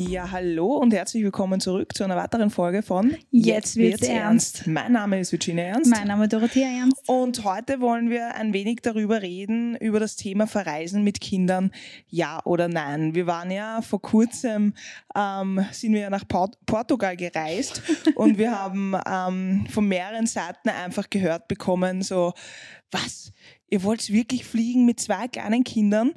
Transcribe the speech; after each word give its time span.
Ja, 0.00 0.30
hallo 0.30 0.76
und 0.76 0.94
herzlich 0.94 1.24
willkommen 1.24 1.58
zurück 1.58 1.92
zu 1.92 2.04
einer 2.04 2.14
weiteren 2.14 2.50
Folge 2.50 2.82
von 2.84 3.16
Jetzt 3.32 3.74
wird's 3.74 4.06
ernst. 4.06 4.64
Mein 4.68 4.92
Name 4.92 5.18
ist 5.18 5.32
Virginia 5.32 5.64
Ernst. 5.64 5.90
Mein 5.90 6.06
Name 6.06 6.22
ist 6.22 6.32
Dorothea 6.32 6.68
Ernst. 6.68 7.02
Und 7.08 7.42
heute 7.42 7.80
wollen 7.80 8.08
wir 8.08 8.36
ein 8.36 8.52
wenig 8.52 8.78
darüber 8.80 9.22
reden, 9.22 9.74
über 9.74 9.98
das 9.98 10.14
Thema 10.14 10.46
Verreisen 10.46 11.02
mit 11.02 11.20
Kindern, 11.20 11.72
ja 12.06 12.40
oder 12.44 12.68
nein. 12.68 13.16
Wir 13.16 13.26
waren 13.26 13.50
ja 13.50 13.82
vor 13.82 14.00
kurzem, 14.00 14.72
ähm, 15.16 15.66
sind 15.72 15.94
wir 15.94 16.02
ja 16.02 16.10
nach 16.10 16.28
Port 16.28 16.56
Portugal 16.64 17.16
gereist 17.16 17.82
und 18.14 18.38
wir 18.38 18.56
haben 18.56 18.94
ähm, 19.04 19.66
von 19.68 19.88
mehreren 19.88 20.26
Seiten 20.26 20.68
einfach 20.68 21.10
gehört 21.10 21.48
bekommen, 21.48 22.02
so, 22.02 22.34
was? 22.92 23.32
Ihr 23.68 23.82
wollt 23.82 24.10
wirklich 24.12 24.44
fliegen 24.44 24.86
mit 24.86 25.00
zwei 25.00 25.26
kleinen 25.28 25.64
Kindern? 25.64 26.12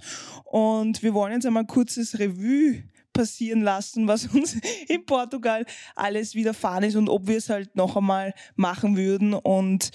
Und 0.46 1.02
wir 1.04 1.14
wollen 1.14 1.34
jetzt 1.34 1.46
einmal 1.46 1.64
ein 1.64 1.68
kurzes 1.68 2.18
Revue 2.20 2.84
passieren 3.14 3.62
lassen, 3.62 4.08
was 4.08 4.26
uns 4.34 4.58
in 4.88 5.06
Portugal 5.06 5.66
alles 5.96 6.36
widerfahren 6.36 6.84
ist 6.84 6.96
und 6.96 7.10
ob 7.10 7.28
wir 7.28 7.38
es 7.38 7.50
halt 7.50 7.76
noch 7.76 7.96
einmal 7.96 8.34
machen 8.56 8.98
würden 8.98 9.34
und 9.34 9.92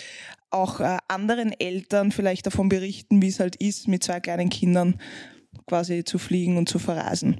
auch 0.50 0.80
äh, 0.80 0.98
anderen 1.08 1.52
Eltern 1.52 2.12
vielleicht 2.12 2.46
davon 2.46 2.68
berichten, 2.68 3.20
wie 3.20 3.28
es 3.28 3.40
halt 3.40 3.56
ist, 3.56 3.88
mit 3.88 4.02
zwei 4.02 4.20
kleinen 4.20 4.48
Kindern 4.48 5.00
quasi 5.66 6.04
zu 6.04 6.18
fliegen 6.18 6.56
und 6.56 6.68
zu 6.68 6.78
verreisen. 6.78 7.36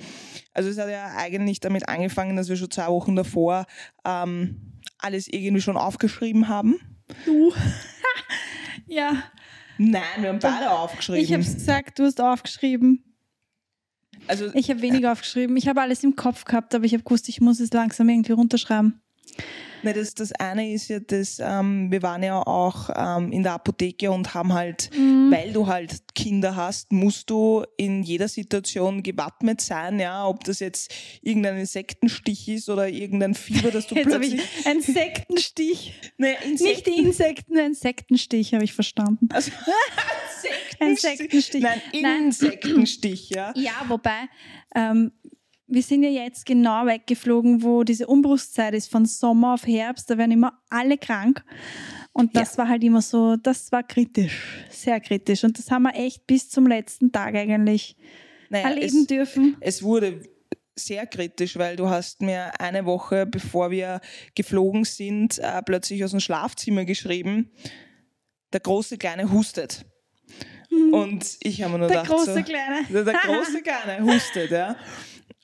Also 0.52 0.68
es 0.68 0.78
hat 0.78 0.90
ja 0.90 1.14
eigentlich 1.16 1.60
damit 1.60 1.88
angefangen, 1.88 2.36
dass 2.36 2.48
wir 2.48 2.56
schon 2.56 2.70
zwei 2.70 2.88
Wochen 2.88 3.14
davor 3.14 3.66
ähm, 4.04 4.80
alles 4.98 5.28
irgendwie 5.28 5.60
schon 5.60 5.76
aufgeschrieben 5.76 6.48
haben. 6.48 6.80
Du. 7.24 7.52
ja. 8.86 9.22
Nein, 9.78 10.02
wir 10.20 10.30
haben 10.30 10.38
beide 10.38 10.70
aufgeschrieben. 10.70 11.22
Ich 11.22 11.32
habe 11.32 11.42
es 11.42 11.54
gesagt, 11.54 11.98
du 11.98 12.04
hast 12.04 12.20
aufgeschrieben. 12.20 13.04
Also, 14.28 14.50
Ich 14.54 14.70
habe 14.70 14.82
weniger 14.82 15.12
aufgeschrieben. 15.12 15.56
Ich 15.56 15.68
habe 15.68 15.80
alles 15.80 16.02
im 16.04 16.16
Kopf 16.16 16.44
gehabt, 16.44 16.74
aber 16.74 16.84
ich 16.84 16.92
habe 16.92 17.02
gewusst, 17.04 17.28
ich 17.28 17.40
muss 17.40 17.60
es 17.60 17.72
langsam 17.72 18.08
irgendwie 18.08 18.32
runterschreiben. 18.32 19.00
Ne, 19.86 19.92
das, 19.92 20.14
das 20.14 20.32
eine 20.32 20.72
ist 20.72 20.88
ja, 20.88 20.98
dass 20.98 21.38
ähm, 21.38 21.92
wir 21.92 22.02
waren 22.02 22.22
ja 22.24 22.40
auch 22.44 22.90
ähm, 22.96 23.30
in 23.30 23.44
der 23.44 23.52
Apotheke 23.52 24.10
und 24.10 24.34
haben 24.34 24.52
halt, 24.52 24.90
Mhm. 24.96 25.30
weil 25.30 25.52
du 25.52 25.68
halt 25.68 26.12
Kinder 26.16 26.56
hast, 26.56 26.90
musst 26.90 27.30
du 27.30 27.64
in 27.76 28.02
jeder 28.02 28.26
Situation 28.26 29.04
gewappnet 29.04 29.60
sein, 29.60 30.00
ja, 30.00 30.26
ob 30.26 30.42
das 30.42 30.58
jetzt 30.58 30.92
irgendein 31.22 31.56
Insektenstich 31.58 32.48
ist 32.48 32.68
oder 32.68 32.88
irgendein 32.88 33.34
Fieber, 33.34 33.70
dass 33.70 33.86
du 33.86 33.94
Jetzt 33.94 34.08
plötzlich. 34.08 34.34
ich 34.58 34.66
einen 34.66 34.82
Sektenstich. 34.82 35.92
Ne, 36.18 36.34
Nicht 36.48 36.86
die 36.86 36.98
Insekten, 36.98 37.56
einen 37.58 37.74
Sektenstich 37.74 38.54
habe 38.54 38.64
ich 38.64 38.72
verstanden. 38.72 39.28
Also, 39.32 39.50
Ein 40.80 40.88
Insektenstich. 40.90 41.18
Sektenstich. 41.18 41.62
Nein, 41.62 41.80
Nein. 42.02 42.24
Insektenstich, 42.24 43.30
ja. 43.30 43.52
Ja, 43.54 43.72
wobei, 43.88 44.28
ähm, 44.74 45.12
wir 45.68 45.82
sind 45.82 46.02
ja 46.04 46.10
jetzt 46.10 46.46
genau 46.46 46.86
weggeflogen, 46.86 47.62
wo 47.62 47.82
diese 47.82 48.06
Umbruchszeit 48.06 48.74
ist, 48.74 48.90
von 48.90 49.04
Sommer 49.04 49.54
auf 49.54 49.66
Herbst, 49.66 50.08
da 50.10 50.16
werden 50.18 50.32
immer 50.32 50.60
alle 50.70 50.96
krank. 50.96 51.44
Und 52.12 52.34
das 52.36 52.56
war 52.56 52.68
halt 52.68 52.82
immer 52.84 53.02
so, 53.02 53.36
das 53.36 53.70
war 53.72 53.82
kritisch, 53.82 54.64
sehr 54.70 55.00
kritisch. 55.00 55.44
Und 55.44 55.58
das 55.58 55.70
haben 55.70 55.82
wir 55.82 55.94
echt 55.94 56.26
bis 56.26 56.48
zum 56.48 56.66
letzten 56.66 57.12
Tag 57.12 57.34
eigentlich 57.34 57.96
Naja, 58.48 58.68
erleben 58.70 59.00
es, 59.00 59.06
dürfen. 59.06 59.56
es 59.60 59.82
wurde 59.82 60.22
sehr 60.76 61.06
kritisch, 61.06 61.56
weil 61.58 61.76
du 61.76 61.88
hast 61.88 62.22
mir 62.22 62.58
eine 62.60 62.86
Woche, 62.86 63.26
bevor 63.26 63.70
wir 63.70 64.00
geflogen 64.34 64.84
sind, 64.84 65.38
äh, 65.38 65.62
plötzlich 65.62 66.04
aus 66.04 66.12
dem 66.12 66.20
Schlafzimmer 66.20 66.84
geschrieben, 66.84 67.50
der 68.52 68.60
große 68.60 68.98
Kleine 68.98 69.30
hustet. 69.32 69.84
Und 70.92 71.36
ich 71.42 71.62
habe 71.62 71.72
mir 71.72 71.78
nur 71.80 71.88
Der 71.88 72.02
gedacht, 72.02 72.16
große 72.16 72.34
so, 72.34 72.42
Kleine. 72.42 72.84
der, 72.90 73.04
der 73.04 73.14
große 73.14 73.62
Kleine 73.62 74.04
hustet, 74.14 74.50
ja. 74.50 74.76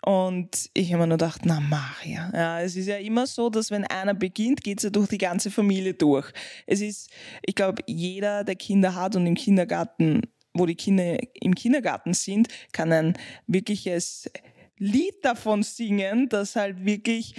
Und 0.04 0.68
ich 0.74 0.92
habe 0.92 1.02
mir 1.02 1.08
nur 1.08 1.18
gedacht, 1.18 1.42
na 1.44 1.60
Maria, 1.60 2.30
ja, 2.34 2.60
es 2.60 2.74
ist 2.74 2.88
ja 2.88 2.96
immer 2.96 3.26
so, 3.26 3.50
dass 3.50 3.70
wenn 3.70 3.84
einer 3.84 4.14
beginnt, 4.14 4.64
geht 4.64 4.78
es 4.78 4.84
ja 4.84 4.90
durch 4.90 5.08
die 5.08 5.18
ganze 5.18 5.50
Familie 5.50 5.94
durch. 5.94 6.32
Es 6.66 6.80
ist, 6.80 7.08
ich 7.46 7.54
glaube, 7.54 7.82
jeder, 7.86 8.42
der 8.42 8.56
Kinder 8.56 8.96
hat 8.96 9.14
und 9.14 9.26
im 9.26 9.36
Kindergarten, 9.36 10.22
wo 10.54 10.66
die 10.66 10.74
Kinder 10.74 11.18
im 11.40 11.54
Kindergarten 11.54 12.14
sind, 12.14 12.48
kann 12.72 12.92
ein 12.92 13.14
wirkliches 13.46 14.28
Lied 14.76 15.24
davon 15.24 15.62
singen, 15.62 16.28
dass 16.28 16.56
halt 16.56 16.84
wirklich 16.84 17.36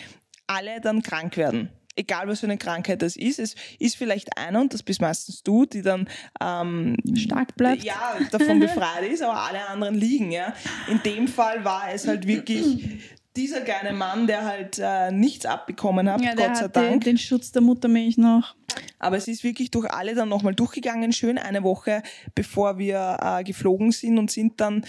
alle 0.47 0.79
dann 0.79 1.01
krank 1.01 1.35
werden. 1.35 1.69
Egal 1.95 2.27
was 2.27 2.39
für 2.39 2.47
eine 2.47 2.57
Krankheit 2.57 3.01
das 3.01 3.15
ist, 3.15 3.39
es 3.39 3.55
ist 3.79 3.95
vielleicht 3.97 4.37
einer, 4.37 4.61
und 4.61 4.73
das 4.73 4.81
bist 4.83 4.99
meistens 5.01 5.43
du, 5.43 5.65
die 5.65 5.81
dann 5.81 6.09
ähm, 6.41 6.97
Stark 7.15 7.55
bleibt. 7.55 7.83
ja, 7.83 8.17
davon 8.31 8.59
befreit 8.61 9.03
ist, 9.11 9.21
aber 9.21 9.39
alle 9.41 9.67
anderen 9.67 9.95
liegen, 9.95 10.31
ja. 10.31 10.53
In 10.89 11.01
dem 11.03 11.27
Fall 11.27 11.63
war 11.63 11.91
es 11.93 12.07
halt 12.07 12.25
wirklich 12.27 12.99
dieser 13.35 13.61
kleine 13.61 13.93
Mann, 13.93 14.27
der 14.27 14.45
halt 14.45 14.79
äh, 14.79 15.11
nichts 15.11 15.45
abbekommen 15.45 16.09
hat, 16.09 16.21
Ja, 16.21 16.35
Gott 16.35 16.55
sei 16.57 16.63
hat 16.65 16.75
den, 16.75 16.83
Dank. 16.83 17.03
den 17.03 17.17
Schutz 17.17 17.51
der 17.51 17.61
Muttermilch 17.63 18.17
noch. 18.17 18.55
Aber 18.99 19.17
es 19.17 19.27
ist 19.27 19.43
wirklich 19.43 19.71
durch 19.71 19.91
alle 19.91 20.15
dann 20.15 20.29
nochmal 20.29 20.53
durchgegangen, 20.55 21.11
schön 21.13 21.37
eine 21.37 21.63
Woche, 21.63 22.03
bevor 22.35 22.77
wir 22.77 23.17
äh, 23.21 23.43
geflogen 23.43 23.91
sind 23.91 24.17
und 24.17 24.31
sind 24.31 24.59
dann 24.61 24.85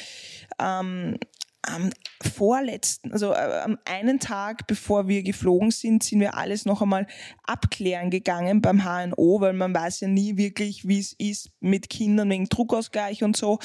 ähm, 0.60 1.18
am 1.62 1.90
vorletzten, 2.24 3.12
also 3.12 3.32
äh, 3.32 3.60
am 3.64 3.78
einen 3.84 4.20
Tag, 4.20 4.66
bevor 4.66 5.08
wir 5.08 5.22
geflogen 5.22 5.70
sind, 5.70 6.02
sind 6.02 6.20
wir 6.20 6.36
alles 6.36 6.64
noch 6.64 6.82
einmal 6.82 7.06
abklären 7.44 8.10
gegangen 8.10 8.60
beim 8.60 8.84
HNO, 8.84 9.40
weil 9.40 9.52
man 9.52 9.74
weiß 9.74 10.00
ja 10.00 10.08
nie 10.08 10.36
wirklich, 10.36 10.88
wie 10.88 10.98
es 10.98 11.14
ist 11.18 11.50
mit 11.60 11.88
Kindern 11.88 12.30
wegen 12.30 12.48
Druckausgleich 12.48 13.22
und 13.22 13.36
so. 13.36 13.58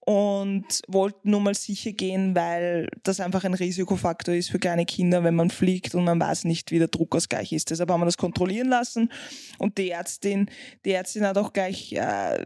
Und 0.00 0.64
wollten 0.88 1.30
nur 1.30 1.40
mal 1.40 1.54
sicher 1.54 1.92
gehen, 1.92 2.34
weil 2.34 2.88
das 3.04 3.20
einfach 3.20 3.44
ein 3.44 3.54
Risikofaktor 3.54 4.34
ist 4.34 4.50
für 4.50 4.58
kleine 4.58 4.84
Kinder, 4.84 5.22
wenn 5.22 5.36
man 5.36 5.50
fliegt 5.50 5.94
und 5.94 6.04
man 6.04 6.18
weiß 6.18 6.44
nicht, 6.44 6.72
wie 6.72 6.78
der 6.78 6.88
Druckausgleich 6.88 7.52
ist. 7.52 7.70
Deshalb 7.70 7.90
haben 7.90 8.00
wir 8.00 8.06
das 8.06 8.16
kontrollieren 8.16 8.68
lassen 8.68 9.12
und 9.58 9.78
die 9.78 9.90
Ärztin, 9.90 10.50
die 10.84 10.92
Ärztin 10.92 11.24
hat 11.24 11.38
auch 11.38 11.52
gleich 11.52 11.92
äh, 11.92 12.44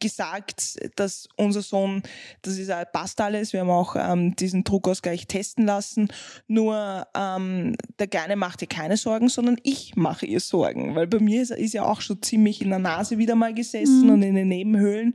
gesagt, 0.00 0.78
dass 0.96 1.28
unser 1.36 1.60
Sohn, 1.60 2.02
das 2.40 2.56
ist 2.56 2.70
passt 2.92 3.20
alles. 3.20 3.52
Wir 3.52 3.60
haben 3.60 3.70
auch 3.70 3.96
ähm, 3.96 4.34
diesen 4.36 4.64
Druckausgleich 4.64 4.91
testen 5.00 5.64
lassen. 5.64 6.08
Nur 6.46 7.06
ähm, 7.16 7.76
der 7.98 8.06
Kleine 8.06 8.36
macht 8.36 8.62
ihr 8.62 8.68
keine 8.68 8.96
Sorgen, 8.96 9.28
sondern 9.28 9.56
ich 9.62 9.96
mache 9.96 10.26
ihr 10.26 10.40
Sorgen, 10.40 10.94
weil 10.94 11.06
bei 11.06 11.18
mir 11.18 11.42
ist, 11.42 11.50
ist 11.50 11.74
ja 11.74 11.84
auch 11.84 12.00
schon 12.00 12.22
ziemlich 12.22 12.60
in 12.60 12.70
der 12.70 12.78
Nase 12.78 13.18
wieder 13.18 13.34
mal 13.34 13.54
gesessen 13.54 14.10
und 14.10 14.22
in 14.22 14.34
den 14.34 14.48
Nebenhöhlen. 14.48 15.14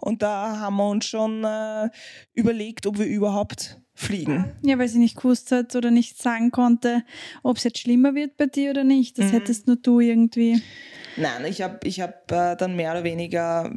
Und 0.00 0.22
da 0.22 0.58
haben 0.58 0.76
wir 0.76 0.88
uns 0.88 1.06
schon 1.06 1.44
äh, 1.44 1.88
überlegt, 2.34 2.86
ob 2.86 2.98
wir 2.98 3.06
überhaupt 3.06 3.80
fliegen. 3.94 4.50
Ja, 4.62 4.78
weil 4.78 4.88
sie 4.88 4.98
nicht 4.98 5.16
gewusst 5.16 5.52
hat 5.52 5.76
oder 5.76 5.90
nicht 5.90 6.20
sagen 6.20 6.50
konnte, 6.50 7.04
ob 7.42 7.58
es 7.58 7.64
jetzt 7.64 7.78
schlimmer 7.78 8.14
wird 8.14 8.36
bei 8.36 8.46
dir 8.46 8.70
oder 8.70 8.84
nicht. 8.84 9.18
Mhm. 9.18 9.22
Das 9.22 9.32
hättest 9.32 9.66
nur 9.66 9.76
du 9.76 10.00
irgendwie. 10.00 10.62
Nein, 11.16 11.44
ich 11.46 11.60
habe 11.62 11.78
ich 11.84 12.00
hab, 12.00 12.30
äh, 12.32 12.56
dann 12.56 12.74
mehr 12.74 12.92
oder 12.92 13.04
weniger 13.04 13.70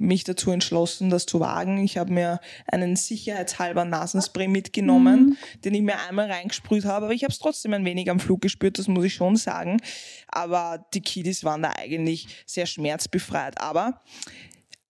mich 0.00 0.24
dazu 0.24 0.50
entschlossen, 0.50 1.10
das 1.10 1.26
zu 1.26 1.40
wagen. 1.40 1.78
Ich 1.84 1.98
habe 1.98 2.12
mir 2.12 2.40
einen 2.66 2.96
sicherheitshalber 2.96 3.84
Nasenspray 3.84 4.48
mitgenommen, 4.48 5.36
den 5.64 5.74
ich 5.74 5.82
mir 5.82 6.00
einmal 6.08 6.30
reingesprüht 6.30 6.84
habe, 6.84 7.06
aber 7.06 7.14
ich 7.14 7.22
habe 7.22 7.32
es 7.32 7.38
trotzdem 7.38 7.74
ein 7.74 7.84
wenig 7.84 8.10
am 8.10 8.18
Flug 8.18 8.40
gespürt, 8.40 8.78
das 8.78 8.88
muss 8.88 9.04
ich 9.04 9.14
schon 9.14 9.36
sagen. 9.36 9.80
Aber 10.28 10.86
die 10.94 11.02
Kiddies 11.02 11.44
waren 11.44 11.62
da 11.62 11.72
eigentlich 11.76 12.44
sehr 12.46 12.66
schmerzbefreit. 12.66 13.60
Aber 13.60 14.00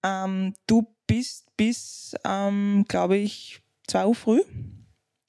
ähm, 0.05 0.55
du 0.67 0.87
bist 1.07 1.57
bis, 1.57 2.15
ähm, 2.25 2.85
glaube 2.89 3.17
ich, 3.17 3.61
zwei 3.89 4.07
Uhr 4.07 4.15
früh, 4.15 4.41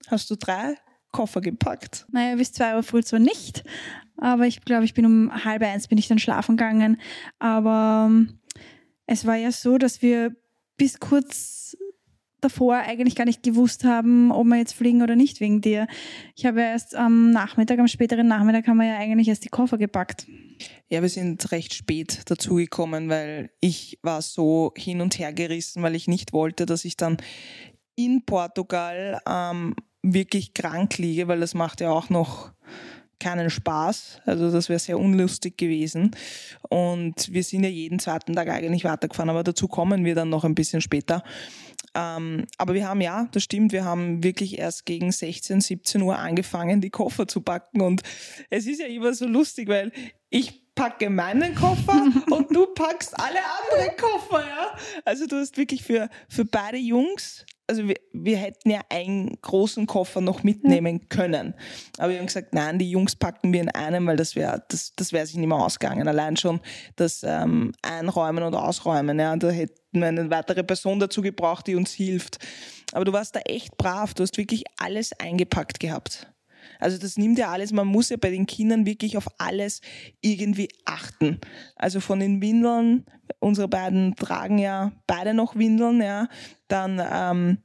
hast 0.07 0.29
du 0.29 0.35
drei 0.35 0.75
Koffer 1.11 1.41
gepackt. 1.41 2.05
Naja, 2.11 2.35
bis 2.35 2.53
zwei 2.53 2.75
Uhr 2.75 2.83
früh 2.83 3.03
zwar 3.03 3.19
nicht, 3.19 3.63
aber 4.17 4.45
ich 4.45 4.61
glaube, 4.61 4.85
ich 4.85 4.93
bin 4.93 5.05
um 5.05 5.43
halb 5.43 5.63
eins 5.63 5.87
bin 5.87 5.97
ich 5.97 6.07
dann 6.07 6.19
schlafen 6.19 6.55
gegangen. 6.55 7.01
Aber 7.39 8.07
ähm, 8.07 8.39
es 9.11 9.25
war 9.25 9.35
ja 9.35 9.51
so, 9.51 9.77
dass 9.77 10.01
wir 10.01 10.33
bis 10.77 11.01
kurz 11.01 11.75
davor 12.39 12.77
eigentlich 12.77 13.15
gar 13.15 13.25
nicht 13.25 13.43
gewusst 13.43 13.83
haben, 13.83 14.31
ob 14.31 14.45
wir 14.45 14.55
jetzt 14.55 14.73
fliegen 14.73 15.03
oder 15.03 15.17
nicht 15.17 15.41
wegen 15.41 15.59
dir. 15.59 15.85
Ich 16.35 16.45
habe 16.45 16.61
erst 16.61 16.95
am 16.95 17.29
Nachmittag, 17.31 17.77
am 17.79 17.89
späteren 17.89 18.27
Nachmittag 18.27 18.67
haben 18.67 18.77
wir 18.77 18.87
ja 18.87 18.97
eigentlich 18.97 19.27
erst 19.27 19.43
die 19.43 19.49
Koffer 19.49 19.77
gepackt. 19.77 20.27
Ja, 20.89 21.01
wir 21.01 21.09
sind 21.09 21.51
recht 21.51 21.73
spät 21.73 22.21
dazugekommen, 22.25 23.09
weil 23.09 23.51
ich 23.59 23.99
war 24.01 24.21
so 24.21 24.71
hin 24.77 25.01
und 25.01 25.19
her 25.19 25.33
gerissen, 25.33 25.83
weil 25.83 25.95
ich 25.95 26.07
nicht 26.07 26.31
wollte, 26.31 26.65
dass 26.65 26.85
ich 26.85 26.95
dann 26.95 27.17
in 27.95 28.23
Portugal 28.25 29.19
ähm, 29.27 29.75
wirklich 30.01 30.53
krank 30.53 30.97
liege, 30.97 31.27
weil 31.27 31.41
das 31.41 31.53
macht 31.53 31.81
ja 31.81 31.91
auch 31.91 32.09
noch 32.09 32.53
keinen 33.21 33.49
Spaß. 33.49 34.21
Also 34.25 34.51
das 34.51 34.67
wäre 34.67 34.79
sehr 34.79 34.99
unlustig 34.99 35.57
gewesen. 35.57 36.11
Und 36.69 37.31
wir 37.31 37.43
sind 37.43 37.63
ja 37.63 37.69
jeden 37.69 37.99
zweiten 37.99 38.35
Tag 38.35 38.49
eigentlich 38.49 38.83
weitergefahren, 38.83 39.29
aber 39.29 39.43
dazu 39.43 39.67
kommen 39.67 40.03
wir 40.03 40.15
dann 40.15 40.29
noch 40.29 40.43
ein 40.43 40.55
bisschen 40.55 40.81
später. 40.81 41.23
Ähm, 41.93 42.45
aber 42.57 42.73
wir 42.73 42.87
haben 42.87 43.01
ja, 43.01 43.27
das 43.31 43.43
stimmt, 43.43 43.73
wir 43.73 43.85
haben 43.85 44.23
wirklich 44.23 44.57
erst 44.57 44.85
gegen 44.85 45.11
16, 45.11 45.61
17 45.61 46.01
Uhr 46.01 46.17
angefangen, 46.17 46.81
die 46.81 46.89
Koffer 46.89 47.27
zu 47.27 47.41
packen. 47.41 47.81
Und 47.81 48.01
es 48.49 48.65
ist 48.65 48.79
ja 48.79 48.87
immer 48.87 49.13
so 49.13 49.25
lustig, 49.27 49.67
weil 49.67 49.91
ich 50.29 50.61
packe 50.73 51.09
meinen 51.09 51.53
Koffer 51.53 52.07
und 52.31 52.55
du 52.55 52.65
packst 52.67 53.19
alle 53.19 53.39
anderen 53.39 53.97
Koffer, 53.97 54.47
ja. 54.47 54.75
Also 55.05 55.27
du 55.27 55.35
hast 55.35 55.57
wirklich 55.57 55.83
für, 55.83 56.09
für 56.29 56.45
beide 56.45 56.77
Jungs 56.77 57.45
also 57.71 57.87
wir, 57.87 57.95
wir 58.11 58.35
hätten 58.35 58.69
ja 58.69 58.81
einen 58.89 59.37
großen 59.41 59.87
Koffer 59.87 60.19
noch 60.19 60.43
mitnehmen 60.43 61.07
können. 61.07 61.53
Aber 61.97 62.11
wir 62.11 62.19
haben 62.19 62.25
gesagt, 62.25 62.53
nein, 62.53 62.79
die 62.79 62.91
Jungs 62.91 63.15
packen 63.15 63.53
wir 63.53 63.61
in 63.61 63.69
einem, 63.69 64.05
weil 64.07 64.17
das 64.17 64.35
wäre 64.35 64.61
das, 64.67 64.93
das 64.97 65.13
wär 65.13 65.25
sich 65.25 65.37
nicht 65.37 65.47
mehr 65.47 65.57
ausgegangen. 65.57 66.05
Allein 66.05 66.35
schon 66.35 66.59
das 66.97 67.23
ähm, 67.23 67.71
Einräumen 67.81 68.43
und 68.43 68.55
Ausräumen. 68.55 69.17
Ja, 69.17 69.37
da 69.37 69.49
hätten 69.51 70.01
wir 70.01 70.07
eine 70.07 70.29
weitere 70.29 70.65
Person 70.65 70.99
dazu 70.99 71.21
gebraucht, 71.21 71.65
die 71.67 71.75
uns 71.75 71.93
hilft. 71.93 72.39
Aber 72.91 73.05
du 73.05 73.13
warst 73.13 73.37
da 73.37 73.39
echt 73.39 73.77
brav. 73.77 74.13
Du 74.15 74.23
hast 74.23 74.37
wirklich 74.37 74.65
alles 74.77 75.13
eingepackt 75.17 75.79
gehabt. 75.79 76.27
Also 76.81 76.97
das 76.97 77.17
nimmt 77.17 77.37
ja 77.37 77.49
alles, 77.49 77.71
man 77.71 77.87
muss 77.87 78.09
ja 78.09 78.17
bei 78.17 78.31
den 78.31 78.45
Kindern 78.45 78.85
wirklich 78.85 79.15
auf 79.15 79.27
alles 79.37 79.81
irgendwie 80.19 80.69
achten. 80.85 81.39
Also 81.75 81.99
von 81.99 82.19
den 82.19 82.41
Windeln, 82.41 83.05
unsere 83.39 83.67
beiden 83.67 84.15
tragen 84.15 84.57
ja 84.57 84.91
beide 85.07 85.33
noch 85.33 85.55
Windeln, 85.55 86.01
ja, 86.01 86.27
dann 86.67 87.01
ähm, 87.01 87.57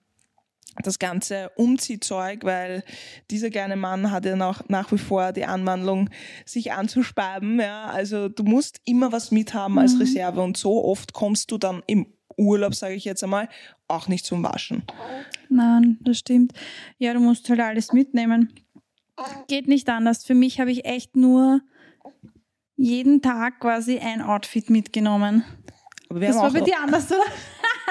das 0.83 0.99
ganze 0.99 1.51
Umziehzeug, 1.57 2.45
weil 2.45 2.83
dieser 3.31 3.51
kleine 3.51 3.77
Mann 3.77 4.11
hat 4.11 4.25
ja 4.27 4.37
noch, 4.37 4.69
nach 4.69 4.93
wie 4.93 4.99
vor 4.99 5.33
die 5.33 5.45
Anwandlung, 5.45 6.11
sich 6.45 6.73
anzuspeiben. 6.73 7.59
Ja. 7.61 7.87
Also 7.87 8.29
du 8.29 8.43
musst 8.43 8.81
immer 8.85 9.13
was 9.13 9.31
mithaben 9.31 9.79
als 9.79 9.95
mhm. 9.95 10.01
Reserve 10.01 10.43
und 10.43 10.57
so 10.57 10.85
oft 10.85 11.13
kommst 11.13 11.51
du 11.51 11.59
dann 11.59 11.83
im 11.87 12.07
Urlaub, 12.37 12.75
sage 12.75 12.95
ich 12.95 13.05
jetzt 13.05 13.25
einmal, 13.25 13.49
auch 13.89 14.09
nicht 14.09 14.27
zum 14.27 14.43
Waschen. 14.43 14.83
Nein, 15.49 15.99
das 16.03 16.19
stimmt. 16.19 16.53
Ja, 16.99 17.15
du 17.15 17.21
musst 17.21 17.49
halt 17.49 17.61
alles 17.61 17.93
mitnehmen. 17.93 18.53
Geht 19.49 19.69
nicht 19.69 19.89
anders. 19.89 20.25
Für 20.25 20.35
mich 20.35 20.61
habe 20.61 20.71
ich 20.71 20.85
echt 20.85 21.17
nur 21.17 21.61
jeden 22.77 23.23
Tag 23.23 23.61
quasi 23.61 23.99
ein 23.99 24.21
Outfit 24.21 24.71
mitgenommen. 24.71 25.45
das 26.11 26.37
war 26.37 26.53
bei 26.53 26.61
dir 26.61 26.79
anders, 26.81 27.11
oder? 27.11 27.25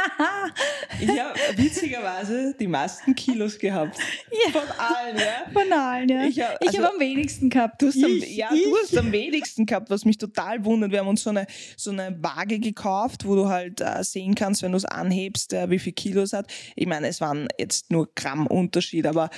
ich 0.99 1.19
habe 1.19 1.33
witzigerweise 1.55 2.55
die 2.59 2.67
meisten 2.67 3.15
Kilos 3.15 3.57
gehabt. 3.57 3.97
Ja. 4.45 4.51
Von 4.51 4.69
allen, 4.77 5.17
ja. 5.17 5.51
Von 5.53 5.73
allen, 5.73 6.09
ja. 6.09 6.25
Ich 6.25 6.41
habe 6.41 6.57
also, 6.61 6.83
hab 6.83 6.93
am 6.93 6.99
wenigsten 6.99 7.49
gehabt. 7.49 7.81
Du 7.81 7.87
hast, 7.87 8.03
am, 8.03 8.11
ja, 8.27 8.49
du 8.49 8.75
hast 8.81 8.97
am 8.97 9.11
wenigsten 9.11 9.65
gehabt, 9.65 9.89
was 9.89 10.03
mich 10.03 10.17
total 10.17 10.65
wundert. 10.65 10.91
Wir 10.91 10.99
haben 10.99 11.07
uns 11.07 11.23
so 11.23 11.29
eine, 11.29 11.47
so 11.77 11.91
eine 11.91 12.17
Waage 12.21 12.59
gekauft, 12.59 13.25
wo 13.25 13.35
du 13.35 13.47
halt 13.47 13.79
äh, 13.79 14.03
sehen 14.03 14.35
kannst, 14.35 14.61
wenn 14.61 14.71
du 14.71 14.77
es 14.77 14.85
anhebst, 14.85 15.53
äh, 15.53 15.69
wie 15.69 15.79
viel 15.79 15.93
Kilos 15.93 16.33
hat. 16.33 16.51
Ich 16.75 16.85
meine, 16.85 17.07
es 17.07 17.21
waren 17.21 17.47
jetzt 17.57 17.91
nur 17.91 18.09
Gramm 18.13 18.45
Unterschied, 18.45 19.05
aber 19.05 19.29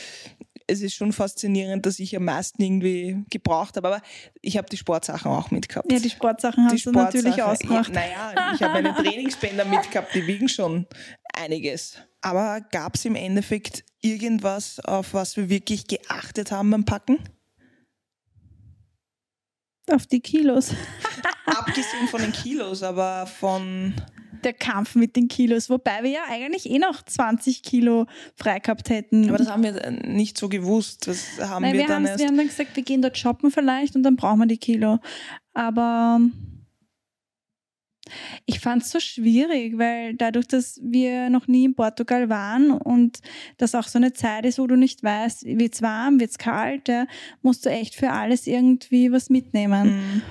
es 0.67 0.81
ist 0.81 0.95
schon 0.95 1.13
faszinierend, 1.13 1.85
dass 1.85 1.99
ich 1.99 2.15
am 2.15 2.25
meisten 2.25 2.61
irgendwie 2.61 3.23
gebraucht 3.29 3.77
habe. 3.77 3.87
Aber 3.87 4.01
ich 4.41 4.57
habe 4.57 4.67
die 4.69 4.77
Sportsachen 4.77 5.31
auch 5.31 5.49
mitgehabt. 5.49 5.91
Ja, 5.91 5.99
die 5.99 6.09
Sportsachen 6.09 6.65
hast 6.65 6.75
die 6.75 6.83
du 6.83 6.91
natürlich 6.91 7.41
ausgemacht. 7.41 7.93
naja, 7.93 8.53
ich 8.53 8.61
habe 8.61 8.81
meine 8.81 8.93
Trainingsbänder 9.03 9.65
mitgehabt, 9.65 10.13
die 10.13 10.27
wiegen 10.27 10.49
schon 10.49 10.85
einiges. 11.33 11.97
Aber 12.21 12.61
gab 12.71 12.95
es 12.95 13.05
im 13.05 13.15
Endeffekt 13.15 13.85
irgendwas, 14.01 14.79
auf 14.81 15.13
was 15.13 15.37
wir 15.37 15.49
wirklich 15.49 15.87
geachtet 15.87 16.51
haben 16.51 16.69
beim 16.69 16.85
Packen? 16.85 17.19
Auf 19.89 20.05
die 20.05 20.19
Kilos. 20.19 20.73
Abgesehen 21.45 22.09
von 22.09 22.21
den 22.21 22.33
Kilos, 22.33 22.83
aber 22.83 23.25
von 23.25 23.93
der 24.43 24.53
Kampf 24.53 24.95
mit 24.95 25.15
den 25.15 25.27
Kilos, 25.27 25.69
wobei 25.69 26.03
wir 26.03 26.11
ja 26.11 26.21
eigentlich 26.29 26.69
eh 26.69 26.79
noch 26.79 27.03
20 27.03 27.63
Kilo 27.63 28.05
frei 28.35 28.59
gehabt 28.59 28.89
hätten. 28.89 29.29
Aber 29.29 29.37
das 29.37 29.49
haben 29.49 29.63
wir 29.63 29.91
nicht 29.91 30.37
so 30.37 30.49
gewusst. 30.49 31.07
Das 31.07 31.25
haben 31.39 31.63
Nein, 31.63 31.73
wir, 31.73 31.81
wir, 31.81 31.87
dann 31.87 32.05
erst 32.05 32.19
wir 32.19 32.27
haben 32.27 32.37
dann 32.37 32.47
gesagt, 32.47 32.75
wir 32.75 32.83
gehen 32.83 33.01
dort 33.01 33.17
shoppen 33.17 33.51
vielleicht 33.51 33.95
und 33.95 34.03
dann 34.03 34.15
brauchen 34.15 34.39
wir 34.39 34.47
die 34.47 34.57
Kilo. 34.57 34.99
Aber 35.53 36.19
ich 38.45 38.59
fand 38.59 38.83
es 38.83 38.91
so 38.91 38.99
schwierig, 38.99 39.77
weil 39.77 40.15
dadurch, 40.15 40.47
dass 40.47 40.79
wir 40.83 41.29
noch 41.29 41.47
nie 41.47 41.65
in 41.65 41.75
Portugal 41.75 42.29
waren 42.29 42.71
und 42.71 43.19
das 43.57 43.75
auch 43.75 43.87
so 43.87 43.97
eine 43.99 44.13
Zeit 44.13 44.45
ist, 44.45 44.59
wo 44.59 44.67
du 44.67 44.75
nicht 44.75 45.03
weißt, 45.03 45.45
wird 45.45 45.73
es 45.73 45.81
warm, 45.81 46.19
wird 46.19 46.31
es 46.31 46.37
kalt, 46.37 46.87
ja, 46.87 47.05
musst 47.41 47.65
du 47.65 47.69
echt 47.69 47.95
für 47.95 48.11
alles 48.11 48.47
irgendwie 48.47 49.11
was 49.11 49.29
mitnehmen. 49.29 49.97
Mhm. 49.97 50.21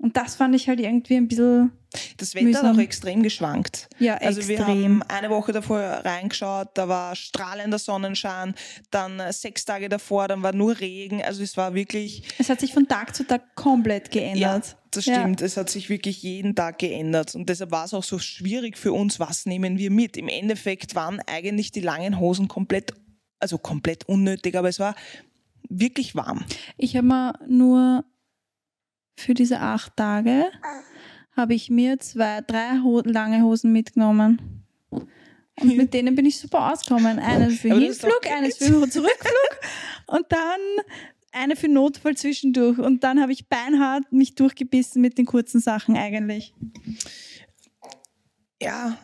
Und 0.00 0.16
das 0.16 0.34
fand 0.34 0.54
ich 0.54 0.68
halt 0.68 0.80
irgendwie 0.80 1.16
ein 1.16 1.28
bisschen. 1.28 1.72
Das 2.16 2.34
Wetter 2.34 2.46
mühsam. 2.46 2.66
hat 2.66 2.74
auch 2.74 2.80
extrem 2.80 3.22
geschwankt. 3.22 3.88
Ja, 4.00 4.16
also 4.16 4.40
extrem. 4.40 4.58
wir 4.58 4.66
haben 4.66 5.02
eine 5.04 5.30
Woche 5.30 5.52
davor 5.52 5.78
reingeschaut, 5.78 6.70
da 6.74 6.88
war 6.88 7.14
strahlender 7.14 7.78
Sonnenschein, 7.78 8.54
dann 8.90 9.22
sechs 9.30 9.64
Tage 9.64 9.88
davor, 9.88 10.26
dann 10.26 10.42
war 10.42 10.52
nur 10.52 10.80
Regen. 10.80 11.22
Also 11.22 11.44
es 11.44 11.56
war 11.56 11.74
wirklich. 11.74 12.24
Es 12.38 12.48
hat 12.48 12.58
sich 12.58 12.74
von 12.74 12.88
Tag 12.88 13.14
zu 13.14 13.24
Tag 13.24 13.54
komplett 13.54 14.10
geändert. 14.10 14.66
Ja, 14.66 14.74
das 14.90 15.04
stimmt. 15.04 15.40
Ja. 15.40 15.46
Es 15.46 15.56
hat 15.56 15.70
sich 15.70 15.88
wirklich 15.88 16.22
jeden 16.22 16.56
Tag 16.56 16.80
geändert. 16.80 17.36
Und 17.36 17.48
deshalb 17.48 17.70
war 17.70 17.84
es 17.84 17.94
auch 17.94 18.04
so 18.04 18.18
schwierig 18.18 18.76
für 18.76 18.92
uns, 18.92 19.20
was 19.20 19.46
nehmen 19.46 19.78
wir 19.78 19.92
mit. 19.92 20.16
Im 20.16 20.26
Endeffekt 20.26 20.96
waren 20.96 21.20
eigentlich 21.26 21.70
die 21.70 21.80
langen 21.80 22.18
Hosen 22.18 22.48
komplett, 22.48 22.92
also 23.38 23.58
komplett 23.58 24.08
unnötig, 24.08 24.56
aber 24.56 24.68
es 24.68 24.80
war 24.80 24.96
wirklich 25.68 26.16
warm. 26.16 26.44
Ich 26.76 26.96
habe 26.96 27.06
mir 27.06 27.38
nur 27.48 28.04
für 29.16 29.34
diese 29.34 29.60
acht 29.60 29.96
Tage 29.96 30.46
habe 31.36 31.54
ich 31.54 31.70
mir 31.70 31.98
zwei, 31.98 32.40
drei 32.42 32.80
Ho 32.82 33.00
lange 33.04 33.42
Hosen 33.42 33.72
mitgenommen. 33.72 34.64
Und 34.90 35.76
mit 35.76 35.94
denen 35.94 36.14
bin 36.14 36.26
ich 36.26 36.38
super 36.38 36.72
ausgekommen. 36.72 37.18
Eine 37.18 37.50
für 37.50 37.72
Aber 37.72 37.80
Hinflug, 37.80 38.20
eine 38.30 38.50
für 38.50 38.88
Zurückflug 38.88 39.60
und 40.06 40.26
dann 40.30 40.60
eine 41.32 41.56
für 41.56 41.68
Notfall 41.68 42.16
zwischendurch. 42.16 42.78
Und 42.78 43.04
dann 43.04 43.20
habe 43.20 43.32
ich 43.32 43.48
beinhart 43.48 44.10
mich 44.12 44.34
durchgebissen 44.34 45.02
mit 45.02 45.18
den 45.18 45.26
kurzen 45.26 45.60
Sachen 45.60 45.96
eigentlich. 45.96 46.54
Ja, 48.62 48.96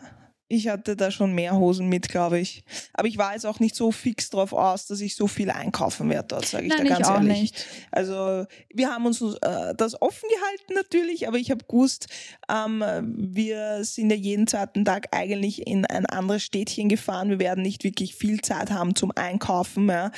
ich 0.51 0.67
hatte 0.67 0.97
da 0.97 1.11
schon 1.11 1.33
mehr 1.33 1.55
Hosen 1.57 1.87
mit, 1.87 2.09
glaube 2.09 2.39
ich. 2.39 2.63
Aber 2.93 3.07
ich 3.07 3.17
war 3.17 3.33
jetzt 3.33 3.45
auch 3.45 3.61
nicht 3.61 3.75
so 3.75 3.91
fix 3.91 4.29
drauf 4.29 4.51
aus, 4.51 4.85
dass 4.85 4.99
ich 4.99 5.15
so 5.15 5.27
viel 5.27 5.49
einkaufen 5.49 6.09
werde 6.09 6.27
dort, 6.27 6.45
sage 6.45 6.65
ich 6.65 6.69
Nein, 6.69 6.85
da 6.85 6.95
ganz 6.95 7.07
ich 7.07 7.13
ehrlich. 7.13 7.41
Nicht. 7.41 7.65
Also 7.89 8.45
wir 8.73 8.89
haben 8.89 9.05
uns 9.05 9.21
äh, 9.21 9.73
das 9.77 10.01
offen 10.01 10.27
gehalten 10.29 10.73
natürlich, 10.75 11.27
aber 11.27 11.37
ich 11.37 11.51
habe 11.51 11.63
gewusst, 11.63 12.07
ähm, 12.49 12.83
wir 13.15 13.85
sind 13.85 14.09
ja 14.09 14.17
jeden 14.17 14.45
zweiten 14.45 14.83
Tag 14.83 15.07
eigentlich 15.11 15.65
in 15.65 15.85
ein 15.85 16.05
anderes 16.05 16.43
Städtchen 16.43 16.89
gefahren. 16.89 17.29
Wir 17.29 17.39
werden 17.39 17.63
nicht 17.63 17.85
wirklich 17.85 18.15
viel 18.15 18.41
Zeit 18.41 18.71
haben 18.71 18.93
zum 18.95 19.11
Einkaufen. 19.15 19.87
Ja. 19.87 20.11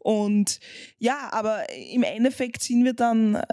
Und 0.00 0.60
ja, 0.98 1.30
aber 1.32 1.64
im 1.72 2.02
Endeffekt 2.02 2.62
sind 2.62 2.84
wir 2.84 2.92
dann 2.92 3.36
äh, 3.36 3.46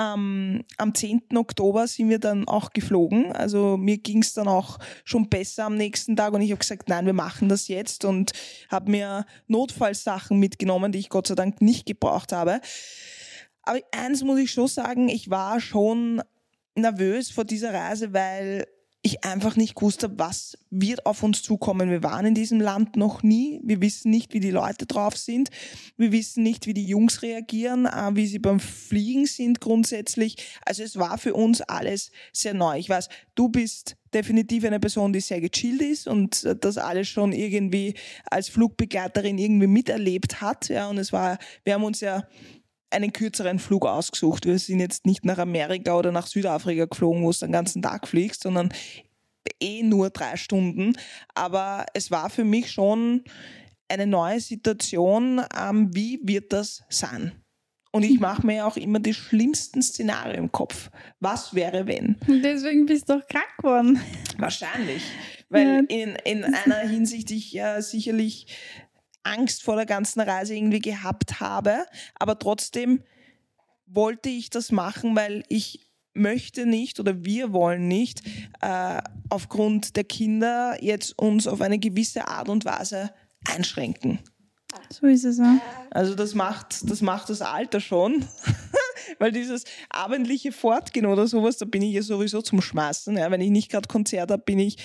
ähm, 0.00 0.64
am 0.78 0.94
10. 0.94 1.22
Oktober 1.36 1.86
sind 1.86 2.08
wir 2.08 2.18
dann 2.18 2.48
auch 2.48 2.70
geflogen. 2.70 3.32
Also 3.32 3.76
mir 3.76 3.98
ging 3.98 4.22
es 4.22 4.32
dann 4.32 4.48
auch 4.48 4.78
schon 5.04 5.28
besser 5.28 5.66
am 5.66 5.76
nächsten 5.76 6.16
Tag 6.16 6.32
und 6.32 6.40
ich 6.40 6.50
habe 6.50 6.60
gesagt, 6.60 6.88
nein, 6.88 7.06
wir 7.06 7.12
machen 7.12 7.48
das 7.48 7.68
jetzt 7.68 8.04
und 8.04 8.32
habe 8.70 8.90
mir 8.90 9.26
Notfallsachen 9.48 10.38
mitgenommen, 10.38 10.92
die 10.92 11.00
ich 11.00 11.08
Gott 11.08 11.26
sei 11.26 11.34
Dank 11.34 11.60
nicht 11.60 11.86
gebraucht 11.86 12.32
habe. 12.32 12.60
Aber 13.62 13.80
eins 13.92 14.22
muss 14.22 14.38
ich 14.38 14.50
schon 14.50 14.68
sagen, 14.68 15.08
ich 15.08 15.28
war 15.28 15.60
schon 15.60 16.22
nervös 16.74 17.30
vor 17.30 17.44
dieser 17.44 17.74
Reise, 17.74 18.12
weil 18.12 18.66
ich 19.02 19.24
einfach 19.24 19.56
nicht 19.56 19.76
gewusst 19.76 20.02
habe, 20.02 20.18
was 20.18 20.58
wird 20.68 21.06
auf 21.06 21.22
uns 21.22 21.42
zukommen. 21.42 21.90
Wir 21.90 22.02
waren 22.02 22.26
in 22.26 22.34
diesem 22.34 22.60
Land 22.60 22.96
noch 22.96 23.22
nie. 23.22 23.60
Wir 23.64 23.80
wissen 23.80 24.10
nicht, 24.10 24.34
wie 24.34 24.40
die 24.40 24.50
Leute 24.50 24.84
drauf 24.84 25.16
sind. 25.16 25.48
Wir 25.96 26.12
wissen 26.12 26.42
nicht, 26.42 26.66
wie 26.66 26.74
die 26.74 26.84
Jungs 26.84 27.22
reagieren, 27.22 27.86
äh, 27.86 28.10
wie 28.14 28.26
sie 28.26 28.38
beim 28.38 28.60
Fliegen 28.60 29.24
sind 29.24 29.60
grundsätzlich. 29.60 30.36
Also 30.66 30.82
es 30.82 30.96
war 30.96 31.16
für 31.16 31.32
uns 31.32 31.62
alles 31.62 32.10
sehr 32.32 32.52
neu. 32.52 32.78
Ich 32.78 32.90
weiß, 32.90 33.08
du 33.34 33.48
bist 33.48 33.96
definitiv 34.12 34.64
eine 34.64 34.80
Person, 34.80 35.12
die 35.12 35.20
sehr 35.20 35.40
gechillt 35.40 35.80
ist 35.80 36.06
und 36.06 36.44
äh, 36.44 36.54
das 36.54 36.76
alles 36.76 37.08
schon 37.08 37.32
irgendwie 37.32 37.94
als 38.30 38.50
Flugbegleiterin 38.50 39.38
irgendwie 39.38 39.66
miterlebt 39.66 40.42
hat. 40.42 40.68
Ja, 40.68 40.88
und 40.90 40.98
es 40.98 41.10
war, 41.12 41.38
wir 41.64 41.74
haben 41.74 41.84
uns 41.84 42.00
ja 42.00 42.24
einen 42.90 43.12
kürzeren 43.12 43.58
Flug 43.58 43.86
ausgesucht. 43.86 44.46
Wir 44.46 44.58
sind 44.58 44.80
jetzt 44.80 45.06
nicht 45.06 45.24
nach 45.24 45.38
Amerika 45.38 45.96
oder 45.96 46.12
nach 46.12 46.26
Südafrika 46.26 46.86
geflogen, 46.86 47.22
wo 47.22 47.30
du 47.30 47.38
den 47.38 47.52
ganzen 47.52 47.82
Tag 47.82 48.08
fliegst, 48.08 48.42
sondern 48.42 48.72
eh 49.60 49.82
nur 49.82 50.10
drei 50.10 50.36
Stunden. 50.36 50.94
Aber 51.34 51.86
es 51.94 52.10
war 52.10 52.30
für 52.30 52.44
mich 52.44 52.70
schon 52.70 53.24
eine 53.88 54.06
neue 54.06 54.40
Situation. 54.40 55.42
Ähm, 55.58 55.94
wie 55.94 56.20
wird 56.22 56.52
das 56.52 56.82
sein? 56.88 57.32
Und 57.92 58.04
ich 58.04 58.20
mache 58.20 58.46
mir 58.46 58.66
auch 58.66 58.76
immer 58.76 59.00
die 59.00 59.14
schlimmsten 59.14 59.82
Szenarien 59.82 60.44
im 60.44 60.52
Kopf. 60.52 60.90
Was 61.18 61.54
wäre, 61.54 61.88
wenn? 61.88 62.16
Deswegen 62.28 62.86
bist 62.86 63.08
du 63.08 63.14
auch 63.14 63.26
krank 63.26 63.48
geworden. 63.58 64.00
Wahrscheinlich. 64.38 65.02
Weil 65.48 65.66
ja. 65.66 65.96
in, 65.96 66.14
in 66.24 66.44
einer 66.44 66.78
Hinsicht 66.78 67.32
ich 67.32 67.52
ja 67.52 67.82
sicherlich 67.82 68.46
Angst 69.22 69.62
vor 69.62 69.76
der 69.76 69.86
ganzen 69.86 70.20
Reise 70.20 70.54
irgendwie 70.54 70.80
gehabt 70.80 71.40
habe. 71.40 71.86
Aber 72.14 72.38
trotzdem 72.38 73.02
wollte 73.86 74.28
ich 74.28 74.50
das 74.50 74.72
machen, 74.72 75.16
weil 75.16 75.42
ich 75.48 75.90
möchte 76.12 76.66
nicht 76.66 77.00
oder 77.00 77.24
wir 77.24 77.52
wollen 77.52 77.88
nicht 77.88 78.22
äh, 78.60 79.00
aufgrund 79.28 79.96
der 79.96 80.04
Kinder 80.04 80.76
jetzt 80.80 81.18
uns 81.18 81.46
auf 81.46 81.60
eine 81.60 81.78
gewisse 81.78 82.28
Art 82.28 82.48
und 82.48 82.64
Weise 82.64 83.10
einschränken. 83.48 84.18
So 84.90 85.06
ist 85.06 85.24
es 85.24 85.38
ja. 85.38 85.60
Also 85.90 86.14
das 86.14 86.34
macht 86.34 86.90
das, 86.90 87.00
macht 87.00 87.30
das 87.30 87.42
Alter 87.42 87.80
schon. 87.80 88.24
weil 89.18 89.32
dieses 89.32 89.64
abendliche 89.88 90.52
Fortgehen 90.52 91.06
oder 91.06 91.26
sowas, 91.26 91.58
da 91.58 91.64
bin 91.64 91.82
ich 91.82 91.94
ja 91.94 92.02
sowieso 92.02 92.42
zum 92.42 92.60
Schmeißen. 92.60 93.16
Ja. 93.16 93.30
Wenn 93.30 93.40
ich 93.40 93.50
nicht 93.50 93.70
gerade 93.70 93.88
Konzert 93.88 94.30
habe, 94.30 94.42
bin 94.42 94.58
ich, 94.58 94.76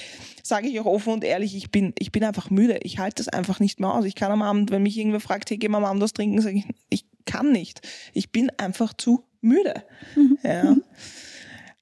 sage 0.43 0.67
ich 0.67 0.79
auch 0.79 0.85
offen 0.85 1.13
und 1.13 1.23
ehrlich, 1.23 1.55
ich 1.55 1.71
bin, 1.71 1.93
ich 1.99 2.11
bin 2.11 2.23
einfach 2.23 2.49
müde. 2.49 2.79
Ich 2.83 2.99
halte 2.99 3.23
das 3.23 3.29
einfach 3.29 3.59
nicht 3.59 3.79
mehr 3.79 3.93
aus. 3.93 4.05
Ich 4.05 4.15
kann 4.15 4.31
am 4.31 4.41
Abend, 4.41 4.71
wenn 4.71 4.83
mich 4.83 4.97
irgendwer 4.97 5.19
fragt, 5.19 5.49
hey, 5.49 5.57
gehen 5.57 5.71
wir 5.71 5.77
am 5.77 5.85
Abend 5.85 6.01
was 6.01 6.13
trinken, 6.13 6.41
sage 6.41 6.57
ich, 6.57 6.65
ich 6.89 7.05
kann 7.25 7.51
nicht. 7.51 7.81
Ich 8.13 8.31
bin 8.31 8.49
einfach 8.57 8.93
zu 8.93 9.23
müde. 9.41 9.83
Mhm. 10.15 10.37
Ja. 10.43 10.75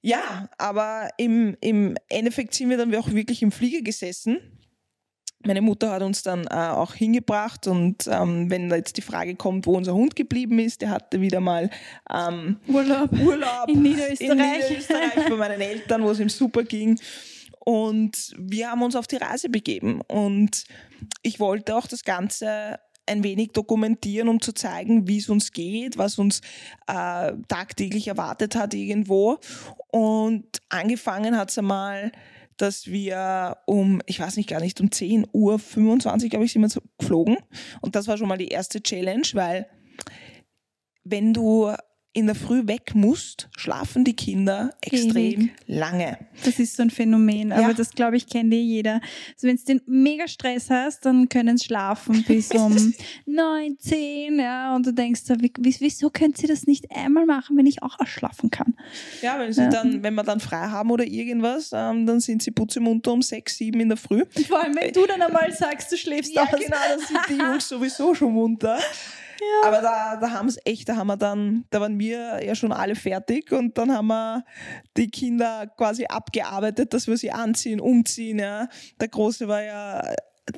Ja, 0.05 0.49
aber 0.57 1.07
im, 1.17 1.55
im 1.61 1.95
Endeffekt 2.09 2.53
sind 2.53 2.69
wir 2.69 2.75
dann 2.75 2.93
auch 2.93 3.11
wirklich 3.13 3.41
im 3.41 3.53
Flieger 3.53 3.81
gesessen. 3.81 4.37
Meine 5.45 5.61
Mutter 5.61 5.91
hat 5.91 6.01
uns 6.01 6.23
dann 6.23 6.47
äh, 6.47 6.53
auch 6.53 6.93
hingebracht 6.93 7.67
und 7.67 8.07
ähm, 8.07 8.49
wenn 8.49 8.69
da 8.69 8.77
jetzt 8.77 8.97
die 8.97 9.01
Frage 9.01 9.35
kommt, 9.35 9.65
wo 9.65 9.75
unser 9.75 9.93
Hund 9.93 10.15
geblieben 10.15 10.59
ist, 10.59 10.81
der 10.81 10.89
hatte 10.89 11.19
wieder 11.19 11.41
mal 11.41 11.69
ähm, 12.09 12.57
Urlaub. 12.67 13.11
Urlaub 13.11 13.67
In 13.67 13.81
Niederösterreich. 13.81 14.29
in 14.31 14.37
Niederösterreich 14.37 15.29
bei 15.29 15.35
meinen 15.35 15.61
Eltern, 15.61 16.03
wo 16.03 16.11
es 16.11 16.19
ihm 16.19 16.29
super 16.29 16.63
ging. 16.63 16.97
Und 17.59 18.33
wir 18.37 18.71
haben 18.71 18.81
uns 18.81 18.95
auf 18.95 19.07
die 19.07 19.15
Reise 19.17 19.49
begeben. 19.49 20.01
Und 20.01 20.65
ich 21.21 21.39
wollte 21.39 21.75
auch 21.75 21.87
das 21.87 22.03
Ganze 22.03 22.79
ein 23.05 23.23
wenig 23.23 23.51
dokumentieren, 23.51 24.29
um 24.29 24.41
zu 24.41 24.53
zeigen, 24.53 25.07
wie 25.07 25.17
es 25.17 25.29
uns 25.29 25.51
geht, 25.51 25.97
was 25.97 26.17
uns 26.19 26.41
äh, 26.87 27.33
tagtäglich 27.47 28.07
erwartet 28.07 28.55
hat 28.55 28.73
irgendwo. 28.73 29.39
Und 29.91 30.45
angefangen 30.69 31.37
hat 31.37 31.51
es 31.51 31.57
einmal, 31.57 32.11
dass 32.63 32.87
wir 32.87 33.57
um, 33.65 34.01
ich 34.05 34.21
weiß 34.21 34.37
nicht 34.37 34.49
gar 34.49 34.61
nicht, 34.61 34.79
um 34.79 34.89
10 34.89 35.27
Uhr 35.33 35.59
25, 35.59 36.29
glaube 36.29 36.45
ich, 36.45 36.53
sind 36.53 36.61
wir 36.61 36.81
geflogen. 36.97 37.37
Und 37.81 37.95
das 37.95 38.07
war 38.07 38.17
schon 38.17 38.29
mal 38.29 38.37
die 38.37 38.47
erste 38.47 38.81
Challenge, 38.81 39.27
weil 39.33 39.67
wenn 41.03 41.33
du 41.33 41.73
in 42.15 42.27
der 42.27 42.35
Früh 42.35 42.67
weg 42.67 42.93
musst, 42.93 43.49
schlafen 43.57 44.03
die 44.03 44.15
Kinder 44.15 44.69
extrem 44.81 45.15
Ewig. 45.17 45.51
lange. 45.65 46.19
Das 46.45 46.59
ist 46.59 46.75
so 46.77 46.83
ein 46.83 46.91
Phänomen, 46.91 47.49
Ja. 47.49 47.55
aber 47.57 47.73
das 47.73 47.89
glaube 47.91 48.17
ich 48.17 48.27
kennt 48.27 48.53
eh 48.53 48.61
jeder. 48.61 49.01
Also 49.33 49.47
wenn 49.47 49.57
du 49.57 49.63
den 49.63 49.81
mega 49.87 50.27
Stress 50.27 50.69
hast, 50.69 51.05
dann 51.05 51.27
können 51.27 51.57
sie 51.57 51.65
schlafen 51.65 52.23
bis 52.23 52.51
um 52.53 52.93
neun, 53.25 53.77
zehn, 53.79 54.37
ja, 54.39 54.75
und 54.75 54.85
du 54.85 54.93
denkst, 54.93 55.21
so, 55.25 55.33
wie, 55.39 55.51
wie- 55.59 55.75
wieso 55.79 56.09
könnt 56.11 56.39
ihr 56.43 56.49
das 56.49 56.67
nicht 56.67 56.85
einmal 56.95 57.25
machen, 57.25 57.57
wenn 57.57 57.65
ich 57.65 57.81
auch 57.81 57.99
ausschlafen 57.99 58.51
kann? 58.51 58.75
Ja, 59.23 59.39
wenn, 59.39 59.51
sie 59.51 59.61
Ja. 59.61 59.69
Dann, 59.69 60.03
wenn 60.03 60.13
wir 60.13 60.23
dann 60.23 60.39
frei 60.39 60.67
haben 60.67 60.91
oder 60.91 61.05
irgendwas, 61.05 61.71
ähm, 61.73 62.05
dann 62.05 62.19
sind 62.19 62.43
sie 62.43 62.51
putzemunter 62.51 63.11
um 63.11 63.21
sechs, 63.23 63.57
sieben 63.57 63.79
in 63.79 63.89
der 63.89 63.97
Früh. 63.97 64.23
Vor 64.47 64.61
allem, 64.63 64.75
wenn 64.75 64.93
du 64.93 65.05
dann 65.07 65.21
einmal 65.21 65.51
sagst, 65.51 65.91
du 65.91 65.97
schläfst 65.97 66.31
Ja, 66.35 66.43
aus. 66.43 66.51
genau, 66.59 66.77
dann 66.89 66.99
sind 66.99 67.19
die 67.29 67.41
Jungs 67.43 67.67
sowieso 67.69 68.13
schon 68.13 68.33
munter. 68.33 68.77
Aber 69.65 69.81
da, 69.81 70.17
da 70.17 70.31
haben 70.31 70.47
es 70.47 70.57
echt, 70.65 70.89
da 70.89 70.95
haben 70.95 71.07
wir 71.07 71.17
dann, 71.17 71.65
da 71.69 71.79
waren 71.81 71.97
wir 71.99 72.43
ja 72.43 72.55
schon 72.55 72.71
alle 72.71 72.95
fertig 72.95 73.51
und 73.51 73.77
dann 73.77 73.91
haben 73.91 74.07
wir 74.07 74.43
die 74.97 75.09
Kinder 75.09 75.67
quasi 75.77 76.05
abgearbeitet, 76.05 76.93
dass 76.93 77.07
wir 77.07 77.17
sie 77.17 77.31
anziehen, 77.31 77.79
umziehen. 77.79 78.39
Ja. 78.39 78.67
Der 78.99 79.07
Große 79.07 79.47
war 79.47 79.61
ja, 79.61 80.13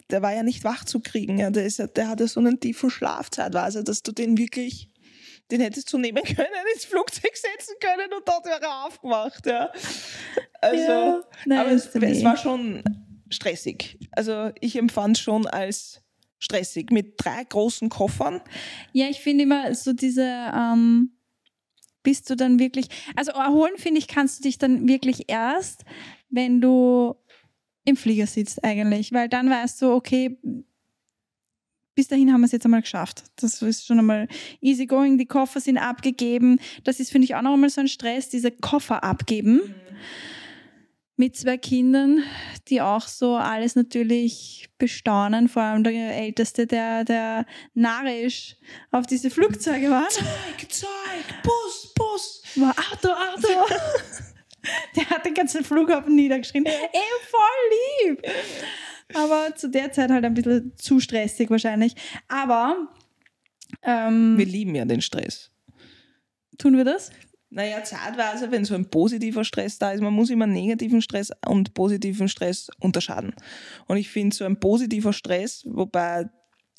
der 0.09 0.21
war 0.21 0.33
ja 0.33 0.41
nicht 0.43 0.63
wach 0.63 0.83
zu 0.85 0.99
kriegen. 0.99 1.37
Ja. 1.37 1.49
Der, 1.51 1.65
ist, 1.65 1.77
ja- 1.79 1.87
der 1.87 2.07
hatte 2.07 2.27
so 2.27 2.39
einen 2.39 2.59
tiefen 2.59 2.89
Schlaf 2.89 3.29
zeitweise, 3.29 3.83
dass 3.83 4.01
du 4.01 4.11
den 4.11 4.37
wirklich, 4.37 4.89
den 5.51 5.61
hättest 5.61 5.93
du 5.93 5.97
nehmen 5.99 6.23
können, 6.23 6.47
ins 6.73 6.85
Flugzeug 6.85 7.35
setzen 7.35 7.75
können 7.79 8.11
und 8.17 8.27
dort 8.27 8.45
wäre 8.45 8.61
er 8.61 8.85
aufgewacht. 8.85 9.45
Ja. 9.45 9.71
Also, 10.61 10.81
Ja, 10.81 11.21
nein, 11.45 11.59
aber 11.59 11.71
es, 11.71 11.93
es 11.93 12.23
war 12.23 12.37
schon 12.37 12.83
stressig. 13.29 13.99
Also 14.11 14.51
ich 14.61 14.75
empfand 14.75 15.17
es 15.17 15.23
schon 15.23 15.45
als 15.45 16.01
stressig 16.39 16.91
mit 16.91 17.15
drei 17.17 17.43
großen 17.43 17.89
Koffern. 17.89 18.41
Ja, 18.93 19.07
ich 19.09 19.19
finde 19.21 19.43
immer 19.43 19.73
so 19.73 19.93
diese, 19.93 20.51
ähm, 20.53 21.11
bist 22.03 22.29
du 22.29 22.35
dann 22.35 22.59
wirklich, 22.59 22.87
also 23.15 23.31
erholen 23.31 23.77
finde 23.77 23.99
ich, 23.99 24.07
kannst 24.07 24.39
du 24.39 24.43
dich 24.43 24.57
dann 24.57 24.87
wirklich 24.87 25.25
erst, 25.27 25.83
wenn 26.29 26.61
du 26.61 27.15
im 27.83 27.97
Flieger 27.97 28.27
sitzt 28.27 28.63
eigentlich, 28.63 29.11
weil 29.11 29.29
dann 29.29 29.49
weißt 29.49 29.81
du, 29.81 29.91
okay, 29.91 30.37
bis 31.95 32.09
dahin 32.09 32.31
haben 32.31 32.41
wir 32.41 32.45
es 32.45 32.51
jetzt 32.51 32.65
einmal 32.65 32.81
geschafft. 32.81 33.23
Das 33.37 33.61
ist 33.61 33.85
schon 33.85 33.99
einmal 33.99 34.27
easy 34.59 34.85
going, 34.85 35.17
die 35.17 35.25
Koffer 35.25 35.61
sind 35.61 35.77
abgegeben. 35.77 36.59
Das 36.83 36.99
ist, 36.99 37.11
finde 37.11 37.25
ich, 37.25 37.35
auch 37.35 37.41
noch 37.41 37.53
einmal 37.53 37.69
so 37.69 37.81
ein 37.81 37.87
Stress, 37.87 38.29
diese 38.29 38.51
Koffer 38.51 39.03
abgeben 39.03 39.61
mit 41.17 41.35
zwei 41.37 41.57
Kindern, 41.57 42.23
die 42.67 42.81
auch 42.81 43.07
so 43.07 43.35
alles 43.35 43.75
natürlich 43.75 44.69
bestaunen, 44.77 45.47
vor 45.47 45.63
allem 45.63 45.83
der 45.83 45.93
Älteste, 46.15 46.67
der, 46.67 47.05
der 47.05 47.45
narrisch 47.73 48.57
auf 48.91 49.05
diese 49.07 49.29
Flugzeuge 49.29 49.89
war. 49.89 50.09
Zeig, 50.09 50.25
zeig, 50.69 51.43
Bus, 51.43 51.93
Bus. 51.95 52.43
War 52.55 52.75
Auto, 52.91 53.09
Auto. 53.09 53.73
Der 54.95 55.07
hat 55.11 55.23
den 55.23 55.35
ganzen 55.35 55.63
Flughafen 55.63 56.15
niedergeschrien. 56.15 56.65
Ey, 56.65 56.73
voll 57.29 58.07
lieb. 58.09 58.21
Aber 59.13 59.53
zu 59.55 59.69
der 59.69 59.91
Zeit 59.91 60.09
halt 60.09 60.25
ein 60.25 60.33
bisschen 60.33 60.73
zu 60.75 60.99
stressig 60.99 61.51
wahrscheinlich. 61.51 61.93
Aber 62.27 62.87
ähm, 63.83 64.35
Wir 64.39 64.45
lieben 64.47 64.73
ja 64.73 64.83
den 64.85 65.01
Stress. 65.01 65.51
tun 66.57 66.75
wir 66.77 66.83
das? 66.83 67.11
Naja, 67.49 67.83
zeitweise, 67.83 68.51
wenn 68.51 68.65
so 68.65 68.75
ein 68.75 68.89
positiver 68.89 69.43
Stress 69.43 69.77
da 69.77 69.91
ist, 69.91 70.01
man 70.01 70.13
muss 70.13 70.29
immer 70.29 70.47
negativen 70.47 71.01
Stress 71.01 71.31
und 71.47 71.73
positiven 71.73 72.27
Stress 72.27 72.69
unterscheiden. 72.79 73.33
Und 73.87 73.97
ich 73.97 74.09
finde, 74.09 74.35
so 74.35 74.45
ein 74.45 74.59
positiver 74.59 75.13
Stress, 75.13 75.63
wobei 75.67 76.29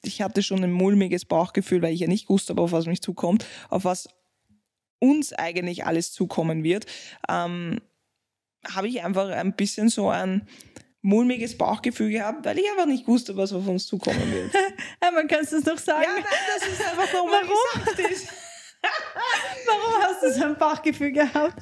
ich 0.03 0.23
hatte 0.23 0.43
schon 0.43 0.63
ein 0.63 0.73
mulmiges 0.73 1.25
Bauchgefühl, 1.25 1.83
weil 1.83 1.95
ich 1.95 2.01
ja 2.01 2.09
nicht 2.09 2.29
wusste, 2.29 2.57
auf 2.59 2.73
was 2.73 2.87
mich 2.87 3.01
zukommt, 3.01 3.47
auf 3.71 3.85
was 3.85 4.09
uns 4.99 5.33
eigentlich 5.33 5.85
alles 5.87 6.13
zukommen 6.13 6.65
wird, 6.65 6.87
ähm, 7.29 7.81
habe 8.67 8.89
ich 8.89 9.05
einfach 9.05 9.29
ein 9.29 9.55
bisschen 9.55 9.89
so 9.89 10.11
ein 10.11 10.49
mulmiges 11.03 11.57
Bauchgefühl 11.57 12.11
gehabt, 12.11 12.45
weil 12.45 12.59
ich 12.59 12.69
einfach 12.71 12.87
nicht 12.87 13.07
wusste, 13.07 13.37
was 13.37 13.53
auf 13.53 13.67
uns 13.69 13.87
zukommen 13.87 14.33
wird. 14.33 14.53
Man 15.15 15.29
kann 15.29 15.45
es 15.45 15.53
noch 15.53 15.79
sagen. 15.79 16.03
ja, 16.03 16.15
nein, 16.15 16.25
das 16.59 16.69
ist 16.69 16.85
einfach 16.85 17.13
nochmal 17.15 17.43
gesagt 17.43 18.11
ist. 18.11 18.29
Warum 18.83 20.03
hast 20.03 20.23
du 20.23 20.33
so 20.33 20.45
ein 20.45 20.57
Bauchgefühl 20.57 21.13
gehabt? 21.13 21.61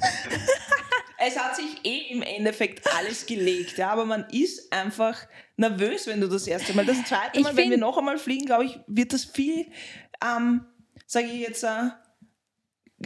Es 1.17 1.37
hat 1.39 1.55
sich 1.55 1.79
eh 1.83 2.11
im 2.13 2.21
Endeffekt 2.21 2.85
alles 2.95 3.25
gelegt, 3.25 3.77
ja, 3.77 3.89
aber 3.89 4.05
man 4.05 4.25
ist 4.31 4.71
einfach 4.71 5.25
nervös, 5.55 6.07
wenn 6.07 6.19
du 6.21 6.27
das 6.27 6.45
erste 6.45 6.73
Mal. 6.73 6.85
Das 6.85 7.03
zweite 7.05 7.39
Mal, 7.41 7.55
wenn 7.55 7.69
wir 7.71 7.77
noch 7.77 7.97
einmal 7.97 8.17
fliegen, 8.17 8.45
glaube 8.45 8.65
ich, 8.65 8.79
wird 8.87 9.13
das 9.13 9.23
viel, 9.23 9.65
ähm, 10.23 10.65
sage 11.07 11.27
ich 11.27 11.39
jetzt, 11.39 11.63
äh, 11.63 11.89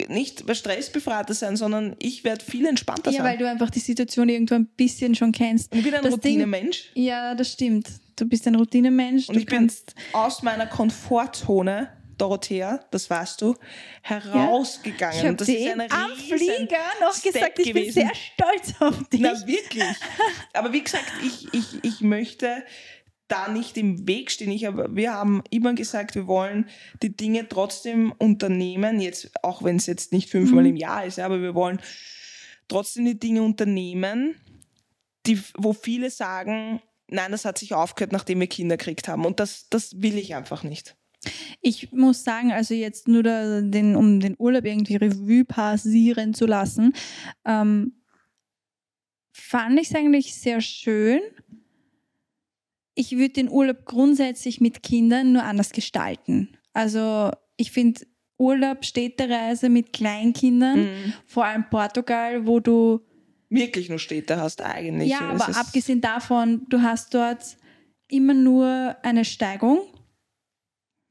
nicht 0.08 0.44
stressbefreiter 0.56 1.34
sein, 1.34 1.56
sondern 1.56 1.96
ich 2.00 2.24
werde 2.24 2.44
viel 2.44 2.66
entspannter 2.66 3.12
Ja, 3.12 3.20
weil 3.24 3.32
sein. 3.34 3.40
du 3.40 3.50
einfach 3.50 3.70
die 3.70 3.80
Situation 3.80 4.28
irgendwo 4.30 4.56
ein 4.56 4.68
bisschen 4.68 5.16
schon 5.16 5.32
kennst. 5.32 5.74
ich 5.74 5.84
bin 5.84 5.94
ein 5.94 6.06
Routinemensch 6.06 6.92
Ja, 6.96 7.36
das 7.36 7.52
stimmt. 7.54 7.88
Du 8.16 8.26
bist 8.26 8.46
ein 8.48 8.56
Routinemensch. 8.56 9.30
und 9.30 9.36
du 9.36 9.40
ich 9.40 9.46
bin 9.46 9.72
aus 10.14 10.44
meiner 10.44 10.68
Komfortzone, 10.68 11.90
Dorothea, 12.20 12.86
das 12.92 13.10
weißt 13.10 13.42
du, 13.42 13.56
herausgegangen. 14.02 15.38
Ich 15.42 15.52
habe 15.52 15.82
ein 15.84 15.92
am 15.92 16.12
Flieger 16.18 16.78
noch 17.02 17.14
Step 17.14 17.34
gesagt, 17.34 17.60
ich 17.60 17.74
bin 17.74 17.84
gewesen. 17.88 17.94
sehr 17.94 18.12
stolz 18.16 18.74
auf 18.80 19.08
dich. 19.10 19.20
Na, 19.22 19.34
wirklich. 19.48 19.84
Aber 20.54 20.72
wie 20.74 20.84
gesagt, 20.84 21.12
ich, 21.24 21.54
ich, 21.54 21.84
ich 21.84 22.02
möchte 22.02 22.64
da 23.28 23.48
nicht 23.48 23.78
im 23.78 24.08
Weg 24.08 24.32
stehen. 24.32 24.52
Ich 24.52 24.66
habe, 24.66 24.88
wir 24.96 25.14
haben 25.14 25.44
immer 25.52 25.74
gesagt, 25.74 26.16
wir 26.16 26.28
wollen 26.28 26.68
die 27.04 27.16
Dinge 27.16 27.48
trotzdem 27.48 28.12
unternehmen, 28.18 29.00
jetzt, 29.00 29.32
auch 29.44 29.64
wenn 29.64 29.76
es 29.78 29.86
jetzt 29.86 30.12
nicht 30.12 30.30
fünfmal 30.30 30.64
Mhm. 30.64 30.70
im 30.72 30.76
Jahr 30.78 31.06
ist, 31.06 31.18
ja, 31.20 31.26
aber 31.26 31.42
wir 31.42 31.54
wollen 31.56 31.80
trotzdem 32.68 33.06
die 33.06 33.20
Dinge 33.20 33.44
unternehmen, 33.44 34.36
die, 35.28 35.40
wo 35.58 35.74
viele 35.74 36.10
sagen, 36.10 36.82
nein, 37.08 37.32
das 37.32 37.46
hat 37.46 37.58
sich 37.60 37.74
aufgehört, 37.74 38.12
nachdem 38.12 38.40
wir 38.40 38.48
Kinder 38.48 38.78
gekriegt 38.78 39.08
haben. 39.08 39.26
Und 39.26 39.40
das, 39.40 39.68
das 39.70 40.02
will 40.02 40.18
ich 40.18 40.34
einfach 40.36 40.64
nicht. 40.64 40.96
Ich 41.62 41.92
muss 41.92 42.24
sagen, 42.24 42.52
also 42.52 42.74
jetzt 42.74 43.08
nur 43.08 43.24
den, 43.24 43.96
um 43.96 44.20
den 44.20 44.36
Urlaub 44.38 44.66
irgendwie 44.66 44.96
Revue 44.96 45.44
passieren 45.46 46.34
zu 46.34 46.46
lassen, 46.46 46.94
ähm, 47.46 47.94
fand 49.34 49.80
ich 49.80 49.90
es 49.90 49.96
eigentlich 49.96 50.36
sehr 50.36 50.62
schön. 50.62 51.20
Ich 52.96 53.12
würde 53.14 53.30
den 53.30 53.50
Urlaub 53.50 53.86
grundsätzlich 53.86 54.60
mit 54.62 54.84
Kindern 54.84 55.32
nur 55.34 55.44
anders 55.44 55.72
gestalten. 55.72 56.58
Also 56.74 57.32
ich 57.58 57.72
finde 57.72 58.02
Urlaub, 58.38 58.86
Städtereise 58.86 59.70
mit 59.70 59.92
Kleinkindern, 59.94 60.80
Mhm. 60.84 61.14
vor 61.26 61.46
allem 61.46 61.70
Portugal, 61.70 62.46
wo 62.48 62.60
du 62.60 63.02
Wirklich 63.50 63.90
nur 63.90 64.00
Städte 64.00 64.38
hast 64.40 64.62
eigentlich. 64.62 65.10
ja, 65.10 65.22
aber 65.32 65.58
abgesehen 65.58 66.02
davon, 66.02 66.66
du 66.70 66.82
hast 66.82 67.14
dort 67.14 67.58
immer 68.08 68.34
nur 68.34 68.96
eine 69.02 69.26
Steigung. 69.26 69.80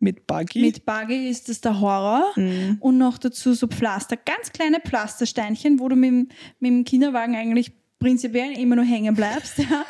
Mit 0.00 0.26
Buggy. 0.26 0.60
Mit 0.60 0.86
Buggy 0.86 1.28
ist 1.28 1.48
das 1.48 1.60
der 1.60 1.80
Horror. 1.80 2.32
Mhm. 2.36 2.76
Und 2.80 2.98
noch 2.98 3.18
dazu 3.18 3.52
so 3.54 3.66
Pflaster, 3.66 4.16
ganz 4.16 4.52
kleine 4.52 4.78
Pflastersteinchen, 4.80 5.80
wo 5.80 5.88
du 5.88 5.96
mit, 5.96 6.10
dem- 6.10 6.28
mit 6.60 6.70
dem 6.70 6.84
Kinderwagen 6.84 7.34
eigentlich 7.34 7.72
prinzipiell 7.98 8.56
immer 8.58 8.76
nur 8.76 8.84
hängen 8.84 9.14
bleibst. 9.14 9.54
Ja. 9.68 9.84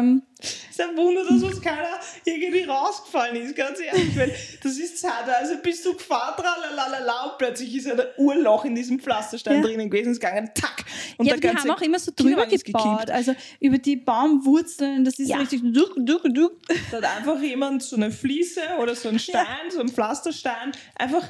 ähm, 0.00 0.22
Es 0.42 0.78
ist 0.78 0.80
ein 0.80 0.96
Wunder, 0.96 1.24
dass 1.24 1.42
uns 1.42 1.60
keiner 1.60 1.98
irgendwie 2.24 2.64
rausgefallen 2.64 3.36
ist, 3.36 3.54
ganz 3.54 3.78
ehrlich. 3.80 4.16
Weil 4.16 4.34
das 4.62 4.78
ist 4.78 4.98
Zeit, 4.98 5.28
also 5.28 5.56
bist 5.62 5.84
du 5.84 5.94
gefahren, 5.94 6.34
tralalala, 6.36 7.24
und 7.26 7.38
plötzlich 7.38 7.74
ist 7.76 7.86
ein 7.90 8.00
Urloch 8.16 8.64
in 8.64 8.74
diesem 8.74 8.98
Pflasterstein 8.98 9.56
Ja. 9.56 9.62
drinnen 9.62 9.90
gewesen, 9.90 10.12
ist 10.12 10.20
gegangen, 10.20 10.50
tack. 10.54 10.84
Und 11.18 11.26
ja, 11.26 11.36
die 11.36 11.48
haben 11.48 11.70
auch 11.70 11.80
immer 11.80 11.98
so 11.98 12.12
drüber 12.14 12.46
gebaut. 12.46 13.10
Also 13.10 13.34
über 13.60 13.78
die 13.78 13.96
Baumwurzeln, 13.96 15.04
das 15.04 15.18
ist 15.18 15.28
Ja. 15.28 15.38
richtig 15.38 15.62
durch, 15.64 15.92
durch, 15.96 16.22
durch. 16.32 16.52
Da 16.90 16.96
hat 16.98 17.04
einfach 17.18 17.40
jemand 17.40 17.82
so 17.82 17.96
eine 17.96 18.10
Fliese 18.10 18.62
oder 18.80 18.94
so 18.94 19.08
einen 19.08 19.18
Stein, 19.18 19.70
so 19.70 19.80
einen 19.80 19.88
Pflasterstein 19.90 20.72
einfach 20.96 21.28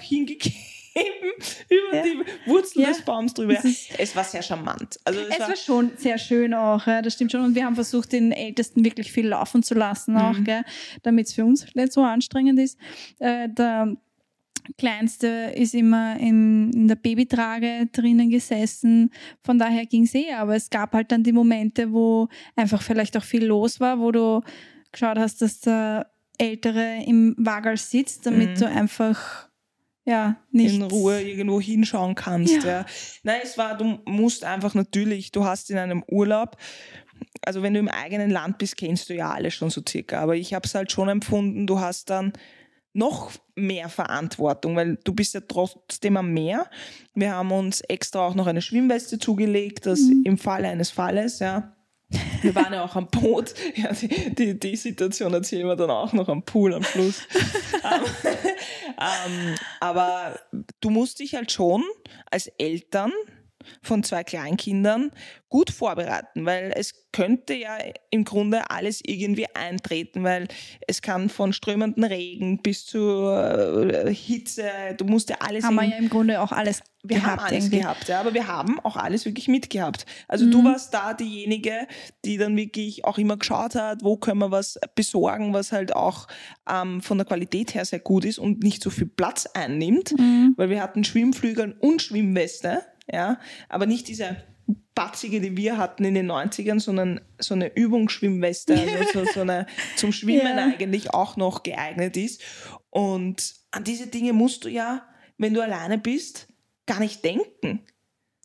hingegeben 0.92 1.32
über 1.68 1.96
Ja. 1.96 2.02
die 2.02 2.49
Wurzel 2.50 2.82
Ja. 2.82 2.88
des 2.88 3.02
Baums 3.02 3.34
drüber. 3.34 3.56
Es 3.99 4.14
war 4.16 4.25
sehr 4.25 4.42
charmant. 4.42 4.99
Also 5.04 5.20
es, 5.20 5.28
Es 5.30 5.40
war, 5.40 5.49
war 5.49 5.56
schon 5.56 5.90
sehr 5.96 6.18
schön 6.18 6.54
auch, 6.54 6.87
ja, 6.87 7.02
das 7.02 7.14
stimmt 7.14 7.32
schon. 7.32 7.42
Und 7.42 7.54
wir 7.54 7.64
haben 7.64 7.75
versucht, 7.75 8.12
den 8.12 8.32
Ältesten 8.32 8.84
wirklich 8.84 9.11
viel 9.12 9.28
laufen 9.28 9.62
zu 9.62 9.75
lassen, 9.75 10.16
auch, 10.16 10.38
Mhm. 10.38 10.64
damit 11.02 11.26
es 11.28 11.32
für 11.34 11.44
uns 11.44 11.66
nicht 11.75 11.92
so 11.92 12.02
anstrengend 12.02 12.58
ist. 12.61 12.78
Äh, 13.18 13.49
der 13.49 13.96
Kleinste 14.78 15.52
ist 15.56 15.75
immer 15.75 16.16
in, 16.20 16.70
in 16.72 16.87
der 16.88 16.94
Babytrage 16.94 17.88
drinnen 17.90 18.30
gesessen. 18.30 19.11
Von 19.42 19.58
daher 19.58 19.87
ging 19.87 20.04
es 20.04 20.14
eh, 20.14 20.32
aber 20.34 20.54
es 20.54 20.70
gab 20.70 20.92
halt 20.94 21.11
dann 21.11 21.25
die 21.25 21.32
Momente, 21.32 21.92
wo 21.92 22.28
einfach 22.54 22.80
vielleicht 22.80 23.16
auch 23.16 23.25
viel 23.25 23.44
los 23.44 23.80
war, 23.80 23.99
wo 23.99 24.12
du 24.12 24.40
geschaut 24.92 25.18
hast, 25.18 25.42
dass 25.42 25.61
der 25.61 26.11
Ältere 26.38 27.02
im 27.06 27.34
Wagal 27.38 27.76
sitzt, 27.76 28.25
damit 28.26 28.50
Mhm. 28.50 28.54
du 28.61 28.66
einfach 28.68 29.49
ja 30.04 30.37
in 30.52 30.82
Ruhe 30.82 31.21
irgendwo 31.23 31.61
hinschauen 31.61 32.14
kannst. 32.14 32.64
Ja. 32.64 32.71
Ja. 32.80 32.87
Nein, 33.23 33.40
es 33.42 33.56
war, 33.59 33.76
du 33.76 34.00
musst 34.04 34.44
einfach 34.44 34.75
natürlich, 34.75 35.30
du 35.32 35.44
hast 35.44 35.71
in 35.71 35.78
einem 35.78 36.02
Urlaub, 36.11 36.56
also 37.44 37.62
wenn 37.62 37.75
du 37.75 37.80
im 37.80 37.88
eigenen 37.88 38.30
Land 38.30 38.59
bist, 38.59 38.76
kennst 38.76 39.09
du 39.09 39.14
ja 39.14 39.30
alles 39.30 39.54
schon 39.54 39.71
so 39.71 39.82
circa. 39.88 40.21
Aber 40.21 40.35
ich 40.37 40.54
habe 40.54 40.66
es 40.66 40.75
halt 40.75 40.90
schon 40.92 41.09
empfunden, 41.09 41.66
du 41.66 41.80
hast 41.80 42.11
dann 42.11 42.32
noch 42.94 43.30
mehr 43.54 43.88
Verantwortung, 43.88 44.76
weil 44.76 44.97
du 45.02 45.14
bist 45.14 45.35
ja 45.35 45.40
trotzdem 45.40 46.16
am 46.16 46.32
Meer. 46.32 46.68
Wir 47.14 47.32
haben 47.32 47.50
uns 47.52 47.80
extra 47.82 48.26
auch 48.26 48.35
noch 48.35 48.47
eine 48.47 48.61
Schwimmweste 48.61 49.18
zugelegt, 49.18 49.87
das 49.87 50.00
Mhm. 50.00 50.23
im 50.26 50.38
Falle 50.38 50.68
eines 50.68 50.90
Falles, 50.90 51.38
ja. 51.38 51.75
Wir 52.42 52.54
waren 52.54 52.73
ja 52.73 52.85
auch 52.85 52.97
am 52.97 53.09
Boot. 53.09 53.54
Ja, 53.75 53.92
die, 53.92 54.35
die, 54.35 54.59
die 54.59 54.76
Situation 54.76 55.33
erzählen 55.33 55.66
wir 55.66 55.76
dann 55.76 55.90
auch 55.90 56.12
noch 56.12 56.28
am 56.28 56.42
Pool 56.42 56.75
am 56.75 56.83
Schluss. 56.83 57.23
ähm, 57.85 58.04
ähm, 58.99 59.54
aber 59.81 60.38
du 60.81 60.90
musst 60.90 61.21
dich 61.21 61.35
halt 61.35 61.52
schon 61.52 61.83
als 62.31 62.49
Eltern 62.59 63.12
von 63.83 64.02
zwei 64.02 64.25
Kleinkindern 64.25 65.11
gut 65.49 65.71
vorbereiten, 65.71 66.47
weil 66.47 66.73
es 66.75 66.95
könnte 67.12 67.54
ja 67.54 67.76
im 68.11 68.25
Grunde 68.25 68.71
alles 68.71 69.02
irgendwie 69.04 69.47
eintreten, 69.54 70.25
weil 70.25 70.49
es 70.87 71.02
kann 71.02 71.28
von 71.28 71.52
strömenden 71.52 72.04
Regen 72.04 72.62
bis 72.62 72.87
zur 72.87 73.92
äh, 73.92 74.14
Hitze, 74.14 74.64
du 74.97 75.04
musst 75.04 75.28
ja 75.28 75.37
alles 75.40 75.64
haben 75.64 75.75
wir 75.75 75.85
ja 75.85 75.97
im 75.97 76.09
Grunde 76.09 76.40
auch 76.40 76.52
alles 76.52 76.83
wir 77.04 77.16
gehabt 77.16 77.40
haben 77.40 77.49
alles 77.49 77.64
irgendwie. 77.64 77.81
gehabt, 77.81 78.09
ja, 78.09 78.21
aber 78.21 78.33
wir 78.33 78.47
haben 78.47 78.78
auch 78.81 78.97
alles 78.97 79.25
wirklich 79.25 79.49
mitgehabt. 79.49 80.07
Also 80.28 80.49
du 80.49 80.64
warst 80.64 80.95
da 80.95 81.14
diejenige, 81.14 81.88
die 82.25 82.38
dann 82.38 82.57
wirklich 82.57 83.04
auch 83.04 83.19
immer 83.19 83.37
geschaut 83.37 83.75
hat, 83.75 84.04
wo 84.04 84.16
können 84.16 84.38
wir 84.38 84.52
was 84.52 84.78
besorgen, 84.95 85.52
was 85.52 85.73
halt 85.73 85.97
auch 85.97 86.28
ähm, 86.71 87.02
von 87.02 87.19
der 87.19 87.26
Qualität 87.26 87.75
her 87.75 87.85
sehr 87.85 87.99
gut 87.99 88.25
ist 88.25 88.38
und 88.38 88.62
nicht 88.62 88.83
so 88.83 88.90
viel 88.90 89.09
Platz 89.09 89.47
einnimmt, 89.52 90.14
weil 90.57 90.71
wir 90.71 90.81
hatten 90.81 91.02
Schwimmflügel 91.02 91.76
und 91.81 92.00
Schwimmweste, 92.02 92.83
ja, 93.11 93.38
aber 93.68 93.87
nicht 93.87 94.09
diese 94.09 94.37
batzige, 94.94 95.40
die 95.40 95.56
wir 95.56 95.78
hatten 95.78 96.04
in 96.04 96.14
den 96.14 96.30
90ern, 96.30 96.78
sondern 96.78 97.21
so 97.38 97.54
eine 97.54 97.75
Übungsschwimmweste, 97.75 98.75
also 98.75 99.25
so, 99.25 99.32
so 99.32 99.40
eine 99.40 99.66
zum 99.97 100.12
Schwimmen 100.12 100.56
Ja. 100.56 100.64
eigentlich 100.66 101.12
auch 101.14 101.37
noch 101.37 101.62
geeignet 101.62 102.16
ist. 102.16 102.42
Und 102.90 103.54
an 103.71 103.85
diese 103.85 104.06
Dinge 104.09 104.32
musst 104.35 104.64
du 104.64 104.68
ja, 104.68 105.06
wenn 105.38 105.54
du 105.54 105.62
alleine 105.62 105.97
bist, 105.99 106.49
gar 106.87 107.00
nicht 107.00 107.25
denken. 107.25 107.80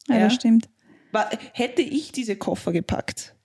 Ja, 0.08 0.16
Ja. 0.16 0.24
das 0.26 0.36
stimmt. 0.36 0.70
Hätte 1.54 1.82
ich 1.82 2.12
diese 2.12 2.36
Koffer 2.36 2.72
gepackt, 2.72 3.36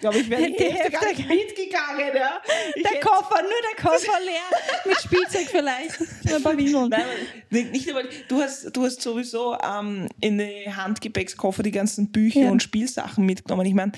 glaube 0.00 0.18
ich, 0.18 0.30
wäre 0.30 0.42
die 0.46 0.56
Die 0.56 0.64
Hälfte 0.64 0.90
gar 0.90 1.00
Hälfte- 1.02 1.22
nicht 1.22 1.28
mitgegangen. 1.28 2.16
Ja. 2.16 2.40
Ich 2.74 2.82
Der 2.82 3.00
Koffer, 3.00 3.42
nur 3.42 3.50
der 3.74 3.84
Koffer 3.84 4.18
leer. 4.24 4.84
Mit 4.86 5.00
Spielzeug 5.00 5.46
vielleicht. 5.50 6.00
Ein 6.34 6.42
paar 6.42 6.56
Windeln. 6.56 6.88
Nein, 6.88 7.04
nicht, 7.50 7.72
nicht 7.72 7.88
einmal, 7.88 8.08
du 8.28 8.40
hast, 8.40 8.76
du 8.76 8.84
hast 8.84 9.00
sowieso 9.02 9.56
ähm, 9.62 10.08
in 10.20 10.38
den 10.38 10.76
Handgepäckskoffer 10.76 11.62
die 11.62 11.70
ganzen 11.72 12.10
Bücher 12.12 12.40
Ja. 12.40 12.50
und 12.50 12.62
Spielsachen 12.62 13.24
mitgenommen. 13.26 13.66
Ich 13.66 13.74
meine, 13.74 13.92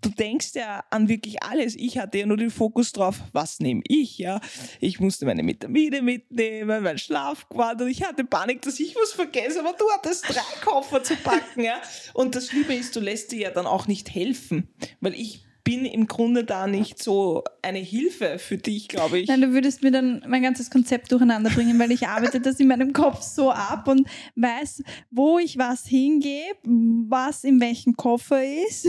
du 0.00 0.10
denkst 0.10 0.50
ja 0.54 0.84
an 0.90 1.08
wirklich 1.08 1.42
alles. 1.42 1.74
Ich 1.74 1.98
hatte 1.98 2.18
ja 2.18 2.26
nur 2.26 2.36
den 2.36 2.50
Fokus 2.50 2.92
drauf, 2.92 3.20
was 3.32 3.60
nehme 3.60 3.82
ich, 3.86 4.18
ja. 4.18 4.40
Ich 4.80 5.00
musste 5.00 5.26
meine 5.26 5.44
Vitamine 5.46 6.02
mitnehmen, 6.02 6.82
mein 6.82 6.98
Schlafquad 6.98 7.80
und 7.82 7.88
ich 7.88 8.04
hatte 8.04 8.24
Panik, 8.24 8.62
dass 8.62 8.78
ich 8.78 8.94
was 8.96 9.12
vergesse, 9.12 9.60
aber 9.60 9.72
du 9.72 9.84
hattest 9.90 10.28
drei 10.28 10.60
Koffer 10.64 11.02
zu 11.02 11.16
packen, 11.16 11.62
ja. 11.62 11.80
Und 12.14 12.34
das 12.34 12.48
Schlimme 12.48 12.76
ist, 12.76 12.94
du 12.94 13.00
lässt 13.00 13.32
dir 13.32 13.40
ja 13.40 13.50
dann 13.50 13.66
auch 13.66 13.86
nicht 13.86 14.14
helfen, 14.14 14.68
weil 15.00 15.14
ich 15.14 15.47
bin 15.68 15.84
im 15.84 16.06
Grunde 16.06 16.44
da 16.44 16.66
nicht 16.66 17.02
so 17.02 17.44
eine 17.60 17.80
Hilfe 17.80 18.38
für 18.38 18.56
dich, 18.56 18.88
glaube 18.88 19.18
ich. 19.18 19.28
Nein, 19.28 19.42
du 19.42 19.52
würdest 19.52 19.82
mir 19.82 19.90
dann 19.90 20.24
mein 20.26 20.40
ganzes 20.40 20.70
Konzept 20.70 21.12
durcheinander 21.12 21.50
bringen, 21.50 21.78
weil 21.78 21.92
ich 21.92 22.08
arbeite 22.08 22.40
das 22.40 22.58
in 22.58 22.68
meinem 22.68 22.94
Kopf 22.94 23.20
so 23.20 23.50
ab 23.50 23.86
und 23.86 24.08
weiß, 24.34 24.82
wo 25.10 25.38
ich 25.38 25.58
was 25.58 25.84
hingebe, 25.84 26.56
was 26.64 27.44
in 27.44 27.60
welchem 27.60 27.94
Koffer 27.96 28.42
ist. 28.42 28.88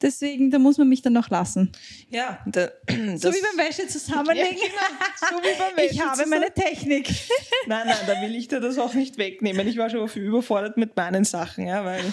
Deswegen, 0.00 0.52
da 0.52 0.60
muss 0.60 0.78
man 0.78 0.88
mich 0.88 1.02
dann 1.02 1.12
noch 1.12 1.28
lassen. 1.28 1.72
Ja, 2.08 2.38
da, 2.46 2.68
So 3.16 3.32
wie 3.32 3.42
beim 3.42 3.66
Wäsche 3.66 3.88
zusammenlegen. 3.88 4.58
Ja, 4.58 4.68
genau. 5.18 5.40
So 5.42 5.42
wie 5.42 5.58
beim 5.58 5.90
Ich 5.90 6.00
habe 6.00 6.24
meine 6.26 6.54
Technik. 6.54 7.10
Nein, 7.66 7.88
nein, 7.88 7.96
da 8.06 8.22
will 8.22 8.36
ich 8.36 8.46
dir 8.46 8.60
das 8.60 8.78
auch 8.78 8.94
nicht 8.94 9.18
wegnehmen. 9.18 9.66
Ich 9.66 9.76
war 9.76 9.90
schon 9.90 10.08
überfordert 10.08 10.76
mit 10.76 10.96
meinen 10.96 11.24
Sachen, 11.24 11.66
ja, 11.66 11.84
weil 11.84 12.04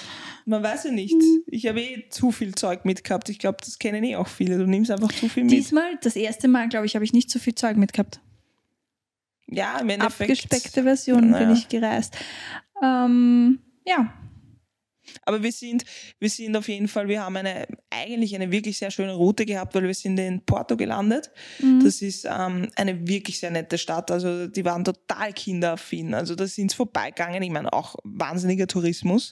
man 0.47 0.63
weiß 0.63 0.85
ja 0.85 0.91
nicht. 0.91 1.15
Ich 1.45 1.67
habe 1.67 1.81
eh 1.81 2.09
zu 2.09 2.31
viel 2.31 2.55
Zeug 2.55 2.85
mitgehabt. 2.85 3.29
Ich 3.29 3.37
glaube, 3.39 3.57
das 3.59 3.77
kennen 3.79 4.03
eh 4.03 4.15
auch 4.15 4.27
viele. 4.27 4.57
Du 4.57 4.65
nimmst 4.65 4.89
einfach 4.89 5.11
zu 5.11 5.27
viel 5.29 5.43
mit. 5.43 5.51
Diesmal, 5.51 5.97
das 6.01 6.15
erste 6.15 6.47
Mal, 6.47 6.69
glaube 6.69 6.85
ich, 6.85 6.95
habe 6.95 7.05
ich 7.05 7.13
nicht 7.13 7.29
so 7.29 7.37
viel 7.39 7.53
Zeug 7.55 7.77
mitgehabt. 7.77 8.19
ja, 9.47 9.77
im 9.79 9.89
Endeffekt. 9.89 10.31
Abgespeckte 10.31 10.83
Version 10.83 11.29
Naja. 11.29 11.45
bin 11.47 11.55
ich 11.55 11.67
gereist. 11.67 12.17
Ähm, 12.83 13.59
ja, 13.85 14.13
Aber 15.25 15.41
wir 15.41 15.51
sind, 15.53 15.83
wir 16.19 16.29
sind 16.29 16.55
auf 16.57 16.67
jeden 16.67 16.87
Fall, 16.89 17.07
wir 17.07 17.23
haben 17.23 17.37
eine, 17.37 17.65
eigentlich 17.89 18.35
eine 18.35 18.51
wirklich 18.51 18.77
sehr 18.77 18.91
schöne 18.91 19.13
Route 19.13 19.45
gehabt, 19.45 19.73
weil 19.73 19.83
wir 19.83 19.93
sind 19.93 20.17
in 20.19 20.41
Porto 20.45 20.75
gelandet. 20.75 21.31
Das 21.81 22.01
ist 22.01 22.25
ähm, 22.29 22.67
eine 22.75 23.07
wirklich 23.07 23.39
sehr 23.39 23.49
nette 23.51 23.77
Stadt. 23.77 24.11
Also 24.11 24.47
die 24.47 24.65
waren 24.65 24.83
total 24.83 25.31
kinderaffin. 25.33 26.13
Also 26.13 26.35
da 26.35 26.45
sind 26.45 26.73
vorbeigegangen. 26.73 27.41
Ich 27.41 27.49
meine, 27.51 27.71
auch 27.71 27.95
wahnsinniger 28.03 28.67
Tourismus. 28.67 29.31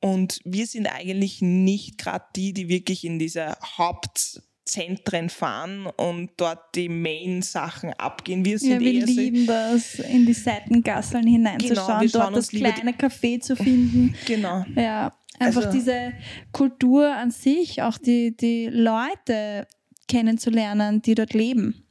Und 0.00 0.40
wir 0.44 0.66
sind 0.66 0.86
eigentlich 0.86 1.42
nicht 1.42 1.98
gerade 1.98 2.24
die, 2.36 2.52
die 2.52 2.68
wirklich 2.68 3.04
in 3.04 3.18
diese 3.18 3.56
Hauptzentren 3.78 5.28
fahren 5.28 5.86
und 5.86 6.30
dort 6.36 6.74
die 6.74 6.88
Main-Sachen 6.88 7.92
abgehen. 7.94 8.44
Wir 8.44 8.58
sind 8.58 8.70
ja 8.72 8.80
wir 8.80 8.92
eher 8.94 9.06
so- 9.06 9.12
lieben 9.12 9.46
das, 9.46 9.94
in 10.00 10.26
die 10.26 10.32
Seitengasseln 10.32 11.26
hineinzuschauen, 11.26 11.76
Genau, 11.86 12.00
wir 12.00 12.08
schauen 12.08 12.22
dort 12.32 12.36
das 12.36 12.48
kleine 12.48 12.92
Café 12.92 13.40
zu 13.40 13.56
finden. 13.56 14.14
Genau. 14.26 14.64
Ja, 14.74 15.12
einfach 15.38 15.66
Also- 15.66 15.72
diese 15.72 16.12
Kultur 16.52 17.14
an 17.14 17.30
sich, 17.30 17.82
auch 17.82 17.98
die, 17.98 18.36
die 18.36 18.66
Leute 18.66 19.66
kennenzulernen, 20.08 21.02
die 21.02 21.14
dort 21.14 21.34
leben. 21.34 21.85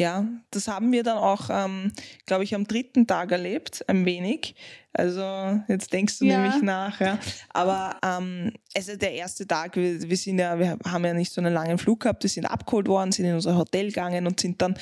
Ja, 0.00 0.24
das 0.52 0.68
haben 0.68 0.92
wir 0.92 1.02
dann 1.02 1.18
auch, 1.18 1.50
ähm, 1.50 1.92
glaube 2.24 2.44
ich, 2.44 2.54
am 2.54 2.68
dritten 2.68 3.08
Tag 3.08 3.32
erlebt, 3.32 3.84
ein 3.88 4.06
wenig. 4.06 4.54
Also 4.92 5.60
jetzt 5.66 5.92
denkst 5.92 6.20
du 6.20 6.24
Ja. 6.26 6.40
nämlich 6.40 6.62
nach, 6.62 7.00
ja. 7.00 7.18
Aber 7.50 7.96
ähm, 8.04 8.52
also 8.76 8.94
der 8.96 9.12
erste 9.14 9.44
Tag, 9.44 9.74
wir, 9.74 10.00
wir 10.08 10.16
sind 10.16 10.38
ja, 10.38 10.56
wir 10.56 10.78
haben 10.86 11.04
ja 11.04 11.14
nicht 11.14 11.32
so 11.32 11.40
einen 11.40 11.52
langen 11.52 11.78
Flug 11.78 12.00
gehabt, 12.00 12.22
wir 12.22 12.30
sind 12.30 12.46
abgeholt 12.46 12.86
worden, 12.86 13.10
sind 13.10 13.24
in 13.24 13.34
unser 13.34 13.56
Hotel 13.56 13.88
gegangen 13.88 14.28
und 14.28 14.38
sind 14.38 14.62
dann, 14.62 14.78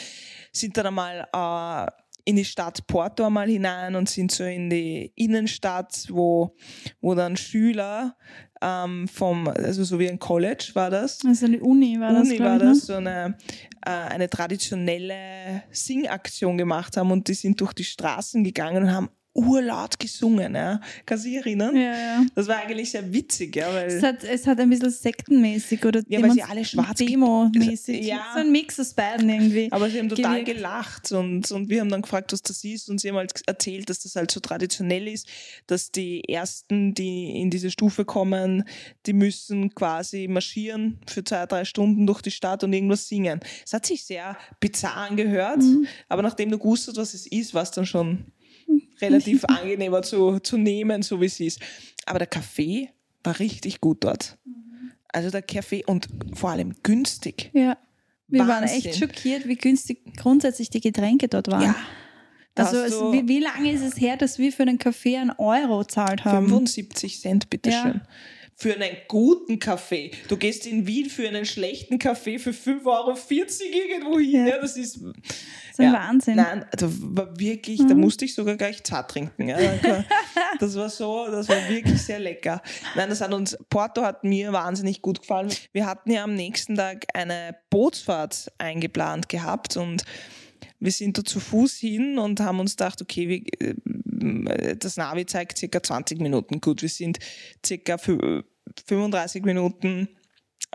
sind 0.52 0.76
dann 0.76 0.86
einmal 0.88 1.26
äh, 1.32 1.90
in 2.28 2.36
die 2.36 2.44
Stadt 2.44 2.86
Porto 2.86 3.24
einmal 3.24 3.48
hinein 3.48 3.94
und 3.96 4.10
sind 4.10 4.32
so 4.32 4.44
in 4.44 4.68
die 4.68 5.12
Innenstadt, 5.14 6.08
wo, 6.10 6.54
wo 7.00 7.14
dann 7.14 7.36
Schüler 7.38 8.16
ähm, 8.62 9.08
vom, 9.08 9.48
also 9.48 9.84
so 9.84 9.98
wie 9.98 10.08
ein 10.08 10.18
College 10.18 10.70
war 10.74 10.90
das, 10.90 11.24
Also 11.24 11.46
eine 11.46 11.60
Uni 11.60 11.98
war 12.00 12.12
das, 12.12 12.28
Uni 12.28 12.36
glaub 12.36 12.48
war 12.48 12.56
ich, 12.56 12.62
ne? 12.62 12.68
das, 12.68 12.86
so 12.86 12.94
eine, 12.94 13.36
äh, 13.84 13.90
eine 13.90 14.30
traditionelle 14.30 15.62
Singaktion 15.70 16.56
gemacht 16.58 16.96
haben 16.96 17.10
und 17.10 17.28
die 17.28 17.34
sind 17.34 17.60
durch 17.60 17.72
die 17.72 17.84
Straßen 17.84 18.42
gegangen 18.44 18.84
und 18.84 18.92
haben 18.92 19.10
urlaut 19.36 19.98
gesungen, 19.98 20.54
ja. 20.54 20.80
Kannst 21.04 21.24
du 21.24 21.28
dich 21.28 21.38
erinnern? 21.38 21.76
Ja, 21.76 21.82
ja. 21.98 22.26
Das 22.34 22.48
war 22.48 22.56
eigentlich 22.56 22.90
sehr 22.90 23.12
witzig, 23.12 23.54
ja, 23.56 23.72
weil 23.72 23.88
Es 23.88 24.02
hat, 24.02 24.24
es 24.24 24.46
hat 24.46 24.58
ein 24.58 24.70
bisschen 24.70 24.90
sektenmäßig 24.90 25.84
oder 25.84 26.02
Ja, 26.08 26.22
weil 26.22 26.32
sie 26.32 26.42
alle 26.42 26.64
schwarz 26.64 26.98
Demo-mäßig. 26.98 28.04
Ja. 28.06 28.30
So 28.34 28.40
ein 28.40 28.50
Mix 28.52 28.78
aus 28.80 28.94
beiden 28.94 29.28
irgendwie. 29.28 29.68
Aber 29.70 29.90
sie 29.90 29.98
haben 29.98 30.08
total 30.08 30.40
gewirkt. 30.42 30.56
gelacht 30.58 31.12
und, 31.12 31.50
und 31.52 31.68
wir 31.68 31.80
haben 31.80 31.88
dann 31.90 32.02
gefragt, 32.02 32.32
was 32.32 32.42
das 32.42 32.64
ist 32.64 32.88
und 32.88 33.00
sie 33.00 33.08
haben 33.10 33.16
halt 33.16 33.42
erzählt, 33.46 33.90
dass 33.90 34.00
das 34.00 34.16
halt 34.16 34.30
so 34.30 34.40
traditionell 34.40 35.06
ist, 35.08 35.28
dass 35.66 35.90
die 35.90 36.22
Ersten, 36.28 36.94
die 36.94 37.38
in 37.40 37.50
diese 37.50 37.70
Stufe 37.70 38.04
kommen, 38.04 38.64
die 39.06 39.12
müssen 39.12 39.74
quasi 39.74 40.28
marschieren 40.28 40.98
für 41.06 41.22
zwei, 41.24 41.46
drei 41.46 41.64
Stunden 41.64 42.06
durch 42.06 42.22
die 42.22 42.30
Stadt 42.30 42.64
und 42.64 42.72
irgendwas 42.72 43.06
singen. 43.08 43.40
Es 43.64 43.72
hat 43.72 43.84
sich 43.86 44.04
sehr 44.04 44.36
bizarr 44.60 44.96
angehört, 44.96 45.58
Mhm. 45.58 45.86
aber 46.08 46.22
nachdem 46.22 46.50
du 46.50 46.58
gewusst 46.58 46.88
hast, 46.88 46.96
was 46.96 47.14
es 47.14 47.26
ist, 47.26 47.52
war 47.54 47.62
es 47.62 47.70
dann 47.70 47.86
schon 47.86 48.24
relativ 49.00 49.44
angenehmer 49.44 50.02
zu, 50.02 50.38
zu 50.40 50.56
nehmen, 50.56 51.02
so 51.02 51.20
wie 51.20 51.26
es 51.26 51.40
ist. 51.40 51.60
Aber 52.06 52.18
der 52.18 52.28
Kaffee 52.28 52.90
war 53.22 53.38
richtig 53.38 53.80
gut 53.80 54.04
dort. 54.04 54.38
Mhm. 54.44 54.92
Also 55.08 55.30
der 55.30 55.42
Kaffee 55.42 55.84
und 55.84 56.08
vor 56.34 56.50
allem 56.50 56.74
günstig. 56.82 57.50
Ja. 57.52 57.76
Wir 58.28 58.40
waren 58.40 58.62
Wahnsinn. 58.64 58.84
echt 58.84 58.98
schockiert, 58.98 59.46
wie 59.46 59.56
günstig 59.56 60.16
grundsätzlich 60.16 60.68
die 60.70 60.80
Getränke 60.80 61.28
dort 61.28 61.48
waren. 61.48 61.62
Ja. 61.62 61.76
Also 62.56 62.78
es, 62.78 62.94
wie, 63.12 63.28
wie 63.28 63.40
lange 63.40 63.70
ist 63.70 63.82
es 63.82 64.00
her, 64.00 64.16
dass 64.16 64.38
wir 64.38 64.50
für 64.50 64.62
einen 64.62 64.78
Kaffee 64.78 65.16
einen 65.16 65.30
Euro 65.30 65.84
zahlt 65.84 66.24
haben? 66.24 66.48
75 66.48 67.20
Cent, 67.20 67.50
bitteschön. 67.50 68.00
Ja. 68.02 68.08
Für 68.58 68.72
einen 68.74 68.96
guten 69.06 69.58
Kaffee. 69.58 70.12
Du 70.28 70.38
gehst 70.38 70.66
in 70.66 70.86
Wien 70.86 71.10
für 71.10 71.28
einen 71.28 71.44
schlechten 71.44 71.98
Kaffee 71.98 72.38
für 72.38 72.52
5,40 72.52 72.86
Euro 72.86 73.14
irgendwo 73.70 74.18
hin. 74.18 74.46
Ja. 74.46 74.54
Ja. 74.54 74.58
das 74.62 74.78
ist, 74.78 74.94
Das 75.02 75.12
ist 75.74 75.80
ein 75.80 75.92
Wahnsinn. 75.92 76.36
Nein, 76.36 76.64
also 76.72 76.88
war 76.90 77.38
wirklich, 77.38 77.80
Mhm. 77.80 77.88
da 77.88 77.94
musste 77.94 78.24
ich 78.24 78.34
sogar 78.34 78.56
gleich 78.56 78.82
zart 78.82 79.10
trinken. 79.10 79.48
Ja. 79.48 79.58
Das 80.58 80.74
war 80.74 80.88
so, 80.88 81.26
das 81.30 81.50
war 81.50 81.68
wirklich 81.68 82.00
sehr 82.00 82.18
lecker. 82.18 82.62
Nein, 82.94 83.10
das 83.10 83.20
hat 83.20 83.34
uns, 83.34 83.58
Porto 83.68 84.00
hat 84.02 84.24
mir 84.24 84.52
wahnsinnig 84.54 85.02
gut 85.02 85.20
gefallen. 85.20 85.50
Wir 85.72 85.84
hatten 85.84 86.10
ja 86.10 86.24
am 86.24 86.34
nächsten 86.34 86.76
Tag 86.76 87.04
eine 87.12 87.56
Bootsfahrt 87.68 88.50
eingeplant 88.56 89.28
gehabt 89.28 89.76
und 89.76 90.04
wir 90.80 90.92
sind 90.92 91.18
da 91.18 91.24
zu 91.24 91.40
Fuß 91.40 91.76
hin 91.76 92.18
und 92.18 92.40
haben 92.40 92.60
uns 92.60 92.72
gedacht, 92.76 93.00
okay, 93.02 93.28
wir, 93.28 93.42
äh, 93.60 94.76
das 94.76 94.96
Navi 94.96 95.26
zeigt 95.26 95.58
circa 95.58 95.82
20 95.82 96.20
Minuten. 96.20 96.60
Gut, 96.60 96.82
wir 96.82 96.88
sind 96.88 97.18
circa 97.64 97.94
fü- 97.96 98.44
35 98.86 99.44
Minuten 99.44 100.08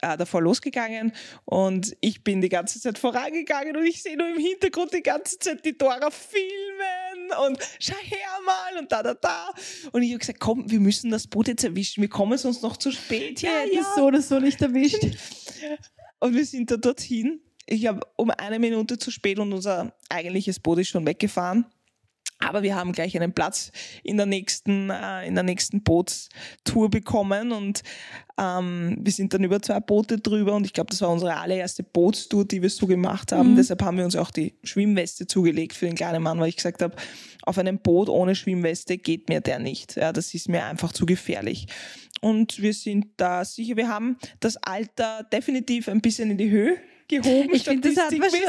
äh, 0.01 0.17
davor 0.17 0.41
losgegangen 0.41 1.11
und 1.45 1.95
ich 2.01 2.23
bin 2.23 2.41
die 2.41 2.49
ganze 2.49 2.79
Zeit 2.79 2.97
vorangegangen 2.97 3.75
und 3.75 3.85
ich 3.85 4.01
sehe 4.01 4.17
nur 4.17 4.29
im 4.29 4.37
Hintergrund 4.39 4.93
die 4.93 5.03
ganze 5.03 5.37
Zeit 5.37 5.63
die 5.65 5.77
Dora 5.77 6.09
filmen 6.09 7.47
und 7.47 7.59
schau 7.79 7.95
her 8.01 8.17
mal 8.45 8.79
und 8.79 8.91
da, 8.91 9.03
da, 9.03 9.13
da. 9.13 9.53
Und 9.91 10.01
ich 10.03 10.09
habe 10.11 10.19
gesagt, 10.19 10.39
komm, 10.39 10.69
wir 10.71 10.79
müssen 10.79 11.11
das 11.11 11.27
Boot 11.27 11.47
jetzt 11.47 11.63
erwischen, 11.63 12.01
wir 12.01 12.09
kommen 12.09 12.37
sonst 12.37 12.63
noch 12.63 12.77
zu 12.77 12.91
spät. 12.91 13.41
Ja, 13.41 13.63
ja, 13.65 13.79
ja. 13.81 13.93
so 13.95 14.05
oder 14.05 14.21
so 14.21 14.39
nicht 14.39 14.61
erwischt. 14.61 15.03
Und 16.19 16.35
wir 16.35 16.45
sind 16.45 16.71
da 16.71 16.77
dorthin. 16.77 17.41
Ich 17.71 17.87
habe 17.87 18.01
um 18.17 18.31
eine 18.31 18.59
Minute 18.59 18.97
zu 18.97 19.11
spät 19.11 19.39
und 19.39 19.53
unser 19.53 19.93
eigentliches 20.09 20.59
Boot 20.59 20.79
ist 20.79 20.89
schon 20.89 21.07
weggefahren. 21.07 21.65
Aber 22.39 22.63
wir 22.63 22.75
haben 22.75 22.91
gleich 22.91 23.15
einen 23.15 23.31
Platz 23.31 23.71
in 24.03 24.17
der 24.17 24.25
nächsten, 24.25 24.89
äh, 24.89 25.25
in 25.25 25.35
der 25.35 25.43
nächsten 25.43 25.81
Bootstour 25.81 26.89
bekommen 26.89 27.53
und 27.53 27.83
ähm, 28.37 28.97
wir 28.99 29.13
sind 29.13 29.33
dann 29.33 29.45
über 29.45 29.61
zwei 29.61 29.79
Boote 29.79 30.17
drüber 30.17 30.53
und 30.53 30.65
ich 30.65 30.73
glaube, 30.73 30.89
das 30.89 30.99
war 31.01 31.11
unsere 31.11 31.37
allererste 31.37 31.83
Bootstour, 31.83 32.43
die 32.43 32.61
wir 32.61 32.69
so 32.69 32.87
gemacht 32.87 33.31
haben. 33.31 33.55
Deshalb 33.55 33.81
haben 33.83 33.97
wir 33.97 34.03
uns 34.03 34.17
auch 34.17 34.31
die 34.31 34.55
Schwimmweste 34.63 35.27
zugelegt 35.27 35.73
für 35.73 35.85
den 35.85 35.95
kleinen 35.95 36.23
Mann, 36.23 36.39
weil 36.39 36.49
ich 36.49 36.57
gesagt 36.57 36.81
habe, 36.81 36.95
auf 37.43 37.57
einem 37.57 37.77
Boot 37.77 38.09
ohne 38.09 38.35
Schwimmweste 38.35 38.97
geht 38.97 39.29
mir 39.29 39.39
der 39.39 39.59
nicht. 39.59 39.95
Ja, 39.95 40.11
das 40.11 40.33
ist 40.33 40.49
mir 40.49 40.65
einfach 40.65 40.91
zu 40.91 41.05
gefährlich. 41.05 41.67
Und 42.19 42.61
wir 42.61 42.73
sind 42.73 43.07
da 43.17 43.45
sicher, 43.45 43.77
wir 43.77 43.87
haben 43.87 44.17
das 44.41 44.57
Alter 44.57 45.23
definitiv 45.31 45.87
ein 45.87 46.01
bisschen 46.01 46.31
in 46.31 46.37
die 46.37 46.49
Höhe 46.49 46.77
gehoben. 47.11 47.49
Ich 47.53 47.63
finde, 47.65 47.93
das 47.93 48.03
hat 48.05 48.17
man 48.17 48.29
schon. 48.29 48.39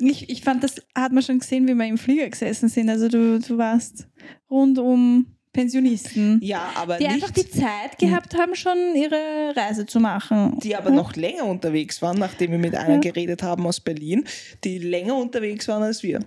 Ich, 0.08 0.28
ich 0.28 0.42
fand, 0.42 0.64
das 0.64 0.74
hat 0.96 1.12
man 1.12 1.22
schon 1.22 1.38
gesehen, 1.38 1.68
wie 1.68 1.74
wir 1.74 1.86
im 1.86 1.96
Flieger 1.98 2.28
gesessen 2.28 2.68
sind. 2.68 2.88
Also 2.90 3.08
du, 3.08 3.38
du 3.38 3.56
warst 3.58 4.08
rund 4.50 4.78
um 4.80 5.26
Pensionisten, 5.52 6.40
Ja, 6.42 6.72
aber 6.76 6.96
die 6.96 7.04
nicht, 7.04 7.14
einfach 7.14 7.30
die 7.30 7.48
Zeit 7.48 7.98
gehabt 7.98 8.34
haben, 8.36 8.54
schon 8.56 8.76
ihre 8.96 9.52
Reise 9.54 9.84
zu 9.86 10.00
machen. 10.00 10.58
die 10.62 10.74
aber 10.74 10.90
noch 10.90 11.14
länger 11.14 11.44
unterwegs 11.44 12.00
waren, 12.02 12.18
nachdem 12.18 12.50
wir 12.52 12.58
mit 12.58 12.74
einer 12.74 12.94
Ja. 12.94 13.00
geredet 13.00 13.42
haben 13.42 13.66
aus 13.66 13.78
Berlin, 13.78 14.24
die 14.64 14.78
länger 14.78 15.14
unterwegs 15.14 15.68
waren 15.68 15.82
als 15.82 16.02
wir. 16.02 16.20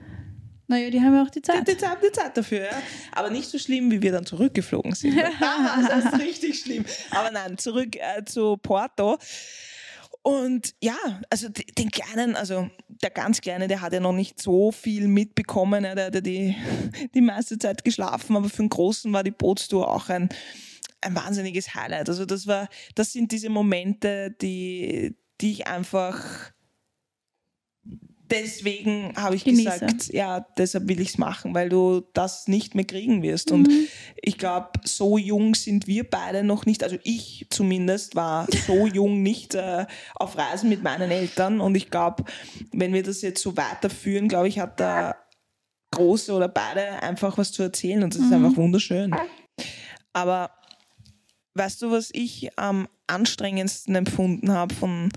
Naja, 0.67 0.89
die 0.89 0.99
haben 1.01 1.13
ja 1.15 1.23
auch 1.23 1.29
die 1.29 1.41
Die 1.41 1.47
Zeit. 1.47 1.67
Zeit, 1.67 1.87
haben 1.89 2.01
die 2.07 2.11
Zeit 2.11 2.37
dafür, 2.37 2.59
ja. 2.65 2.81
Aber 3.11 3.29
nicht 3.29 3.49
so 3.49 3.57
schlimm, 3.59 3.91
wie 3.91 4.01
wir 4.01 4.11
dann 4.11 4.25
zurückgeflogen 4.25 4.93
sind. 4.95 5.15
Da 5.17 5.23
war 5.41 5.83
es 5.83 5.89
erst 6.05 6.19
richtig 6.19 6.59
schlimm. 6.59 6.85
Aber 7.11 7.29
nein, 7.31 7.57
zurück 7.57 7.95
äh, 7.97 8.23
zu 8.25 8.57
Porto. 8.57 9.17
Und 10.25 10.73
ja, 10.81 10.97
also 11.29 11.49
den 11.49 11.91
Kleinen, 11.91 12.35
also 12.35 12.67
der 12.87 13.11
ganz 13.11 13.41
Kleine, 13.41 13.67
der 13.67 13.81
hat 13.81 13.93
ja 13.93 13.99
noch 13.99 14.11
nicht 14.11 14.41
so 14.41 14.71
viel 14.71 15.07
mitbekommen. 15.07 15.83
Ja, 15.83 15.93
der 15.93 16.07
hat 16.07 16.15
ja 16.15 16.21
die, 16.21 16.55
die 17.13 17.21
meiste 17.21 17.59
Zeit 17.59 17.83
geschlafen, 17.83 18.35
aber 18.35 18.49
für 18.49 18.63
den 18.63 18.69
Großen 18.69 19.13
war 19.13 19.23
die 19.23 19.29
Bootstour 19.29 19.87
auch 19.87 20.09
ein, 20.09 20.29
ein 21.01 21.15
wahnsinniges 21.15 21.75
Highlight. 21.75 22.09
Also 22.09 22.25
das 22.25 22.47
war, 22.47 22.69
das 22.95 23.13
sind 23.13 23.31
diese 23.31 23.49
Momente, 23.49 24.31
die, 24.41 25.15
die 25.41 25.51
ich 25.51 25.67
einfach 25.67 26.54
deswegen 28.29 29.13
habe 29.15 29.35
ich 29.35 29.43
Genieße. 29.43 29.63
gesagt, 29.63 30.13
ja, 30.13 30.45
deshalb 30.57 30.87
will 30.87 30.99
ich 30.99 31.09
es 31.09 31.17
machen, 31.17 31.53
weil 31.53 31.69
du 31.69 32.03
das 32.13 32.47
nicht 32.47 32.75
mehr 32.75 32.85
kriegen 32.85 33.21
wirst. 33.21 33.51
Und 33.51 33.69
ich 34.21 34.37
glaube, 34.37 34.69
so 34.83 35.17
jung 35.17 35.55
sind 35.55 35.87
wir 35.87 36.09
beide 36.09 36.43
noch 36.43 36.65
nicht, 36.65 36.83
also 36.83 36.97
ich 37.03 37.47
zumindest 37.49 38.15
war 38.15 38.47
so 38.65 38.87
jung 38.93 39.21
nicht 39.21 39.55
äh, 39.55 39.85
auf 40.15 40.37
Reisen 40.37 40.69
mit 40.69 40.83
meinen 40.83 41.11
Eltern. 41.11 41.61
Und 41.61 41.75
ich 41.75 41.89
glaube, 41.89 42.25
wenn 42.71 42.93
wir 42.93 43.03
das 43.03 43.21
jetzt 43.21 43.41
so 43.41 43.55
weiterführen, 43.57 44.27
glaube 44.27 44.47
ich, 44.47 44.59
hat 44.59 44.79
der 44.79 45.17
Große 45.91 46.33
oder 46.33 46.47
beide 46.47 47.03
einfach 47.03 47.37
was 47.37 47.51
zu 47.51 47.63
erzählen 47.63 48.03
und 48.03 48.13
das 48.13 48.21
ist 48.21 48.33
einfach 48.33 48.57
wunderschön. 48.57 49.15
Aber 50.11 50.51
weißt 51.53 51.81
du, 51.81 51.91
was 51.91 52.09
ich 52.11 52.49
am 52.57 52.87
anstrengendsten 53.07 53.95
empfunden 53.95 54.51
habe 54.51 54.73
von 54.73 55.09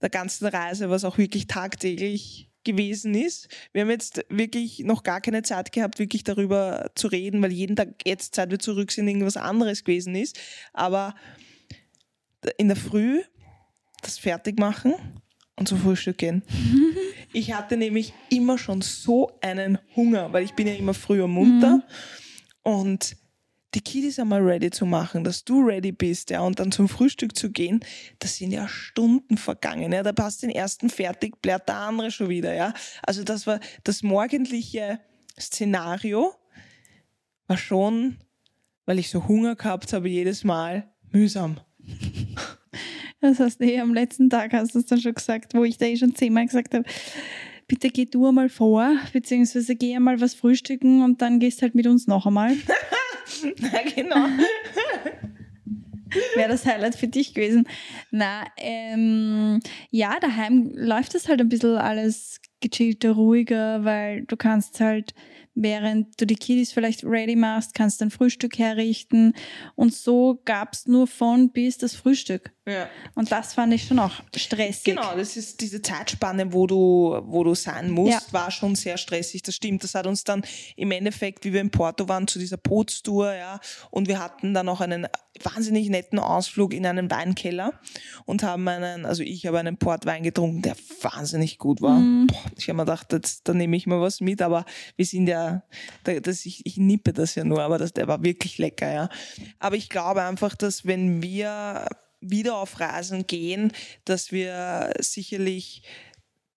der 0.00 0.10
ganzen 0.10 0.46
Reise, 0.46 0.90
was 0.90 1.04
auch 1.04 1.18
wirklich 1.18 1.46
tagtäglich 1.46 2.50
gewesen 2.64 3.14
ist. 3.14 3.48
Wir 3.72 3.82
haben 3.82 3.90
jetzt 3.90 4.24
wirklich 4.28 4.80
noch 4.80 5.02
gar 5.02 5.20
keine 5.20 5.42
Zeit 5.42 5.72
gehabt, 5.72 5.98
wirklich 5.98 6.24
darüber 6.24 6.90
zu 6.94 7.06
reden, 7.06 7.40
weil 7.40 7.52
jeden 7.52 7.76
Tag 7.76 7.88
jetzt, 8.04 8.34
seit 8.34 8.50
wir 8.50 8.58
zurück 8.58 8.90
sind, 8.90 9.08
irgendwas 9.08 9.36
anderes 9.36 9.84
gewesen 9.84 10.14
ist. 10.14 10.38
Aber 10.72 11.14
in 12.58 12.68
der 12.68 12.76
Früh 12.76 13.22
das 14.02 14.18
Fertigmachen 14.18 14.94
und 15.56 15.68
zum 15.68 15.78
Frühstück 15.78 16.18
gehen. 16.18 16.42
Ich 17.32 17.52
hatte 17.52 17.76
nämlich 17.76 18.14
immer 18.30 18.56
schon 18.56 18.80
so 18.80 19.36
einen 19.42 19.78
Hunger, 19.94 20.32
weil 20.32 20.44
ich 20.44 20.54
bin 20.54 20.66
ja 20.66 20.72
immer 20.72 20.94
früher 20.94 21.26
munter. 21.26 21.82
Und 22.62 23.16
die 23.76 23.82
Kiddies 23.82 24.18
einmal 24.18 24.40
ready 24.40 24.70
zu 24.70 24.86
machen, 24.86 25.22
dass 25.22 25.44
du 25.44 25.60
ready 25.60 25.92
bist, 25.92 26.30
ja, 26.30 26.40
und 26.40 26.58
dann 26.58 26.72
zum 26.72 26.88
Frühstück 26.88 27.36
zu 27.36 27.50
gehen, 27.50 27.80
das 28.20 28.36
sind 28.36 28.50
ja 28.50 28.66
Stunden 28.68 29.36
vergangen, 29.36 29.92
ja. 29.92 30.02
Da 30.02 30.14
passt 30.14 30.42
den 30.42 30.48
ersten 30.48 30.88
fertig, 30.88 31.42
blärt 31.42 31.68
der 31.68 31.76
andere 31.76 32.10
schon 32.10 32.30
wieder, 32.30 32.54
ja. 32.54 32.72
Also 33.02 33.22
das 33.22 33.46
war 33.46 33.60
das 33.84 34.02
morgendliche 34.02 34.98
Szenario, 35.38 36.32
war 37.48 37.58
schon, 37.58 38.16
weil 38.86 38.98
ich 38.98 39.10
so 39.10 39.28
Hunger 39.28 39.56
gehabt 39.56 39.92
habe, 39.92 40.08
jedes 40.08 40.42
Mal 40.42 40.90
mühsam. 41.12 41.60
Das 43.22 43.40
hast 43.40 43.60
du 43.60 43.64
eh 43.64 43.80
am 43.80 43.94
letzten 43.94 44.28
Tag, 44.28 44.52
hast 44.52 44.74
du 44.74 44.78
es 44.78 44.86
dann 44.86 45.00
schon 45.00 45.14
gesagt, 45.14 45.54
wo 45.54 45.64
ich 45.64 45.78
da 45.78 45.86
eh 45.86 45.96
schon 45.96 46.14
zehnmal 46.14 46.44
gesagt 46.44 46.74
habe, 46.74 46.84
bitte 47.66 47.88
geh 47.88 48.04
du 48.04 48.28
einmal 48.28 48.50
vor, 48.50 48.94
beziehungsweise 49.14 49.74
geh 49.74 49.96
einmal 49.96 50.20
was 50.20 50.34
frühstücken 50.34 51.02
und 51.02 51.22
dann 51.22 51.40
gehst 51.40 51.62
halt 51.62 51.74
mit 51.74 51.86
uns 51.86 52.06
noch 52.06 52.26
einmal. 52.26 52.54
Ja, 53.58 53.82
genau. 53.94 54.26
Wäre 56.34 56.48
das 56.50 56.64
Highlight 56.64 56.94
für 56.94 57.08
dich 57.08 57.34
gewesen. 57.34 57.68
Na, 58.10 58.44
ähm, 58.56 59.60
ja, 59.90 60.18
daheim 60.20 60.70
läuft 60.74 61.14
das 61.14 61.28
halt 61.28 61.40
ein 61.40 61.48
bisschen 61.48 61.76
alles 61.76 62.40
gechillter, 62.60 63.12
ruhiger, 63.12 63.84
weil 63.84 64.22
du 64.24 64.36
kannst 64.36 64.80
halt, 64.80 65.14
während 65.54 66.18
du 66.20 66.26
die 66.26 66.36
Kiddies 66.36 66.72
vielleicht 66.72 67.04
ready 67.04 67.36
machst, 67.36 67.74
kannst 67.74 68.00
dein 68.00 68.10
Frühstück 68.10 68.58
herrichten 68.58 69.34
und 69.74 69.94
so 69.94 70.40
gab 70.44 70.72
es 70.72 70.86
nur 70.86 71.06
von 71.06 71.50
bis 71.50 71.76
das 71.78 71.94
Frühstück. 71.94 72.52
Ja. 72.66 72.88
Und 73.14 73.30
das 73.30 73.54
fand 73.54 73.72
ich 73.74 73.84
schon 73.84 73.98
auch 73.98 74.22
stressig. 74.34 74.84
Genau, 74.84 75.14
das 75.16 75.36
ist 75.36 75.60
diese 75.60 75.82
Zeitspanne, 75.82 76.52
wo 76.52 76.66
du, 76.66 77.20
wo 77.26 77.44
du 77.44 77.54
sein 77.54 77.90
musst, 77.90 78.28
Ja. 78.28 78.32
war 78.32 78.50
schon 78.50 78.74
sehr 78.74 78.96
stressig. 78.96 79.42
Das 79.42 79.54
stimmt. 79.54 79.84
Das 79.84 79.94
hat 79.94 80.06
uns 80.06 80.24
dann 80.24 80.42
im 80.76 80.90
Endeffekt, 80.90 81.44
wie 81.44 81.52
wir 81.52 81.60
in 81.60 81.70
Porto 81.70 82.08
waren, 82.08 82.26
zu 82.26 82.38
dieser 82.38 82.56
Bootstour, 82.56 83.34
ja, 83.34 83.60
und 83.90 84.08
wir 84.08 84.18
hatten 84.18 84.52
dann 84.54 84.68
auch 84.68 84.80
einen 84.80 85.06
wahnsinnig 85.44 85.88
netten 85.88 86.18
Ausflug 86.18 86.72
in 86.72 86.86
einen 86.86 87.10
Weinkeller 87.10 87.72
und 88.24 88.42
haben 88.42 88.66
einen, 88.68 89.06
also 89.06 89.22
ich 89.22 89.46
habe 89.46 89.58
einen 89.58 89.76
Portwein 89.76 90.22
getrunken, 90.22 90.62
der 90.62 90.76
wahnsinnig 91.00 91.58
gut 91.58 91.82
war. 91.82 92.00
Boah, 92.26 92.44
ich 92.56 92.68
habe 92.68 92.76
mir 92.76 92.84
gedacht, 92.84 93.14
da 93.44 93.54
nehme 93.54 93.76
ich 93.76 93.86
mal 93.86 94.00
was 94.00 94.20
mit, 94.20 94.42
aber 94.42 94.64
wir 94.96 95.06
sind 95.06 95.26
ja, 95.26 95.62
da, 96.04 96.18
das, 96.20 96.46
ich, 96.46 96.64
ich 96.64 96.76
nippe 96.76 97.12
das 97.12 97.34
ja 97.34 97.44
nur, 97.44 97.62
aber 97.62 97.78
das, 97.78 97.92
der 97.92 98.08
war 98.08 98.22
wirklich 98.22 98.58
lecker, 98.58 98.92
ja. 98.92 99.08
Aber 99.58 99.76
ich 99.76 99.88
glaube 99.88 100.22
einfach, 100.22 100.54
dass 100.54 100.86
wenn 100.86 101.22
wir 101.22 101.86
wieder 102.20 102.56
auf 102.56 102.80
Reisen 102.80 103.26
gehen, 103.26 103.72
dass 104.04 104.32
wir 104.32 104.92
sicherlich 105.00 105.82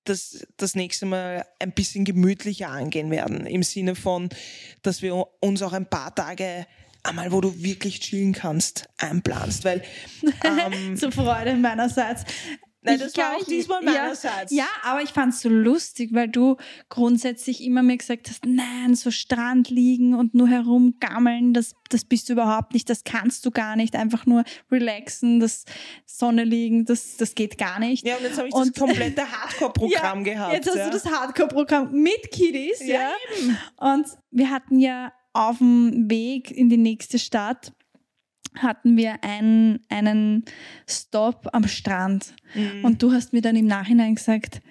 das, 0.09 0.47
das 0.57 0.75
nächste 0.75 1.05
Mal 1.05 1.45
ein 1.59 1.71
bisschen 1.71 2.05
gemütlicher 2.05 2.69
angehen 2.69 3.11
werden. 3.11 3.45
Im 3.45 3.63
Sinne 3.63 3.95
von, 3.95 4.29
dass 4.81 5.01
wir 5.01 5.27
uns 5.39 5.61
auch 5.61 5.73
ein 5.73 5.89
paar 5.89 6.13
Tage 6.13 6.65
einmal, 7.03 7.31
wo 7.31 7.41
du 7.41 7.61
wirklich 7.61 7.99
chillen 7.99 8.33
kannst, 8.33 8.87
einplanst. 8.97 9.65
Weil 9.65 9.83
ähm, 10.43 10.95
Zur 10.97 11.11
Freude 11.11 11.55
meinerseits. 11.55 12.23
Nein, 12.81 12.95
Ich 12.95 13.01
das 13.01 13.17
war 13.17 13.35
auch 13.35 13.43
diesmal 13.43 13.83
ja, 13.83 13.91
meinerseits. 13.91 14.53
Ja, 14.53 14.67
aber 14.83 15.01
ich 15.01 15.09
fand 15.09 15.33
es 15.33 15.41
so 15.41 15.49
lustig, 15.49 16.11
weil 16.13 16.29
du 16.29 16.55
grundsätzlich 16.87 17.61
immer 17.61 17.83
mir 17.83 17.97
gesagt 17.97 18.29
hast, 18.29 18.45
nein, 18.45 18.95
so 18.95 19.11
Strand 19.11 19.69
liegen 19.69 20.13
und 20.13 20.33
nur 20.33 20.47
herumgammeln, 20.47 21.53
das, 21.53 21.75
das 21.89 22.05
bist 22.05 22.29
du 22.29 22.33
überhaupt 22.33 22.73
nicht, 22.73 22.89
das 22.89 23.03
kannst 23.03 23.45
du 23.45 23.51
gar 23.51 23.75
nicht, 23.75 23.97
einfach 23.97 24.25
nur 24.25 24.45
relaxen, 24.71 25.41
das 25.41 25.65
Sonne 26.05 26.45
liegen, 26.45 26.85
das, 26.85 27.17
das 27.17 27.35
geht 27.35 27.57
gar 27.57 27.79
nicht. 27.79 28.05
Ja, 28.07 28.15
und 28.15 28.23
jetzt 28.23 28.37
habe 28.37 28.47
ich 28.47 28.53
Und- 28.53 28.69
das 28.77 28.81
komplette 28.81 29.23
Hardcore-Programm 29.29 30.23
gehabt. 30.23 30.53
Jetzt 30.53 30.69
hast 30.69 30.77
ja. 30.77 30.85
du 30.85 30.91
das 30.91 31.05
Hardcore-Programm 31.05 31.91
mit 31.91 32.31
Kiddies, 32.31 32.79
ja. 32.85 33.09
Ja, 33.09 33.93
Und 33.93 34.07
wir 34.31 34.49
hatten 34.49 34.79
ja 34.79 35.11
auf 35.39 35.59
dem 35.59 36.09
Weg 36.09 36.51
in 36.51 36.69
die 36.69 36.77
nächste 36.77 37.17
Stadt 37.17 37.73
hatten 38.55 38.97
wir 38.97 39.23
einen, 39.23 39.85
einen 39.89 40.43
Stop 40.87 41.47
am 41.53 41.67
Strand. 41.67 42.33
Mhm. 42.55 42.83
Und 42.83 43.01
du 43.01 43.13
hast 43.13 43.31
mir 43.31 43.41
dann 43.41 43.55
im 43.55 43.67
Nachhinein 43.67 44.15
gesagt, 44.15 44.61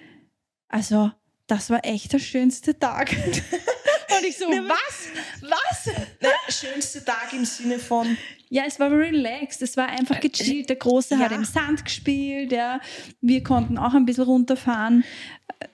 also 0.68 1.10
das 1.46 1.70
war 1.70 1.84
echt 1.84 2.12
der 2.12 2.18
schönste 2.18 2.78
Tag. 2.78 3.16
Und 4.16 4.24
ich 4.26 4.36
so, 4.36 4.46
was? 4.46 5.08
Was? 5.42 5.94
Nein, 6.20 6.30
schönste 6.48 7.04
Tag 7.04 7.32
im 7.32 7.44
Sinne 7.44 7.78
von, 7.78 8.16
Ja, 8.48 8.62
es 8.66 8.80
war 8.80 8.90
relaxed, 8.90 9.60
es 9.62 9.76
war 9.76 9.88
einfach 9.88 10.18
gechillt. 10.20 10.68
Der 10.70 10.76
Große 10.76 11.18
hat 11.18 11.30
Äh, 11.30 11.34
ja. 11.34 11.38
im 11.38 11.44
Sand 11.44 11.84
gespielt, 11.84 12.52
ja. 12.52 12.80
wir 13.20 13.42
konnten 13.42 13.76
auch 13.78 13.92
ein 13.94 14.06
bisschen 14.06 14.24
runterfahren, 14.24 15.04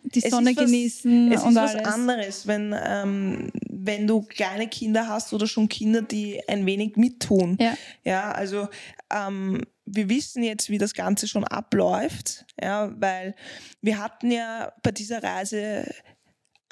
die 0.03 0.25
Es 0.25 0.31
Sonne 0.31 0.57
was- 0.57 0.65
genießen 0.65 1.33
es 1.33 1.43
und 1.43 1.51
ist 1.51 1.57
was 1.57 1.75
alles. 1.75 1.87
anderes, 1.87 2.47
wenn, 2.47 2.75
ähm, 2.85 3.51
wenn 3.69 4.07
du 4.07 4.23
kleine 4.23 4.67
Kinder 4.69 5.07
hast 5.09 5.33
oder 5.33 5.47
schon 5.47 5.69
Kinder, 5.69 6.03
die 6.03 6.41
ein 6.49 6.67
wenig 6.67 6.97
mittun. 6.97 7.57
Ja. 7.61 7.77
Ja, 8.03 8.33
also 8.33 8.69
ähm, 9.11 9.63
wir 9.87 10.09
wissen 10.09 10.43
jetzt, 10.43 10.71
wie 10.71 10.79
das 10.79 10.95
Ganze 10.95 11.29
schon 11.29 11.45
abläuft, 11.45 12.47
ja, 12.61 12.91
weil 12.99 13.35
wir 13.83 13.99
hatten 13.99 14.31
ja 14.31 14.73
bei 14.83 14.91
dieser 14.91 15.23
Reise 15.23 15.89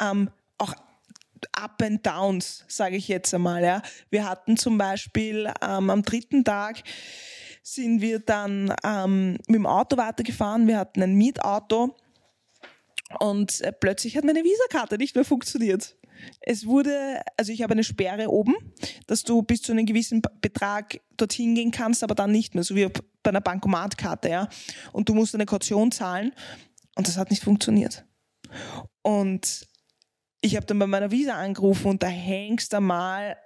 ähm, 0.01 0.31
auch 0.59 0.75
Up 1.53 1.83
and 1.83 2.07
Downs, 2.07 2.65
sage 2.69 2.97
ich 2.97 3.09
jetzt 3.09 3.33
einmal. 3.35 3.63
Ja. 3.63 3.83
Wir 4.11 4.29
hatten 4.29 4.57
zum 4.57 4.79
Beispiel 4.79 5.53
ähm, 5.63 5.91
am 5.91 6.03
dritten 6.03 6.45
Tag 6.45 6.83
sind 7.63 8.01
wir 8.01 8.19
dann 8.19 8.75
ähm, 8.85 9.33
mit 9.47 9.57
dem 9.57 9.67
Auto 9.67 9.97
weitergefahren. 9.97 10.67
Wir 10.67 10.79
hatten 10.79 11.03
ein 11.03 11.15
Mietauto 11.15 11.97
und 13.21 13.61
äh, 13.61 13.73
plötzlich 13.73 14.17
hat 14.17 14.25
meine 14.25 14.43
Visakarte 14.43 14.99
nicht 14.99 15.15
mehr 15.15 15.25
funktioniert. 15.25 15.97
Es 16.41 16.67
wurde, 16.67 17.23
also 17.37 17.53
ich 17.53 17.63
habe 17.63 17.73
eine 17.73 17.85
Sperre 17.85 18.29
oben, 18.29 18.55
dass 19.07 19.23
du 19.23 19.43
bis 19.43 19.63
zu 19.63 19.73
einem 19.73 19.87
gewissen 19.87 20.23
Betrag 20.41 21.01
dorthin 21.17 21.55
gehen 21.55 21.71
kannst, 21.71 22.03
aber 22.03 22.15
dann 22.15 22.31
nicht 22.33 22.55
mehr, 22.55 22.65
so 22.65 22.75
wie 22.75 22.87
bei 23.23 23.31
einer 23.31 23.41
Bankomatkarte, 23.41 24.29
ja. 24.29 24.49
Und 24.93 25.09
du 25.09 25.15
musst 25.15 25.35
eine 25.35 25.47
Kaution 25.47 25.91
zahlen 25.91 26.33
und 26.95 27.09
das 27.09 27.17
hat 27.17 27.31
nicht 27.31 27.43
funktioniert. 27.43 28.05
Und 29.03 29.67
ich 30.43 30.57
habe 30.57 30.67
dann 30.67 30.79
bei 30.79 30.87
meiner 30.87 31.11
Visa 31.11 31.35
angerufen 31.35 31.87
und 31.89 32.03
da 32.03 32.09
hängst 32.09 32.73
du 32.73 32.81
mal 32.81 33.37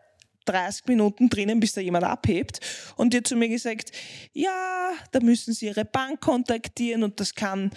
30 0.46 0.86
Minuten 0.86 1.28
drinnen, 1.28 1.60
bis 1.60 1.72
da 1.74 1.80
jemand 1.80 2.04
abhebt. 2.04 2.60
Und 2.96 3.14
hat 3.14 3.26
zu 3.26 3.36
mir 3.36 3.48
gesagt, 3.48 3.92
ja, 4.32 4.92
da 5.12 5.20
müssen 5.20 5.52
Sie 5.54 5.66
Ihre 5.66 5.84
Bank 5.84 6.20
kontaktieren 6.20 7.02
und 7.02 7.20
das 7.20 7.34
kann 7.34 7.70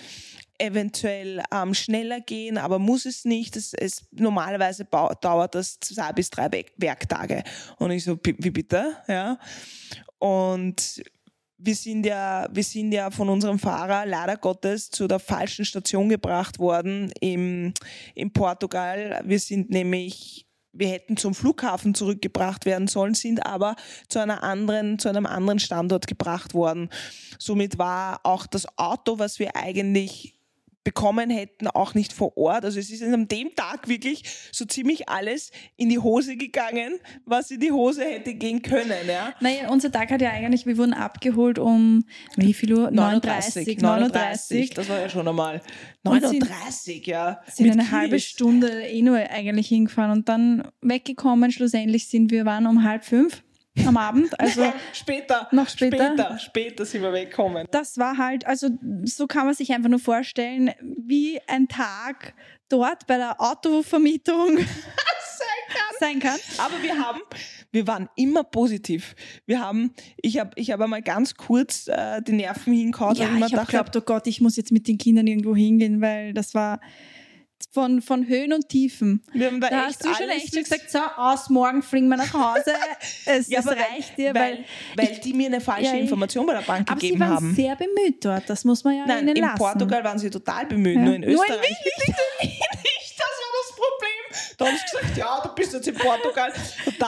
eventuell 0.60 1.42
ähm, 1.54 1.74
schneller 1.74 2.20
gehen, 2.22 2.58
aber 2.58 2.80
muss 2.80 3.06
es 3.06 3.26
nicht. 3.26 3.56
Es, 3.56 3.74
es, 3.74 4.06
normalerweise 4.12 4.86
dauert 4.86 5.56
das 5.56 5.80
zwei 5.80 6.12
bis 6.12 6.30
drei 6.30 6.52
Werk- 6.52 6.74
Werktage. 6.78 7.44
Und 7.78 7.92
ich 7.92 8.04
so, 8.04 8.18
"Bi- 8.18 8.36
wie 8.38 8.50
bitte? 8.52 8.98
Ja. 9.08 9.40
Und 10.20 11.02
wir 11.60 11.76
sind 11.76 12.06
ja, 12.06 12.48
wir 12.52 12.63
sind 12.63 12.91
ja 12.93 13.12
von 13.12 13.30
unserem 13.30 13.60
Fahrer 13.60 14.06
leider 14.06 14.38
Gottes 14.38 14.89
zu 14.89 15.08
der 15.08 15.19
falschen 15.19 15.65
Station 15.65 16.08
gebracht 16.10 16.58
worden 16.58 17.12
im, 17.19 17.74
in 18.15 18.32
Portugal. 18.32 19.22
Wir 19.26 19.39
sind 19.39 19.69
nämlich 19.69 20.45
wir 20.72 20.88
hätten 20.88 21.17
zum 21.17 21.34
Flughafen 21.34 21.95
zurückgebracht 21.95 22.65
werden 22.65 22.88
sollen, 22.88 23.15
sind 23.15 23.45
aber 23.45 23.76
zu 24.08 24.19
einer 24.19 24.43
anderen, 24.43 25.00
zu 25.00 25.10
einem 25.10 25.26
anderen 25.26 25.60
Standort 25.60 26.06
gebracht 26.06 26.54
worden. 26.54 26.89
Somit 27.39 27.80
war 27.80 28.19
auch 28.24 28.45
das 28.45 28.67
Auto, 28.78 29.17
was 29.17 29.39
wir 29.39 29.56
eigentlich 29.56 30.38
bekommen 30.84 31.30
hätten, 31.30 31.68
auch 31.68 31.94
nicht 31.94 32.13
vor 32.13 32.38
Ort. 32.38 32.63
Also 32.65 32.80
es 32.80 32.89
ist 32.89 33.04
an 33.04 33.28
dem 33.28 33.54
Tag 33.56 33.88
wirklich 33.88 34.24
so 34.52 34.65
ziemlich 34.65 35.10
alles 35.10 35.52
in 35.76 35.89
die 35.89 36.00
Hose 36.00 36.38
gegangen, 36.38 37.00
was 37.26 37.52
in 37.52 37.60
die 37.60 37.72
Hose 37.72 38.04
hätte 38.04 38.34
gehen 38.34 38.62
können. 38.62 39.08
Ja? 39.08 39.34
Naja, 39.39 39.70
unser 39.70 39.92
Tag 39.92 40.10
hat 40.10 40.22
ja 40.22 40.32
eigentlich, 40.32 40.65
wir 40.65 40.78
wurden 40.78 40.94
abgeholt 40.94 41.60
um 41.60 42.06
wie 42.38 42.54
viel 42.54 42.74
Uhr? 42.74 42.92
39, 42.92 43.80
39, 43.82 44.70
das 44.72 44.89
war 44.89 45.00
ja 45.00 45.10
schon 45.10 45.28
einmal. 45.28 45.62
Und 46.04 46.22
sind- 46.26 46.39
39, 46.50 47.06
ja. 47.06 47.42
Sind 47.48 47.65
Mit 47.68 47.74
eine 47.74 47.92
halbe 47.92 48.15
Kiddies. 48.15 48.26
Stunde 48.26 48.82
eh 48.88 49.02
nur 49.02 49.18
eigentlich 49.18 49.68
hingefahren 49.68 50.12
und 50.12 50.30
dann 50.30 50.68
weggekommen. 50.82 51.52
Schlussendlich 51.52 52.08
sind 52.08 52.32
wir, 52.32 52.46
waren 52.46 52.65
um 52.65 52.84
halb 52.84 53.04
fünf 53.04 53.44
am 53.88 53.98
Abend. 53.98 54.39
Also 54.39 54.72
später. 54.94 55.48
Noch 55.52 55.70
später? 55.70 56.13
Später, 56.13 56.39
später 56.39 56.86
sind 56.86 57.02
wir 57.02 57.13
weggekommen. 57.13 57.68
das 57.72 57.98
war 57.98 58.18
halt, 58.18 58.46
also 58.46 58.70
so 59.04 59.28
kann 59.28 59.46
man 59.46 59.56
sich 59.56 59.72
einfach 59.72 59.89
nur 59.89 60.00
vorstellen, 60.00 60.72
wie 60.82 61.39
ein 61.48 61.68
Tag 61.68 62.34
dort 62.70 63.08
bei 63.08 63.18
der 63.18 63.42
Autovermietung 63.42 64.58
sein 66.00 66.20
kann. 66.20 66.39
Aber 66.58 66.82
wir 66.82 66.98
haben, 66.98 67.20
wir 67.72 67.88
waren 67.88 68.10
immer 68.15 68.44
positiv. 68.44 69.15
Wir 69.46 69.60
haben, 69.60 69.94
ich 70.18 70.39
habe 70.39 70.52
ich 70.56 70.72
hab 70.72 70.82
einmal 70.82 71.02
ganz 71.02 71.36
kurz 71.36 71.88
äh, 71.88 72.22
die 72.22 72.34
Nerven 72.34 72.74
hingehauen, 72.74 73.15
Ja, 73.15 73.30
ich 73.36 73.54
habe 73.54 73.65
geglaubt, 73.65 73.96
oh 73.96 74.02
Gott, 74.02 74.28
ich 74.28 74.42
muss 74.42 74.56
jetzt 74.56 74.72
mit 74.72 74.88
den 74.88 74.98
Kindern 74.98 75.28
irgendwo 75.28 75.56
hingehen, 75.56 76.02
weil 76.02 76.34
das 76.34 76.54
war 76.54 76.80
von, 77.72 78.02
von 78.02 78.28
Höhen 78.28 78.54
und 78.54 78.69
Tiefen. 78.69 79.22
wir 79.34 79.48
haben 79.48 79.62
da, 79.62 79.69
Da 79.69 79.86
hast 79.86 80.04
du 80.04 80.13
schon 80.13 80.30
echt 80.30 80.54
gesagt, 80.54 80.89
so, 80.89 81.00
aus, 81.17 81.50
morgen 81.50 81.82
fliegen 81.84 82.08
wir 82.10 82.17
nach 82.17 82.34
Hause. 82.34 82.74
Es, 83.26 83.48
Ja, 83.50 83.60
aber 83.60 83.72
reicht 83.72 84.17
dir, 84.17 84.34
weil, 84.34 84.63
weil, 84.95 85.08
weil 85.10 85.15
die 85.19 85.34
mir 85.34 85.48
eine 85.48 85.62
falsche 85.62 85.86
Ja, 85.89 85.93
ich- 85.95 86.02
Information 86.02 86.45
bei 86.45 86.54
der 86.54 86.62
Bank 86.62 86.89
aber 86.89 87.00
sie 87.00 87.08
gegeben 87.08 87.22
waren 87.22 87.34
haben. 87.36 87.56
sehr 87.56 87.76
bemüht 87.76 88.24
dort, 88.26 88.50
das 88.50 88.65
muss 88.65 88.84
man 88.84 88.95
ja 88.98 89.06
Nein, 89.06 89.28
ihnen 89.28 89.36
in 89.36 89.43
lassen. 89.43 89.58
Portugal 89.58 90.04
waren 90.04 90.17
sie 90.19 90.30
total 90.30 90.65
bemüht, 90.65 90.95
Ja. 90.95 91.02
nur 91.02 91.13
in 91.15 91.22
Nur 91.22 91.30
in 91.32 91.36
Österreich. 91.36 91.69
nicht, 92.41 92.62
das 93.17 93.28
war 93.28 93.52
das 93.62 93.76
Problem. 93.76 94.56
Da 94.58 94.65
haben 94.67 94.76
sie 94.78 94.98
gesagt, 94.98 95.17
ja, 95.17 95.41
du 95.43 95.56
bist 95.56 95.74
jetzt 95.74 95.88
in 95.88 95.95
Portugal. 95.95 96.52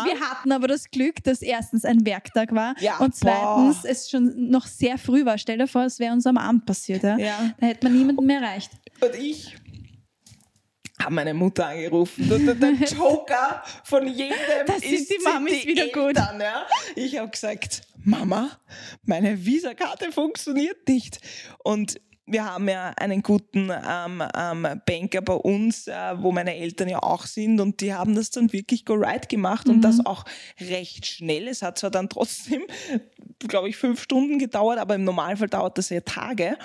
Wir 0.06 0.20
hatten 0.20 0.52
aber 0.52 0.68
das 0.68 0.90
Glück, 0.90 1.24
dass 1.24 1.42
erstens 1.42 1.86
ein 1.86 2.06
Werktag 2.06 2.54
war 2.54 2.76
Ja, 2.80 2.98
und 2.98 3.16
zweitens 3.16 3.82
boah. 3.82 3.90
es 3.90 4.10
schon 4.10 4.50
noch 4.50 4.68
sehr 4.68 4.98
früh 4.98 5.26
war. 5.26 5.38
Stell 5.38 5.58
dir 5.58 5.68
vor, 5.68 5.84
es 5.84 6.00
wäre 6.00 6.14
uns 6.14 6.26
am 6.26 6.38
Abend 6.38 6.66
passiert. 6.66 7.04
Ja. 7.04 7.18
Da 7.60 7.68
hätte 7.68 7.86
man 7.88 7.98
niemanden 7.98 8.26
mehr 8.26 8.42
erreicht. 8.42 8.72
und 9.02 9.16
ich 9.16 9.56
habe 11.04 11.14
meine 11.14 11.34
Mutter 11.34 11.68
angerufen. 11.68 12.28
Der, 12.30 12.72
Joker 12.98 13.64
von 13.84 14.08
jedem 14.08 14.38
Das 14.66 14.84
ist 14.84 15.10
die 15.10 15.20
Mamis 15.24 15.62
die 15.62 15.68
wieder 15.70 15.88
gut. 15.88 16.18
Eltern, 16.18 16.40
Ja. 16.40 16.66
Ich 16.96 17.18
habe 17.18 17.30
gesagt, 17.30 17.82
Mama, 18.04 18.50
meine 19.04 19.46
Visakarte 19.46 20.12
funktioniert 20.12 20.88
nicht. 20.88 21.20
Und 21.64 22.00
wir 22.32 22.46
haben 22.46 22.68
ja 22.70 22.90
einen 22.98 23.22
guten 23.22 23.70
ähm, 23.70 24.24
ähm, 24.38 24.68
Banker 24.86 25.22
bei 25.22 25.34
uns, 25.34 25.88
äh, 25.88 25.94
wo 26.18 26.32
meine 26.32 26.56
Eltern 26.56 26.90
ja 26.90 27.04
auch 27.04 27.26
sind 27.26 27.60
und 27.60 27.82
die 27.82 27.94
haben 27.94 28.16
das 28.16 28.30
dann 28.32 28.52
wirklich 28.54 28.86
go 28.86 28.94
right 28.94 29.28
gemacht 29.30 29.68
und 29.70 29.78
Mhm. 29.78 29.82
das 29.82 30.06
auch 30.06 30.26
recht 30.60 31.06
schnell. 31.06 31.48
Es 31.48 31.62
hat 31.62 31.78
zwar 31.78 31.92
dann 31.92 32.10
trotzdem, 32.10 32.62
glaube 33.40 33.70
ich, 33.70 33.78
fünf 33.78 34.02
Stunden 34.02 34.40
gedauert, 34.40 34.80
aber 34.80 34.96
im 34.96 35.04
Normalfall 35.04 35.50
dauert 35.50 35.78
das 35.78 35.90
ja 35.90 36.02
Tage. 36.02 36.58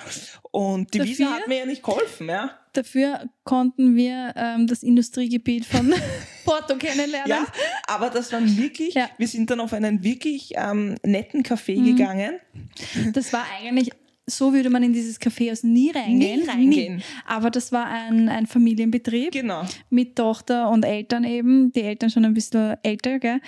Und 0.51 0.93
die 0.93 1.03
Visa 1.03 1.23
Dafür- 1.25 1.35
hat 1.39 1.47
mir 1.47 1.57
ja 1.59 1.65
nicht 1.65 1.83
geholfen, 1.83 2.29
ja. 2.29 2.51
Dafür 2.73 3.21
konnten 3.43 3.95
wir 3.95 4.33
ähm, 4.35 4.67
das 4.67 4.83
Industriegebiet 4.83 5.65
von 5.65 5.93
Porto 6.45 6.75
kennenlernen. 6.77 7.27
Ja, 7.29 7.45
aber 7.87 8.09
das 8.11 8.31
waren 8.31 8.55
wirklich, 8.57 8.93
Ja. 8.93 9.09
wir 9.17 9.27
sind 9.27 9.49
dann 9.49 9.59
auf 9.59 9.73
einen 9.73 10.03
wirklich 10.03 10.51
ähm, 10.55 10.95
netten 11.03 11.41
Café 11.43 11.79
Mhm. 11.79 11.85
gegangen. 11.97 12.39
Das 13.13 13.33
war 13.33 13.43
eigentlich 13.59 13.91
so 14.29 14.53
würde 14.53 14.69
man 14.69 14.83
in 14.83 14.91
dieses 14.91 15.19
Kaffeehaus 15.19 15.63
nie 15.63 15.89
reingehen. 15.91 16.41
Nie 16.41 16.47
reingehen. 16.47 17.01
Aber 17.25 17.49
das 17.49 17.71
war 17.71 17.85
ein, 17.87 18.27
ein 18.27 18.45
Familienbetrieb 18.45 19.31
Genau. 19.31 19.63
mit 19.89 20.17
Tochter 20.17 20.69
und 20.69 20.83
Eltern 20.83 21.23
eben. 21.23 21.71
Die 21.71 21.81
Eltern 21.81 22.09
schon 22.09 22.25
ein 22.25 22.33
bisschen 22.33 22.75
älter, 22.83 23.19
gell? 23.19 23.39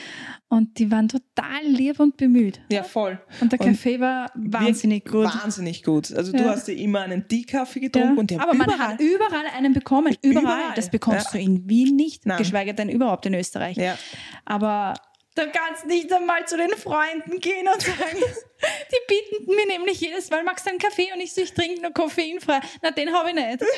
Und 0.47 0.79
die 0.79 0.89
waren 0.89 1.09
total 1.09 1.63
lieb 1.65 1.99
und 1.99 2.15
bemüht. 2.15 2.61
Ja, 2.71 2.83
voll. 2.83 3.19
Und 3.41 3.51
der 3.51 3.59
Kaffee 3.59 3.99
war 3.99 4.31
wahnsinnig 4.35 5.03
gut. 5.05 5.25
Wahnsinnig 5.25 5.83
gut. 5.83 6.13
Also 6.13 6.31
du 6.31 6.39
Ja. 6.43 6.49
hast 6.51 6.69
ja 6.69 6.73
immer 6.75 7.01
einen 7.01 7.27
Teekaffee 7.27 7.81
getrunken 7.81 8.13
Ja. 8.15 8.19
und 8.19 8.29
der 8.31 8.41
Aber 8.41 8.53
man 8.53 8.69
hat 8.79 9.01
überall 9.01 9.45
einen 9.57 9.73
bekommen. 9.73 10.15
Überall. 10.21 10.43
Überall. 10.43 10.73
Das 10.75 10.89
bekommst 10.89 11.33
Ja. 11.33 11.39
du 11.39 11.43
in 11.45 11.69
Wien 11.69 11.97
nicht, 11.97 12.25
Nein. 12.25 12.37
geschweige 12.37 12.73
denn 12.73 12.87
überhaupt 12.89 13.25
in 13.25 13.33
Österreich. 13.33 13.75
Ja. 13.75 13.97
Aber 14.45 14.93
da 15.35 15.45
kannst 15.45 15.85
nicht 15.85 16.11
einmal 16.11 16.45
zu 16.47 16.57
den 16.57 16.71
Freunden 16.71 17.39
gehen 17.39 17.67
und 17.67 17.81
sagen, 17.81 17.97
die 18.91 18.97
bieten 19.07 19.55
mir 19.55 19.67
nämlich 19.67 20.01
jedes 20.01 20.29
Mal, 20.29 20.43
magst 20.43 20.65
du 20.65 20.71
einen 20.71 20.79
Kaffee? 20.79 21.11
Und 21.13 21.21
ich 21.21 21.33
so, 21.33 21.41
ich 21.41 21.53
trinke 21.53 21.81
nur 21.81 21.91
koffeinfrei. 21.91 22.59
Na, 22.81 22.91
den 22.91 23.13
habe 23.13 23.29
ich 23.29 23.35
nicht. 23.35 23.63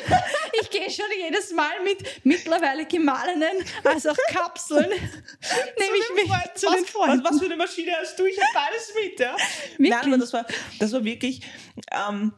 Ich 0.60 0.70
gehe 0.70 0.90
schon 0.90 1.06
jedes 1.18 1.50
Mal 1.52 1.82
mit 1.82 2.24
mittlerweile 2.24 2.84
gemahlenen, 2.84 3.64
also 3.84 4.10
auch 4.10 4.16
Kapseln, 4.28 4.88
nehme 4.90 5.96
ich 5.98 6.28
mit 6.28 6.58
zu 6.58 6.70
den 6.70 6.84
Freunden. 6.84 7.24
Was, 7.24 7.32
was 7.32 7.38
für 7.40 7.46
eine 7.46 7.56
Maschine 7.56 7.92
hast 7.98 8.18
du? 8.18 8.26
Ich 8.26 8.38
habe 8.38 8.50
beides 8.52 8.92
mit, 8.94 9.18
ja. 9.18 9.32
Wirklich? 9.32 9.90
Nein, 9.90 10.04
aber 10.04 10.18
das 10.18 10.32
war, 10.32 10.46
das 10.78 10.92
war 10.92 11.04
wirklich. 11.04 11.40
Ähm, 11.90 12.32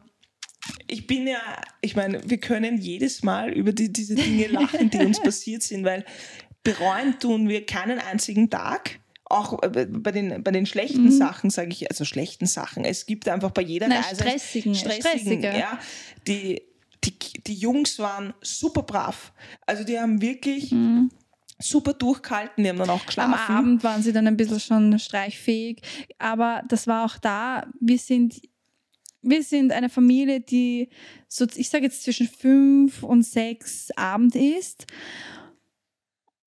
ich 0.87 1.07
bin 1.07 1.27
ja, 1.27 1.61
ich 1.81 1.95
meine, 1.95 2.21
wir 2.27 2.39
können 2.39 2.77
jedes 2.77 3.21
Mal 3.21 3.51
über 3.51 3.71
die, 3.73 3.91
diese 3.91 4.15
Dinge 4.15 4.47
lachen, 4.47 4.89
die 4.89 4.97
uns 4.97 5.21
passiert 5.21 5.61
sind, 5.61 5.83
weil 5.83 6.05
bereuen 6.63 7.19
tun 7.19 7.49
wir 7.49 7.65
keinen 7.65 7.99
einzigen 7.99 8.49
Tag. 8.49 8.99
Auch 9.35 9.61
äh, 9.63 9.85
bei 9.87 10.11
den, 10.11 10.43
bei 10.43 10.51
den 10.51 10.65
schlechten 10.65 11.11
Sachen, 11.11 11.49
sage 11.49 11.69
ich, 11.69 11.89
also 11.89 12.05
schlechten 12.05 12.45
Sachen. 12.45 12.85
Es 12.85 13.05
gibt 13.05 13.27
einfach 13.27 13.51
bei 13.51 13.61
jeder 13.61 13.87
Nein, 13.87 14.01
Reise 14.01 14.21
stressigen, 14.21 14.75
stressige. 14.75 15.57
ja, 15.57 15.79
die, 16.27 16.61
die, 17.03 17.13
die 17.45 17.53
Jungs 17.53 17.99
waren 17.99 18.33
super 18.41 18.83
brav. 18.83 19.33
Also 19.65 19.83
die 19.83 19.99
haben 19.99 20.21
wirklich 20.21 20.73
super 21.59 21.93
durchgehalten, 21.93 22.63
die 22.63 22.69
haben 22.69 22.77
dann 22.77 22.89
auch 22.89 23.01
Am 23.01 23.05
geschlafen. 23.05 23.55
Abend 23.55 23.83
waren 23.83 24.01
sie 24.01 24.13
dann 24.13 24.27
ein 24.27 24.37
bisschen 24.37 24.59
schon 24.59 24.99
streichfähig. 24.99 25.81
Aber 26.17 26.63
das 26.67 26.87
war 26.87 27.05
auch 27.05 27.17
da, 27.17 27.67
wir 27.79 27.97
sind, 27.97 28.41
wir 29.21 29.43
sind 29.43 29.71
eine 29.71 29.89
Familie, 29.89 30.41
die 30.41 30.89
so, 31.27 31.45
ich 31.55 31.69
sage 31.69 31.85
jetzt 31.85 32.03
zwischen 32.03 32.27
fünf 32.27 33.03
und 33.03 33.23
sechs 33.23 33.89
Abend 33.95 34.35
isst. 34.35 34.85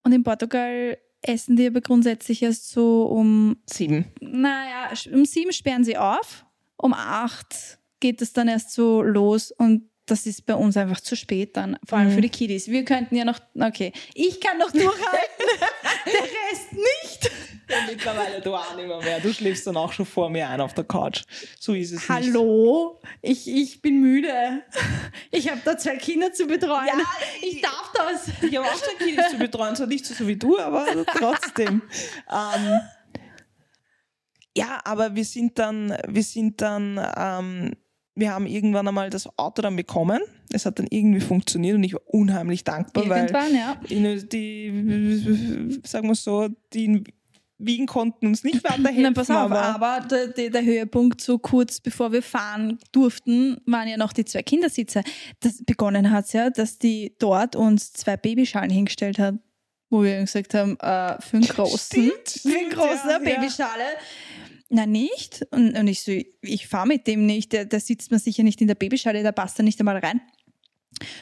Und 0.04 0.12
in 0.12 0.22
Portugal 0.22 0.98
essen 1.22 1.56
die 1.56 1.66
aber 1.66 1.80
grundsätzlich 1.80 2.42
erst 2.42 2.70
so 2.70 3.04
um, 3.06 3.56
Sieben. 3.66 4.06
naja, 4.20 4.90
um 5.12 5.24
sieben 5.24 5.52
sperren 5.52 5.84
sie 5.84 5.96
auf, 5.96 6.44
um 6.76 6.92
acht 6.94 7.78
geht 8.00 8.22
es 8.22 8.32
dann 8.32 8.48
erst 8.48 8.72
so 8.72 9.02
los 9.02 9.50
und 9.50 9.88
das 10.06 10.24
ist 10.24 10.46
bei 10.46 10.54
uns 10.54 10.76
einfach 10.78 11.00
zu 11.00 11.16
spät 11.16 11.56
dann, 11.56 11.76
vor 11.86 11.98
allem 11.98 12.08
Mhm. 12.08 12.12
für 12.14 12.20
die 12.22 12.28
Kiddies. 12.30 12.68
Wir 12.68 12.84
könnten 12.84 13.14
ja 13.16 13.24
noch, 13.26 13.40
okay, 13.60 13.92
ich 14.14 14.40
kann 14.40 14.56
noch 14.56 14.70
durchhalten, 14.70 14.98
der 16.06 16.22
Rest 16.22 16.72
nicht. 16.72 17.30
Ja, 17.68 17.76
mittlerweile 17.86 18.40
du 18.40 18.54
auch 18.54 18.74
nicht 18.76 18.88
mehr, 18.88 18.98
mehr. 18.98 19.20
Du 19.20 19.32
schläfst 19.32 19.66
dann 19.66 19.76
auch 19.76 19.92
schon 19.92 20.06
vor 20.06 20.30
mir 20.30 20.48
ein 20.48 20.60
auf 20.60 20.72
der 20.74 20.84
Couch. 20.84 21.22
So 21.60 21.74
ist 21.74 21.92
es 21.92 21.98
nicht. 22.00 22.08
Hallo, 22.08 23.00
ich, 23.20 23.46
ich 23.46 23.82
bin 23.82 24.00
müde. 24.00 24.62
Ich 25.30 25.50
habe 25.50 25.60
da 25.64 25.76
zwei 25.76 25.96
Kinder 25.96 26.32
zu 26.32 26.46
betreuen. 26.46 26.86
Ja, 26.86 26.94
ich 27.46 27.60
darf 27.60 27.92
das. 27.94 28.28
Ich 28.42 28.56
habe 28.56 28.66
auch 28.66 28.74
zwei 28.74 29.04
Kinder 29.04 29.28
zu 29.28 29.36
betreuen, 29.38 29.76
zwar 29.76 29.86
nicht 29.86 30.06
so 30.06 30.26
wie 30.26 30.36
du, 30.36 30.58
aber 30.58 30.86
trotzdem. 31.16 31.82
ähm, 32.30 32.80
ja, 34.56 34.80
aber 34.84 35.14
wir 35.14 35.24
sind 35.24 35.58
dann, 35.58 35.96
wir 36.08 36.22
sind 36.22 36.60
dann, 36.60 36.98
ähm, 37.16 37.72
wir 38.14 38.32
haben 38.32 38.46
irgendwann 38.46 38.88
einmal 38.88 39.10
das 39.10 39.28
Auto 39.38 39.62
dann 39.62 39.76
bekommen. 39.76 40.20
Es 40.52 40.64
hat 40.66 40.78
dann 40.78 40.86
irgendwie 40.90 41.20
funktioniert 41.20 41.76
und 41.76 41.84
ich 41.84 41.92
war 41.92 42.00
unheimlich 42.06 42.64
dankbar, 42.64 43.08
weil 43.08 43.26
Irgendwann, 43.26 43.54
ja. 43.54 43.76
in- 43.88 44.28
die, 44.30 45.78
sagen 45.84 46.08
wir 46.08 46.14
so, 46.14 46.48
die 46.72 47.04
Wien 47.58 47.86
konnten 47.86 48.28
uns 48.28 48.44
nicht 48.44 48.62
weiterhelfen. 48.64 49.02
Nein, 49.02 49.14
pass 49.14 49.30
auf, 49.30 49.36
aber, 49.36 49.62
aber 49.62 50.06
der, 50.06 50.28
der, 50.28 50.50
der 50.50 50.64
Höhepunkt, 50.64 51.20
so 51.20 51.38
kurz 51.38 51.80
bevor 51.80 52.12
wir 52.12 52.22
fahren 52.22 52.78
durften, 52.92 53.60
waren 53.66 53.88
ja 53.88 53.96
noch 53.96 54.12
die 54.12 54.24
zwei 54.24 54.42
Kindersitze. 54.42 55.02
Das 55.40 55.62
begonnen 55.64 56.10
hat 56.10 56.32
ja, 56.32 56.50
dass 56.50 56.78
die 56.78 57.16
dort 57.18 57.56
uns 57.56 57.92
zwei 57.92 58.16
Babyschalen 58.16 58.70
hingestellt 58.70 59.18
hat, 59.18 59.34
wo 59.90 60.02
wir 60.02 60.20
gesagt 60.20 60.54
haben, 60.54 60.78
äh, 60.80 61.20
für 61.20 61.38
einen 61.38 61.46
großen, 61.46 61.78
Stimmt, 61.78 62.28
für 62.42 62.58
einen 62.58 62.70
großen 62.70 63.10
ja, 63.10 63.18
ja. 63.18 63.18
Babyschale. 63.18 63.84
Na 64.70 64.86
nicht. 64.86 65.46
Und, 65.50 65.76
und 65.76 65.88
ich 65.88 66.02
so, 66.02 66.12
ich 66.42 66.68
fahre 66.68 66.86
mit 66.86 67.06
dem 67.06 67.26
nicht, 67.26 67.52
der, 67.52 67.64
der 67.64 67.80
sitzt 67.80 68.10
mir 68.10 68.18
sicher 68.18 68.42
nicht 68.42 68.60
in 68.60 68.68
der 68.68 68.74
Babyschale, 68.74 69.22
da 69.22 69.32
passt 69.32 69.58
er 69.58 69.64
nicht 69.64 69.80
einmal 69.80 69.96
rein. 69.96 70.20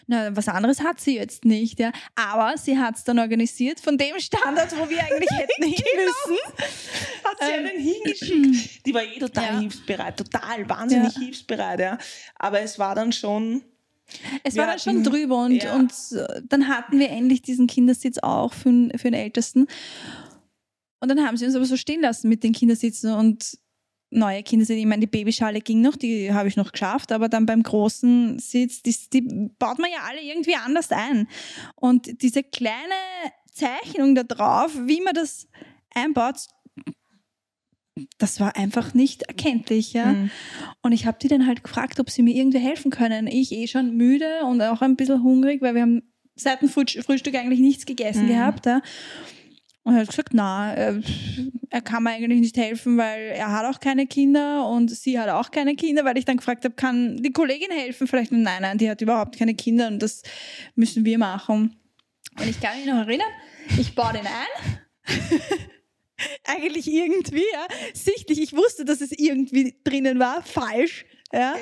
Na, 0.06 0.34
was 0.36 0.48
anderes 0.48 0.80
hat 0.80 1.00
sie 1.00 1.16
jetzt 1.16 1.44
nicht, 1.44 1.78
ja. 1.80 1.92
Aber 2.14 2.56
sie 2.58 2.78
hat 2.78 2.96
es 2.96 3.04
dann 3.04 3.18
organisiert 3.18 3.80
von 3.80 3.96
dem 3.98 4.18
Standard, 4.18 4.76
wo 4.78 4.88
wir 4.88 5.00
eigentlich 5.02 5.30
hätten 5.38 5.62
hin 5.64 5.84
müssen. 5.96 6.38
hat 7.24 7.36
sie 7.40 7.46
Ähm, 7.52 7.66
einen 7.66 7.80
hingeschickt. 7.80 8.86
Die 8.86 8.94
war 8.94 9.02
eh 9.02 9.18
total 9.18 9.44
Ja. 9.44 9.58
hilfsbereit, 9.60 10.16
total 10.16 10.68
wahnsinnig 10.68 11.14
Ja. 11.14 11.20
hilfsbereit, 11.20 11.80
ja. 11.80 11.98
Aber 12.36 12.60
es 12.60 12.78
war 12.78 12.94
dann 12.94 13.12
schon, 13.12 13.62
Es 14.44 14.56
war 14.56 14.66
dann 14.66 14.78
schon 14.78 15.02
drüber 15.02 15.42
und, 15.44 15.62
ja. 15.62 15.74
und 15.74 15.92
äh, 16.12 16.42
dann 16.48 16.68
hatten 16.68 16.98
wir 16.98 17.10
endlich 17.10 17.42
diesen 17.42 17.66
Kindersitz 17.66 18.18
auch 18.18 18.52
für, 18.54 18.88
für 18.96 19.10
den 19.10 19.14
Ältesten. 19.14 19.66
Und 21.00 21.08
dann 21.10 21.26
haben 21.26 21.36
sie 21.36 21.44
uns 21.44 21.54
aber 21.54 21.66
so 21.66 21.76
stehen 21.76 22.00
lassen 22.00 22.28
mit 22.28 22.42
den 22.42 22.52
Kindersitzen 22.52 23.12
und 23.12 23.58
neue 24.10 24.42
Kindersitze. 24.42 24.78
Ich 24.78 24.86
meine, 24.86 25.00
die 25.00 25.06
Babyschale 25.06 25.60
ging 25.60 25.80
noch, 25.80 25.96
die 25.96 26.32
habe 26.32 26.48
ich 26.48 26.56
noch 26.56 26.72
geschafft, 26.72 27.12
aber 27.12 27.28
dann 27.28 27.44
beim 27.46 27.62
großen 27.62 28.38
Sitz, 28.38 28.82
die, 28.82 28.94
die 29.12 29.22
baut 29.58 29.78
man 29.78 29.90
ja 29.90 29.98
alle 30.08 30.22
irgendwie 30.22 30.54
anders 30.54 30.90
ein. 30.92 31.28
Und 31.74 32.22
diese 32.22 32.42
kleine 32.42 32.94
Zeichnung 33.52 34.14
da 34.14 34.22
drauf, 34.22 34.72
wie 34.84 35.00
man 35.00 35.14
das 35.14 35.48
einbaut, 35.94 36.36
das 38.18 38.40
war 38.40 38.56
einfach 38.56 38.92
nicht 38.92 39.22
erkenntlich, 39.22 39.94
ja. 39.94 40.06
Mhm. 40.12 40.30
Und 40.82 40.92
ich 40.92 41.06
habe 41.06 41.16
die 41.20 41.28
dann 41.28 41.46
halt 41.46 41.64
gefragt, 41.64 41.98
ob 41.98 42.10
sie 42.10 42.22
mir 42.22 42.34
irgendwie 42.34 42.58
helfen 42.58 42.90
können. 42.90 43.26
Ich 43.26 43.52
eh 43.52 43.66
schon 43.66 43.96
müde 43.96 44.44
und 44.44 44.60
auch 44.60 44.82
ein 44.82 44.96
bisschen 44.96 45.22
hungrig, 45.22 45.62
weil 45.62 45.74
wir 45.74 45.82
haben 45.82 46.02
seit 46.34 46.60
dem 46.60 46.68
Frühst- 46.68 47.02
Frühstück 47.02 47.34
eigentlich 47.34 47.60
nichts 47.60 47.86
gegessen 47.86 48.24
Mhm. 48.26 48.28
gehabt. 48.28 48.66
Ja. 48.66 48.82
Und 49.86 49.94
er 49.94 50.00
hat 50.00 50.08
gesagt, 50.08 50.34
na, 50.34 50.74
er, 50.74 51.00
er 51.70 51.80
kann 51.80 52.02
mir 52.02 52.10
eigentlich 52.10 52.40
nicht 52.40 52.56
helfen, 52.56 52.98
weil 52.98 53.26
er 53.26 53.52
hat 53.52 53.72
auch 53.72 53.78
keine 53.78 54.08
Kinder 54.08 54.68
und 54.68 54.90
sie 54.90 55.16
hat 55.16 55.28
auch 55.28 55.52
keine 55.52 55.76
Kinder, 55.76 56.04
weil 56.04 56.18
ich 56.18 56.24
dann 56.24 56.38
gefragt 56.38 56.64
habe, 56.64 56.74
kann 56.74 57.22
die 57.22 57.30
Kollegin 57.30 57.70
helfen? 57.70 58.08
Vielleicht, 58.08 58.32
nein, 58.32 58.62
nein, 58.62 58.78
die 58.78 58.90
hat 58.90 59.00
überhaupt 59.00 59.38
keine 59.38 59.54
Kinder 59.54 59.86
und 59.86 60.00
das 60.00 60.24
müssen 60.74 61.04
wir 61.04 61.18
machen. 61.18 61.76
Und 62.36 62.48
ich 62.48 62.60
kann 62.60 62.76
mich 62.76 62.86
noch 62.86 62.96
erinnern, 62.96 63.28
ich 63.78 63.94
baue 63.94 64.14
den 64.14 64.26
ein. 64.26 64.80
Eigentlich 66.44 66.88
irgendwie, 66.92 67.44
ja. 67.52 67.68
Sichtlich, 67.94 68.42
ich 68.42 68.56
wusste, 68.56 68.84
dass 68.84 69.00
es 69.00 69.12
irgendwie 69.12 69.76
drinnen 69.84 70.18
war, 70.18 70.42
falsch. 70.42 71.04
Ja. 71.32 71.56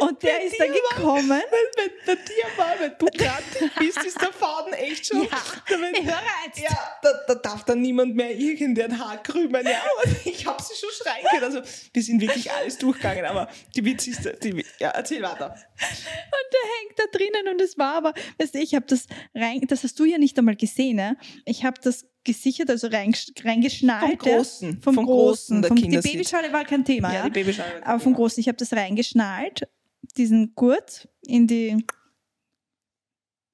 Und 0.00 0.22
der 0.22 0.44
ist 0.44 0.60
dann 0.60 0.72
gekommen. 0.72 1.28
wenn, 1.28 1.40
wenn 1.40 1.90
bei 2.06 2.14
dir 2.16 2.44
war, 2.56 2.78
wenn 2.78 2.92
du 2.98 3.06
gerade 3.06 3.42
bist, 3.78 4.04
ist 4.04 4.20
der 4.20 4.32
Faden 4.32 4.74
echt 4.74 5.06
schon. 5.06 5.22
Ja, 5.24 5.42
damit, 5.68 5.98
überreizt. 5.98 6.58
ja 6.58 6.94
da, 7.02 7.12
da 7.26 7.34
darf 7.34 7.64
dann 7.64 7.80
niemand 7.80 8.14
mehr 8.14 8.36
irgendein 8.36 8.98
Haar 8.98 9.22
krümmen. 9.22 9.66
Ja, 9.66 9.82
und 10.04 10.14
ich 10.26 10.46
habe 10.46 10.62
sie 10.62 10.74
schon 10.74 10.90
schreien 10.90 11.24
können. 11.30 11.44
Also, 11.44 11.62
wir 11.92 12.02
sind 12.02 12.20
wirklich 12.20 12.50
alles 12.50 12.78
durchgegangen, 12.78 13.24
aber 13.24 13.48
die 13.74 13.84
witzigste, 13.84 14.36
die, 14.42 14.64
ja, 14.78 14.90
erzähl 14.90 15.22
weiter. 15.22 15.50
Und 15.50 16.52
der 16.52 16.70
hängt 16.78 16.98
da 16.98 17.04
drinnen 17.10 17.54
und 17.54 17.60
es 17.60 17.78
war 17.78 17.94
aber, 17.94 18.14
weißt 18.38 18.54
du, 18.54 18.58
ich 18.58 18.74
habe 18.74 18.86
das 18.86 19.06
rein, 19.34 19.62
das 19.66 19.82
hast 19.82 19.98
du 19.98 20.04
ja 20.04 20.18
nicht 20.18 20.38
einmal 20.38 20.56
gesehen, 20.56 20.96
ne? 20.96 21.16
Ich 21.44 21.64
habe 21.64 21.80
das 21.82 22.06
gesichert, 22.24 22.70
also 22.70 22.88
rein, 22.88 23.14
reingeschnallt. 23.42 24.22
Vom. 24.22 24.32
Großen, 24.32 24.82
Vom, 24.82 24.94
vom 24.94 25.06
Großen. 25.06 25.64
Vom, 25.64 25.76
die. 25.76 25.88
Babyschale 25.88 26.52
war 26.52 26.64
kein 26.64 26.84
Thema, 26.84 27.12
ja. 27.12 27.24
die 27.24 27.30
Babyschale. 27.30 27.86
aber 27.86 28.00
vom 28.00 28.14
Großen, 28.14 28.40
ich 28.40 28.48
habe 28.48 28.56
das 28.56 28.72
reingeschnallt, 28.72 29.68
diesen 30.16 30.54
Gurt 30.54 31.08
in 31.26 31.46
die 31.46 31.84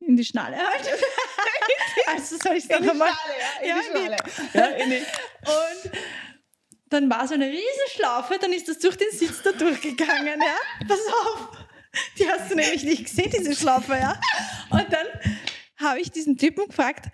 in 0.01 0.17
die 0.17 0.25
Schnalle 0.25 0.57
halt. 0.57 0.89
also 2.07 2.37
soll 2.37 2.57
ich 2.57 2.65
es 2.65 2.71
noch 2.71 2.89
einmal. 2.89 3.11
Ja, 3.63 3.77
in 3.77 3.83
die 3.83 3.99
Schale. 3.99 4.17
Ja, 4.55 4.67
in 4.67 4.91
die, 4.91 4.97
Und 4.97 5.93
dann 6.89 7.09
war 7.11 7.29
so 7.29 7.35
eine 7.35 7.47
Riesenschlaufe, 7.47 8.39
dann 8.41 8.53
ist 8.53 8.69
das 8.69 8.79
durch 8.79 8.97
den 8.97 9.11
Sitz 9.13 9.43
da 9.43 9.53
durchgegangen, 9.53 10.41
ja. 10.41 10.87
Pass 10.89 11.01
auf. 11.25 11.49
Die 12.19 12.29
hast 12.29 12.51
du 12.51 12.57
nämlich 12.57 12.85
nicht 12.85 13.05
gesehen, 13.05 13.31
diese 13.37 13.55
Schlaufe, 13.55 13.93
ja. 13.95 14.21
Und 14.71 14.87
dann 14.91 15.07
habe 15.77 16.01
ich 16.01 16.11
diesen 16.11 16.37
Typen 16.37 16.67
gefragt, 16.67 17.07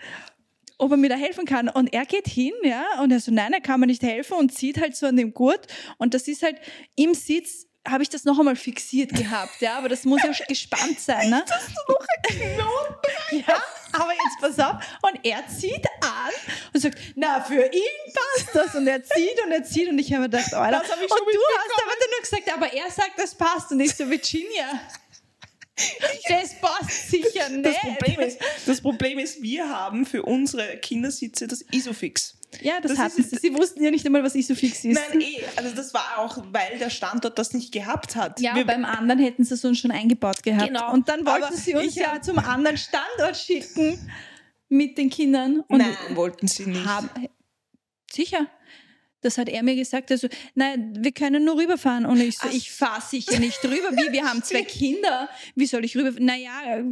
ob 0.78 0.90
er 0.90 0.96
mir 0.96 1.08
da 1.08 1.16
helfen 1.16 1.44
kann. 1.44 1.68
Und 1.68 1.92
er 1.92 2.06
geht 2.06 2.28
hin, 2.28 2.52
ja, 2.62 2.84
und 3.02 3.10
er 3.10 3.20
so, 3.20 3.32
nein, 3.32 3.52
er 3.52 3.60
kann 3.60 3.80
mir 3.80 3.86
nicht 3.86 4.02
helfen 4.02 4.34
und 4.34 4.54
zieht 4.54 4.80
halt 4.80 4.96
so 4.96 5.06
an 5.06 5.16
dem 5.16 5.34
Gurt. 5.34 5.66
Und 5.98 6.14
das 6.14 6.28
ist 6.28 6.42
halt 6.42 6.58
im 6.94 7.14
Sitz, 7.14 7.66
habe 7.86 8.02
ich 8.02 8.08
das 8.08 8.24
noch 8.24 8.38
einmal 8.38 8.56
fixiert 8.56 9.14
gehabt, 9.14 9.60
ja, 9.60 9.78
aber 9.78 9.88
das 9.88 10.04
muss 10.04 10.20
ja 10.22 10.32
gespannt 10.48 10.98
sein, 10.98 11.30
ne? 11.30 11.44
Ja, 13.32 13.60
aber 13.92 14.12
jetzt 14.12 14.40
pass 14.40 14.58
auf. 14.64 14.76
Und 15.02 15.24
er 15.24 15.44
zieht 15.48 15.84
an 16.00 16.30
und 16.72 16.80
sagt, 16.80 16.96
na, 17.16 17.40
für 17.40 17.64
ihn 17.64 18.12
passt 18.14 18.54
das. 18.54 18.74
Und 18.76 18.86
er 18.86 19.02
zieht 19.02 19.44
und 19.44 19.50
er 19.50 19.64
zieht. 19.64 19.88
Und 19.88 19.98
ich 19.98 20.12
habe 20.12 20.22
mir 20.22 20.28
gedacht, 20.28 20.54
Alter. 20.54 20.78
Das 20.78 20.90
hab 20.92 20.98
ich 21.02 21.10
und 21.10 21.18
du 21.18 21.40
hast 21.58 21.82
aber 21.82 21.92
dann 21.98 22.10
nur 22.10 22.20
gesagt, 22.20 22.36
gesagt, 22.36 22.56
aber 22.56 22.72
er 22.72 22.90
sagt, 22.90 23.18
das 23.18 23.34
passt 23.34 23.70
und 23.72 23.80
ich 23.80 23.94
so, 23.94 24.08
Virginia. 24.08 24.80
Das 26.28 26.54
passt 26.60 27.10
sicher 27.10 27.48
nicht. 27.50 27.66
Das 27.66 27.76
Problem, 27.78 28.20
ist, 28.20 28.38
das 28.66 28.80
Problem 28.80 29.18
ist, 29.18 29.42
wir 29.42 29.68
haben 29.68 30.04
für 30.06 30.22
unsere 30.22 30.77
Kindersitze 30.79 31.46
das 31.46 31.62
Isofix. 31.70 32.37
ja, 32.62 32.81
das, 32.81 32.92
das 32.92 32.98
hatten 33.00 33.22
sie. 33.22 33.37
Sie 33.37 33.54
wussten 33.54 33.85
ja 33.85 33.90
nicht 33.90 34.04
einmal, 34.06 34.24
was 34.24 34.35
Isofix 34.35 34.85
ist. 34.85 34.94
Nein, 35.10 35.20
eh. 35.20 35.42
Also 35.56 35.74
das 35.74 35.92
war 35.94 36.18
auch, 36.18 36.38
weil 36.50 36.79
der 36.79 36.90
Standort 36.90 37.38
das 37.38 37.52
nicht 37.52 37.72
gehabt 37.72 38.16
hat. 38.16 38.40
Ja, 38.40 38.54
wir, 38.54 38.64
beim 38.66 38.85
anderen 38.85 39.20
hätten 39.20 39.44
sie 39.44 39.54
es 39.54 39.64
uns 39.64 39.79
schon 39.79 39.90
eingebaut 39.90 40.42
gehabt. 40.42 40.66
Genau. 40.68 40.92
Und 40.92 41.08
dann 41.08 41.24
wollten 41.27 41.44
Aber 41.44 41.54
sie 41.56 41.74
uns 41.74 41.94
ja 41.94 42.12
hab- 42.12 42.24
zum 42.24 42.38
anderen 42.38 42.77
Standort 42.79 43.37
schicken 43.37 44.10
mit 44.68 44.96
den 44.98 45.10
Kindern. 45.10 45.60
Und 45.68 45.79
Nein, 45.79 45.96
wollten 46.14 46.48
sie 46.48 46.66
nicht. 46.66 46.85
haben, 46.87 47.08
sicher. 48.10 48.46
Das 49.23 49.38
hat 49.38 49.48
er 49.48 49.62
mir 49.62 49.75
gesagt. 49.75 50.10
Also, 50.12 50.29
nein, 50.54 50.92
wir 51.00 51.10
können 51.12 51.44
nur 51.44 51.56
rüberfahren. 51.56 52.04
Und 52.06 52.21
ich 52.21 52.38
so, 52.38 52.46
Ach 52.48 52.54
ich 52.54 52.71
fahre 52.71 53.00
sicher 53.00 53.38
nicht 53.40 53.64
rüber. 53.64 53.90
Wie, 53.92 54.12
wir 54.12 54.25
haben 54.29 54.42
zwei 54.42 54.62
Kinder. 54.62 55.29
Wie 55.54 55.67
soll 55.67 55.85
ich 55.85 55.96
rüber? 55.96 56.12
Naja, 56.21 56.50
äh, 56.79 56.85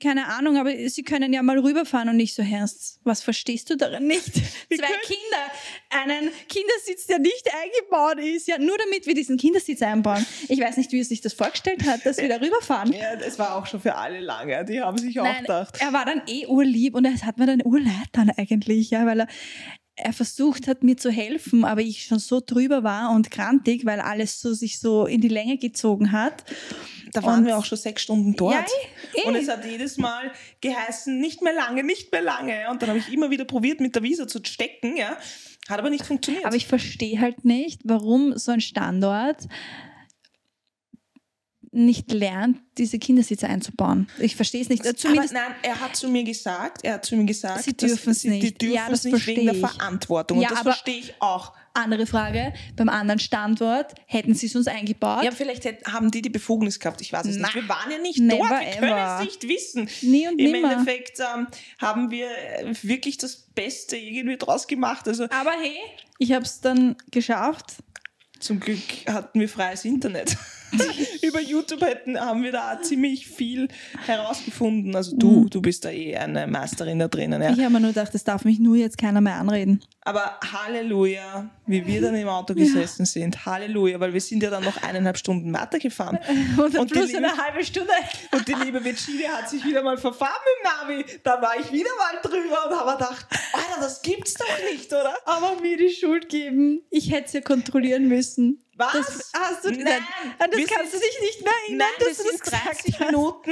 keine 0.00 0.26
Ahnung, 0.28 0.56
aber 0.56 0.70
sie 0.88 1.02
können 1.02 1.32
ja 1.32 1.42
mal 1.42 1.58
rüberfahren. 1.58 2.08
Und 2.08 2.20
ich 2.20 2.34
so, 2.34 2.42
Ernst, 2.42 3.00
was 3.04 3.20
verstehst 3.22 3.68
du 3.70 3.76
daran 3.76 4.06
nicht? 4.06 4.24
Zwei 4.34 4.76
können- 4.76 5.00
Kinder, 5.06 5.50
einen 5.90 6.30
Kindersitz, 6.48 7.06
der 7.06 7.18
nicht 7.18 7.48
eingebaut 7.62 8.18
ist. 8.20 8.46
Ja, 8.48 8.58
nur 8.58 8.76
damit 8.78 9.06
wir 9.06 9.14
diesen 9.14 9.36
Kindersitz 9.36 9.82
einbauen. 9.82 10.24
Ich 10.48 10.60
weiß 10.60 10.76
nicht, 10.76 10.92
wie 10.92 11.00
er 11.00 11.04
sich 11.04 11.20
das 11.20 11.32
vorgestellt 11.34 11.84
hat, 11.86 12.04
dass 12.06 12.18
wir 12.18 12.28
da 12.28 12.36
rüberfahren. 12.36 12.92
Ja, 12.92 13.16
das 13.16 13.38
war 13.38 13.56
auch 13.56 13.66
schon 13.66 13.80
für 13.80 13.94
alle 13.96 14.20
lange. 14.20 14.64
Die 14.64 14.80
haben 14.80 14.98
sich 14.98 15.18
auch 15.20 15.24
Nein, 15.24 15.42
gedacht. 15.42 15.76
er 15.80 15.92
war 15.92 16.04
dann 16.04 16.22
eh 16.28 16.46
urlieb 16.46 16.94
und 16.94 17.04
es 17.04 17.24
hat 17.24 17.38
mir 17.38 17.46
dann 17.46 17.62
urleid 17.64 18.08
dann 18.12 18.30
eigentlich, 18.30 18.90
ja, 18.90 19.04
weil 19.06 19.20
er, 19.20 19.26
er 19.96 20.12
versucht 20.12 20.68
hat, 20.68 20.82
mir 20.84 20.96
zu 20.96 21.10
helfen, 21.10 21.64
aber 21.64 21.80
ich 21.80 22.04
schon 22.04 22.18
so 22.18 22.42
drüber 22.44 22.84
war 22.84 23.10
und 23.12 23.30
krantig, 23.30 23.86
weil 23.86 24.00
alles 24.00 24.40
so 24.40 24.52
sich 24.52 24.78
so 24.78 25.06
in 25.06 25.22
die 25.22 25.28
Länge 25.28 25.56
gezogen 25.56 26.12
hat. 26.12 26.44
Da 27.12 27.22
waren 27.22 27.40
Und- 27.40 27.46
wir 27.46 27.56
auch 27.56 27.64
schon 27.64 27.78
sechs 27.78 28.02
Stunden 28.02 28.36
dort. 28.36 28.52
Ja, 29.14 29.22
eh. 29.24 29.26
Und 29.28 29.36
es 29.36 29.48
hat 29.48 29.64
jedes 29.64 29.96
Mal 29.96 30.30
geheißen, 30.60 31.18
nicht 31.18 31.40
mehr 31.40 31.54
lange, 31.54 31.82
nicht 31.82 32.12
mehr 32.12 32.20
lange. 32.20 32.68
Und 32.70 32.82
dann 32.82 32.90
habe 32.90 32.98
ich 32.98 33.10
immer 33.10 33.30
wieder 33.30 33.46
probiert, 33.46 33.80
mit 33.80 33.94
der 33.94 34.02
Visa 34.02 34.28
zu 34.28 34.40
stecken, 34.44 34.96
ja. 34.96 35.16
Hat 35.68 35.78
aber 35.78 35.88
nicht 35.90 36.04
funktioniert. 36.04 36.44
Aber 36.44 36.56
ich 36.56 36.66
verstehe 36.66 37.18
halt 37.20 37.44
nicht, 37.44 37.80
warum 37.84 38.36
so 38.36 38.52
ein 38.52 38.60
Standort 38.60 39.48
nicht 41.76 42.10
lernt, 42.12 42.58
diese 42.78 42.98
Kindersitze 42.98 43.46
einzubauen. 43.48 44.08
Ich 44.18 44.34
verstehe 44.36 44.62
es 44.62 44.68
nicht. 44.68 44.86
aber 44.86 44.96
Zumindest 44.96 45.32
nein, 45.34 45.54
er 45.62 45.80
hat 45.80 45.94
zu 45.96 46.08
mir 46.08 46.24
gesagt, 46.24 46.84
er 46.84 46.94
hat 46.94 47.04
zu 47.04 47.16
mir 47.16 47.24
gesagt, 47.24 47.62
Sie 47.64 47.76
dürfen 47.76 48.10
es 48.10 48.24
nicht. 48.24 48.42
Die 48.42 48.54
dürfen 48.54 48.74
Ja, 48.74 48.88
das 48.88 49.04
nicht 49.04 49.26
wegen 49.26 49.44
der 49.44 49.54
ich. 49.54 49.60
Verantwortung. 49.60 50.40
Ja, 50.40 50.48
und 50.48 50.52
das 50.52 50.60
aber- 50.60 50.72
verstehe 50.72 50.98
ich 50.98 51.14
auch. 51.20 51.52
andere 51.74 52.06
Frage, 52.06 52.54
beim 52.74 52.88
anderen 52.88 53.18
Standort 53.20 53.94
hätten 54.06 54.34
sie 54.34 54.46
es 54.46 54.56
uns 54.56 54.66
eingebaut. 54.66 55.22
Ja, 55.24 55.30
vielleicht 55.30 55.66
hätten, 55.66 55.92
haben 55.92 56.10
die 56.10 56.22
die 56.22 56.30
Befugnis 56.30 56.80
gehabt. 56.80 57.02
Ich 57.02 57.12
weiß 57.12 57.26
es 57.26 57.36
Na, 57.36 57.48
nicht. 57.48 57.54
Wir 57.56 57.68
waren 57.68 57.90
ja 57.90 57.98
nicht 57.98 58.18
never 58.18 58.38
dort. 58.48 58.60
Wir 58.62 58.70
können 58.80 58.92
ever. 58.92 59.18
es 59.20 59.24
nicht 59.26 59.42
wissen. 59.48 59.88
Nie 60.00 60.26
und 60.28 60.38
Im 60.40 60.52
nimmer. 60.52 60.72
Endeffekt 60.72 61.20
ähm, 61.20 61.46
haben 61.78 62.10
wir 62.10 62.28
äh, 62.30 62.74
wirklich 62.82 63.18
das 63.18 63.36
Beste 63.54 63.98
irgendwie 63.98 64.38
draus 64.38 64.66
gemacht. 64.66 65.06
Also 65.06 65.24
aber 65.24 65.52
hey, 65.52 65.76
ich 66.18 66.32
habe 66.32 66.46
es 66.46 66.62
dann 66.62 66.96
geschafft. 67.10 67.74
zum 68.40 68.58
Glück 68.58 68.80
hatten 69.06 69.38
wir 69.38 69.48
freies 69.50 69.84
Internet. 69.84 70.34
Über 71.22 71.40
YouTube 71.40 71.82
hätten, 71.82 72.18
haben 72.20 72.42
wir 72.42 72.52
da 72.52 72.80
ziemlich 72.82 73.26
viel 73.26 73.68
herausgefunden. 74.06 74.94
Also 74.96 75.16
du, 75.16 75.48
du 75.48 75.60
bist 75.60 75.84
da 75.84 75.90
eh 75.90 76.16
eine 76.16 76.46
Meisterin 76.46 76.98
da 76.98 77.08
drinnen. 77.08 77.42
Ja. 77.42 77.50
Ich 77.50 77.60
habe 77.60 77.70
mir 77.70 77.80
nur 77.80 77.90
gedacht, 77.90 78.14
es 78.14 78.24
darf 78.24 78.44
mich 78.44 78.58
nur 78.58 78.76
jetzt 78.76 78.98
keiner 78.98 79.20
mehr 79.20 79.34
anreden. 79.36 79.82
Aber 80.02 80.38
Halleluja, 80.52 81.50
wie 81.66 81.84
wir 81.84 82.00
dann 82.00 82.14
im 82.14 82.28
Auto 82.28 82.54
gesessen 82.54 83.06
sind. 83.06 83.44
Halleluja, 83.44 83.98
weil 83.98 84.12
wir 84.12 84.20
sind 84.20 84.42
ja 84.42 84.50
dann 84.50 84.62
noch 84.64 84.80
eineinhalb 84.82 85.18
Stunden 85.18 85.52
weitergefahren. 85.52 86.18
Und, 86.56 86.78
Und 86.78 86.90
die 86.90 86.94
plus 86.94 87.06
liebe- 87.12 87.18
eine 87.18 87.36
halbe 87.36 87.64
Stunde. 87.64 87.90
Und 88.32 88.46
die 88.46 88.54
liebe 88.54 88.82
Virginia 88.84 89.30
hat 89.30 89.50
sich 89.50 89.64
wieder 89.64 89.82
mal 89.82 89.98
verfahren 89.98 90.30
mit 90.44 90.94
dem 90.94 91.02
Navi. 91.04 91.18
Da 91.24 91.42
war 91.42 91.54
ich 91.58 91.72
wieder 91.72 91.90
mal 91.98 92.20
drüber 92.22 92.68
und 92.70 92.78
habe 92.78 92.92
gedacht, 92.92 93.26
Alter, 93.52 93.80
das 93.80 94.00
gibt's 94.02 94.34
doch 94.34 94.46
nicht, 94.72 94.92
oder? 94.92 95.14
Aber 95.24 95.60
mir 95.60 95.76
die 95.76 95.90
Schuld 95.90 96.28
geben. 96.28 96.82
Ich 96.90 97.10
hätte 97.10 97.26
es 97.26 97.32
ja 97.32 97.40
kontrollieren 97.40 98.06
müssen. 98.08 98.62
Was? 98.76 98.92
Das 98.92 99.32
hast 99.34 99.64
du 99.64 99.70
Nein, 99.70 99.78
gesagt. 99.84 100.02
An 100.38 100.50
das 100.50 100.60
kannst 100.68 100.94
du 100.94 100.98
dich 100.98 101.20
nicht 101.22 101.42
mehr 101.42 101.52
erinnern, 101.66 101.88
Nein, 101.98 102.06
dass 102.06 102.08
das 102.08 102.16
du 102.18 102.22
das 102.24 102.32
sind 102.32 102.42
gesagt 102.44 102.66
30 102.84 103.00
hast. 103.00 103.10
Minuten. 103.10 103.50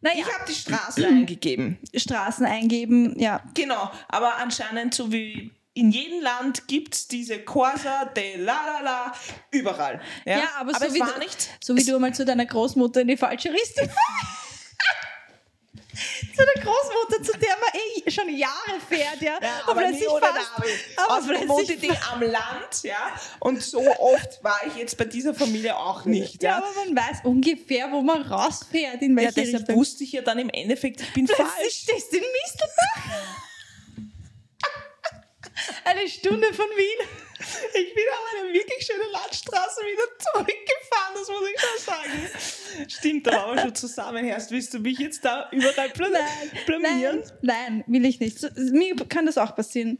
Naja, 0.00 0.16
Ich 0.26 0.34
habe 0.34 0.44
die 0.48 0.54
Straße 0.54 1.06
eingegeben. 1.06 1.78
Straßen 1.94 2.46
eingeben, 2.46 3.18
ja. 3.18 3.42
Genau, 3.54 3.90
aber 4.08 4.36
anscheinend 4.36 4.94
so 4.94 5.10
wie 5.12 5.50
in 5.74 5.90
jedem 5.90 6.20
Land 6.20 6.68
gibt's 6.68 7.08
diese 7.08 7.38
Corsa 7.38 8.04
de 8.04 8.36
la 8.36 8.60
la 8.66 8.80
la 8.80 9.12
überall. 9.50 10.00
Ja, 10.26 10.38
Ja, 10.38 10.48
aber, 10.58 10.74
so, 10.74 10.84
es 10.84 10.92
wie 10.94 10.98
du, 10.98 11.18
nicht. 11.18 11.48
so 11.64 11.76
wie 11.76 11.84
du 11.84 11.98
mal 11.98 12.12
zu 12.14 12.24
deiner 12.24 12.44
Großmutter 12.46 13.00
in 13.00 13.08
die 13.08 13.16
falsche 13.16 13.50
Richtung. 13.52 13.88
zu 16.36 16.44
der 16.54 16.62
Großmutter, 16.62 17.22
zu 17.22 17.32
der 17.38 17.56
man 17.60 17.80
eh 18.06 18.10
schon 18.10 18.28
Jahre 18.36 18.80
fährt, 18.88 19.20
ja. 19.20 19.38
Ja, 19.42 19.60
Und 19.66 19.70
aber 19.70 19.80
nie 19.90 19.98
plötzlich 19.98 20.08
fast- 20.20 20.96
aber 20.96 21.18
Außerdem 21.18 21.48
wohnte 21.48 21.66
plötzlich 21.76 21.90
die 21.90 21.96
am 22.12 22.22
Land, 22.22 22.82
ja. 22.82 23.12
Und 23.40 23.62
so 23.62 23.80
oft 23.98 24.42
war 24.42 24.60
ich 24.66 24.76
jetzt 24.76 24.96
bei 24.96 25.04
dieser 25.04 25.34
Familie 25.34 25.76
auch 25.76 26.04
nicht, 26.04 26.42
Ja, 26.42 26.50
ja. 26.50 26.56
aber 26.58 26.68
man 26.84 26.96
weiß 26.96 27.18
ungefähr, 27.24 27.90
wo 27.92 28.00
man 28.02 28.22
rausfährt, 28.22 29.02
in 29.02 29.10
Ja, 29.18 29.24
welche 29.24 29.34
deshalb 29.42 29.60
Richtung. 29.62 29.76
wusste 29.76 30.04
ich 30.04 30.12
ja 30.12 30.22
dann 30.22 30.38
im 30.38 30.48
Endeffekt, 30.50 31.00
ich 31.02 31.12
bin 31.12 31.26
Plötzlich 31.26 31.46
falsch. 31.46 31.74
stehst 31.74 32.12
du 32.12 32.16
in 32.16 32.24
Mistelbach. 32.42 33.42
Eine 35.84 36.08
Stunde 36.08 36.52
von 36.52 36.66
Wien. 36.66 37.06
Ich 37.74 37.94
bin 37.94 38.04
auf 38.12 38.40
eine 38.40 38.52
wirklich 38.52 38.86
schöne 38.86 39.10
Landstraße 39.10 39.80
wieder 39.80 40.04
zurückgefahren, 40.18 41.14
das 41.14 41.28
muss 41.28 41.48
ich 41.52 41.60
schon 41.60 41.78
sagen. 41.94 42.88
Stimmt, 42.88 43.26
da 43.26 43.32
waren 43.32 43.56
wir 43.56 43.62
schon 43.62 43.74
zusammen. 43.74 44.24
Erst 44.24 44.50
willst 44.52 44.72
du 44.74 44.78
mich 44.78 44.98
jetzt 44.98 45.24
da 45.24 45.48
überall 45.50 45.90
bla 45.90 46.08
blamieren? 46.66 47.22
Nein, 47.42 47.82
nein, 47.82 47.84
will 47.86 48.04
ich 48.04 48.20
nicht. 48.20 48.40
Mir 48.56 48.94
kann 49.08 49.26
das 49.26 49.38
auch 49.38 49.56
passieren. 49.56 49.98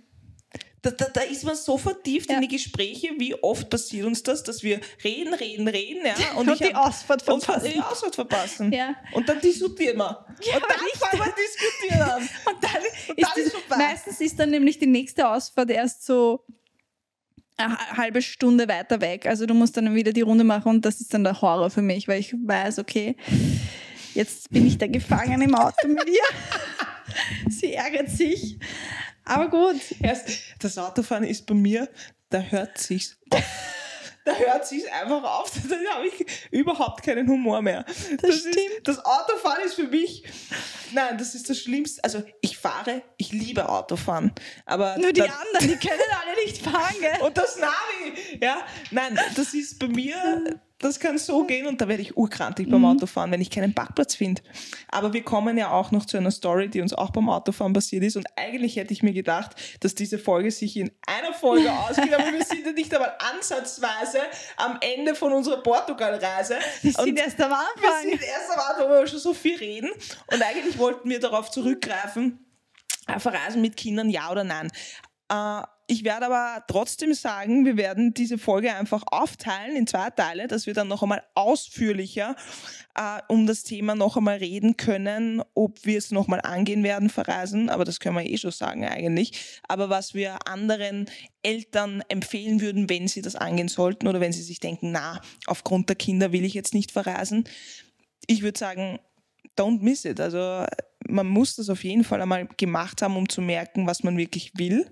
Da, 0.85 0.91
da, 0.91 1.05
da 1.13 1.21
ist 1.21 1.45
man 1.45 1.55
so 1.55 1.79
vertieft 1.79 2.29
Ja. 2.29 2.37
in 2.37 2.43
die 2.43 2.49
Gespräche, 2.49 3.11
wie 3.17 3.35
oft 3.41 3.71
passiert 3.71 4.05
uns 4.05 4.23
das, 4.25 4.43
dass 4.43 4.65
wir 4.65 4.81
reden, 5.05 5.33
reden, 5.33 5.69
reden, 5.69 6.05
ja. 6.05 6.15
Und 6.37 6.51
ich 6.51 6.59
die 6.59 6.75
hab- 6.75 6.89
Ausfahrt 6.89 7.29
und 7.29 7.45
verpassen. 7.45 7.73
die 7.73 7.81
Ausfahrt 7.81 8.15
verpassen. 8.17 8.73
Ja. 8.73 8.97
Und 9.13 9.29
dann 9.29 9.41
diskutieren 9.41 9.99
wir. 9.99 10.27
Ja, 10.43 10.57
und 10.57 10.65
dann 10.69 10.79
fangen 10.99 11.23
wir 11.25 11.35
diskutieren 11.41 12.03
an. 12.03 12.23
Und 12.53 12.65
dann, 12.65 12.83
Und 13.09 13.19
ist, 13.19 13.31
dann 13.37 13.43
ist 13.45 13.53
vorbei. 13.53 13.77
meistens 13.77 14.21
ist 14.21 14.39
dann 14.41 14.51
nämlich 14.51 14.79
die 14.81 14.87
nächste 14.89 15.29
Ausfahrt 15.29 15.71
erst 15.71 16.05
so 16.05 16.45
eine 17.57 17.79
halbe 17.97 18.21
Stunde 18.21 18.67
weiter 18.67 19.01
weg. 19.01 19.27
Also 19.27 19.47
du 19.47 19.55
musst 19.55 19.77
dann 19.77 19.95
wieder 19.95 20.13
die 20.13 20.23
Runde 20.23 20.43
machen 20.43 20.69
und 20.71 20.85
das 20.85 21.01
ist 21.01 21.15
dann 21.15 21.23
der 21.23 21.41
Horror 21.41 21.71
für 21.71 21.83
mich, 21.83 22.09
weil 22.09 22.19
ich 22.19 22.35
weiß, 22.45 22.81
okay, 22.81 23.15
jetzt 24.15 24.51
bin 24.51 24.67
ich 24.67 24.79
da 24.79 24.89
gefangen 24.89 25.41
im 25.43 25.55
Auto 25.55 25.87
mit 25.87 26.09
ihr. 26.09 26.23
Sie 27.51 27.73
ärgert 27.75 28.09
sich. 28.11 28.59
Aber 29.25 29.49
gut. 29.49 29.77
Erst 30.03 30.29
das 30.61 30.79
Autofahren 30.79 31.25
ist 31.25 31.47
bei 31.47 31.55
mir, 31.55 31.89
da 32.31 32.41
hört 32.41 32.79
sich's. 32.79 33.19
Da 34.25 34.33
hört 34.35 34.65
sich's 34.69 34.87
einfach 34.87 35.25
auf. 35.25 35.51
Da 35.69 35.75
habe 35.97 36.07
ich 36.07 36.25
überhaupt 36.53 37.03
keinen 37.03 37.27
Humor 37.29 37.61
mehr. 37.61 37.85
Das, 38.21 38.37
stimmt. 38.39 38.57
Ist, 38.57 38.81
das 38.85 39.05
Autofahren 39.05 39.65
ist 39.65 39.75
für 39.75 39.89
mich, 39.89 40.23
nein, 40.93 41.19
das 41.19 41.35
ist 41.35 41.51
das 41.51 41.59
Schlimmste. 41.59 42.05
Also 42.05 42.23
ich 42.41 42.57
fahre, 42.57 43.03
ich 43.17 43.33
liebe 43.33 43.69
Autofahren, 43.69 44.31
aber 44.65 44.97
Nur 44.97 45.13
die 45.13 45.23
da- 45.23 45.27
anderen, 45.27 45.69
die 45.77 45.77
können 45.89 46.01
alle 46.25 46.41
nicht 46.45 46.59
fahren, 46.63 46.95
gell? 47.01 47.21
und 47.27 47.37
das 47.37 47.57
Navi, 47.57 48.39
ja, 48.41 48.65
nein, 48.93 49.19
das 49.35 49.55
ist 49.55 49.81
bei 49.81 49.89
mir, 49.89 50.61
das 50.85 51.01
kann 51.01 51.19
so 51.19 51.45
gehen 51.45 51.67
und 51.67 51.81
da 51.81 51.89
werde 51.89 52.03
ich 52.03 52.17
urkrantig 52.17 52.69
beim 52.69 52.85
Autofahren, 52.85 53.31
wenn 53.31 53.41
ich 53.41 53.51
keinen 53.51 53.75
Parkplatz 53.75 54.15
finde. 54.15 54.43
Aber 54.89 55.13
wir 55.13 55.23
kommen 55.23 55.57
ja 55.57 55.71
auch 55.71 55.91
noch 55.91 56.07
zu 56.07 56.17
einer 56.17 56.31
Story, 56.31 56.69
die 56.69 56.81
uns 56.81 56.93
auch 56.93 57.11
beim 57.11 57.29
Autofahren 57.29 57.73
passiert 57.73 58.05
ist 58.05 58.17
und 58.17 58.27
eigentlich 58.37 58.77
hätte 58.77 58.93
ich 58.93 59.03
mir 59.03 59.13
gedacht, 59.13 59.55
dass 59.81 59.95
diese 59.95 60.19
Folge 60.19 60.51
sich 60.51 60.77
in 60.77 60.91
einer 61.07 61.33
Folge 61.33 61.71
ausgeht, 61.89 62.13
aber 62.13 62.33
wir 62.33 62.45
sind 62.45 62.67
ja 62.67 62.73
nicht 62.73 62.95
einmal 62.95 63.15
ansatzweise 63.35 64.19
am 64.57 64.79
Ende 64.81 65.15
von 65.15 65.33
unserer 65.33 65.63
Portugal-Reise. 65.63 66.57
Wir 66.83 66.93
sind 66.93 67.19
erst 67.19 67.41
am 67.41 67.51
wir 67.51 67.59
Anfang. 67.59 68.03
sind 68.03 68.23
erst 68.23 68.51
am 68.51 68.59
Anfang, 68.59 68.89
wo 68.91 69.01
wir 69.01 69.07
schon 69.07 69.19
so 69.19 69.35
viel 69.35 69.57
reden 69.57 69.91
und 70.33 70.43
eigentlich 70.43 70.79
wollten 70.79 71.09
wir 71.09 71.21
darauf 71.21 71.51
zurückgreifen, 71.51 72.45
verreisen 73.19 73.61
mit 73.61 73.77
Kindern, 73.77 74.11
ja 74.11 74.31
oder 74.31 74.45
nein. 74.45 74.71
Äh, 75.29 75.63
ich 75.87 76.05
werde 76.05 76.27
aber 76.27 76.65
trotzdem 76.69 77.13
sagen, 77.13 77.65
wir 77.65 77.77
werden 77.77 78.15
diese 78.15 78.39
Folge 78.39 78.75
einfach 78.75 79.03
aufteilen 79.07 79.77
in 79.77 79.87
zwei 79.87 80.11
Teile, 80.11 80.47
dass 80.47 80.67
wir 80.67 80.75
dann 80.75 80.89
noch 80.89 81.03
einmal 81.03 81.23
ausführlicher 81.35 82.37
äh, 82.95 83.21
um 83.29 83.47
das 83.47 83.65
Thema 83.65 83.95
noch 83.95 84.17
einmal 84.17 84.39
reden 84.39 84.77
können, 84.77 85.43
ob 85.55 85.85
wir 85.85 85.99
es 85.99 86.11
noch 86.11 86.29
mal 86.29 86.41
angehen 86.41 86.85
werden, 86.85 87.11
verreisen, 87.11 87.69
aber 87.69 87.85
das 87.85 88.01
können 88.01 88.17
wir 88.17 88.25
eh 88.25 88.39
schon 88.39 88.53
sagen 88.53 88.87
eigentlich. 88.87 89.61
Aber 89.69 89.91
was 89.91 90.15
wir 90.15 90.47
anderen 90.47 91.11
Eltern 91.43 92.03
empfehlen 92.09 92.61
würden, 92.61 92.89
wenn 92.89 93.09
sie 93.09 93.23
das 93.23 93.35
angehen 93.35 93.69
sollten 93.69 94.07
oder 94.07 94.21
wenn 94.21 94.33
sie 94.33 94.43
sich 94.43 94.61
denken, 94.61 94.93
na, 94.93 95.21
aufgrund 95.47 95.89
der 95.89 95.97
Kinder 95.97 96.33
will 96.33 96.45
ich 96.45 96.55
jetzt 96.55 96.75
nicht 96.75 96.93
verreisen. 96.93 97.45
Ich 98.27 98.43
würde 98.43 98.59
sagen, 98.59 99.01
don't 99.59 99.83
miss 99.83 100.05
it. 100.05 100.21
Also 100.21 100.65
man 101.09 101.27
muss 101.27 101.57
das 101.57 101.69
auf 101.69 101.85
jeden 101.85 102.05
Fall 102.05 102.23
einmal 102.23 102.49
gemacht 102.57 103.03
haben, 103.03 103.17
um 103.17 103.29
zu 103.29 103.43
merken, 103.43 103.87
was 103.87 104.03
man 104.03 104.17
wirklich 104.17 104.53
will. 104.57 104.91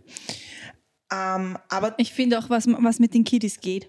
Ähm, 1.13 1.57
aber 1.69 1.95
Ich 1.99 2.13
finde 2.13 2.39
auch, 2.39 2.49
was, 2.51 2.67
was 2.69 2.99
mit 2.99 3.15
den 3.15 3.25
Kiddies 3.25 3.61
geht. 3.61 3.89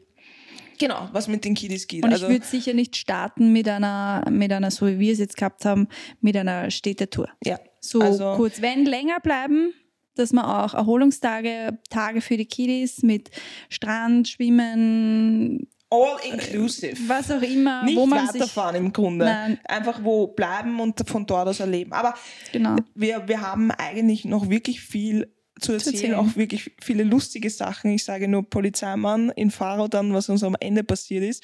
Genau, 0.79 1.07
was 1.11 1.27
mit 1.27 1.45
den 1.45 1.53
Kiddies 1.53 1.87
geht. 1.87 2.03
Und 2.03 2.11
also, 2.11 2.25
ich 2.25 2.31
würde 2.31 2.45
sicher 2.45 2.73
nicht 2.73 2.95
starten 2.95 3.53
mit 3.53 3.67
einer, 3.67 4.23
mit 4.31 4.51
einer, 4.51 4.71
so 4.71 4.87
wie 4.87 4.97
wir 4.97 5.13
es 5.13 5.19
jetzt 5.19 5.37
gehabt 5.37 5.63
haben, 5.65 5.87
mit 6.21 6.35
einer 6.35 6.71
Städtetour. 6.71 7.29
ja, 7.45 7.59
So 7.79 8.01
Also- 8.01 8.33
kurz, 8.35 8.61
wenn 8.61 8.85
länger 8.85 9.19
bleiben, 9.19 9.73
dass 10.15 10.33
man 10.33 10.45
auch 10.45 10.73
Erholungstage, 10.73 11.77
Tage 11.89 12.21
für 12.21 12.35
die 12.35 12.45
Kiddies 12.45 13.03
mit 13.03 13.29
Strand, 13.69 14.27
Schwimmen, 14.27 15.67
all 15.89 16.17
inclusive. 16.31 16.97
was 17.07 17.29
auch 17.31 17.41
immer, 17.41 17.83
Nicht 17.83 17.97
wo 17.97 18.05
man 18.05 18.27
sich, 18.27 18.41
weiterfahren 18.41 18.75
im 18.77 18.91
Grunde. 18.93 19.25
Nein. 19.25 19.59
Einfach 19.65 20.03
wo 20.03 20.27
bleiben 20.27 20.79
und 20.79 21.07
von 21.07 21.25
dort 21.25 21.47
aus 21.47 21.59
erleben. 21.59 21.93
Aber 21.93 22.15
genau. 22.51 22.75
wir, 22.95 23.27
wir 23.27 23.41
haben 23.41 23.71
eigentlich 23.71 24.25
noch 24.25 24.49
wirklich 24.49 24.81
viel 24.81 25.31
zu 25.61 25.73
erzählen, 25.73 25.95
erzählen. 25.95 26.15
auch 26.15 26.35
wirklich 26.35 26.71
viele 26.81 27.03
lustige 27.03 27.49
Sachen. 27.49 27.91
Ich 27.91 28.03
sage 28.03 28.27
nur 28.27 28.49
Polizeimann 28.49 29.29
in 29.29 29.51
Faro 29.51 29.87
dann, 29.87 30.13
was 30.13 30.29
uns 30.29 30.43
am 30.43 30.55
Ende 30.59 30.83
passiert 30.83 31.23
ist. 31.23 31.43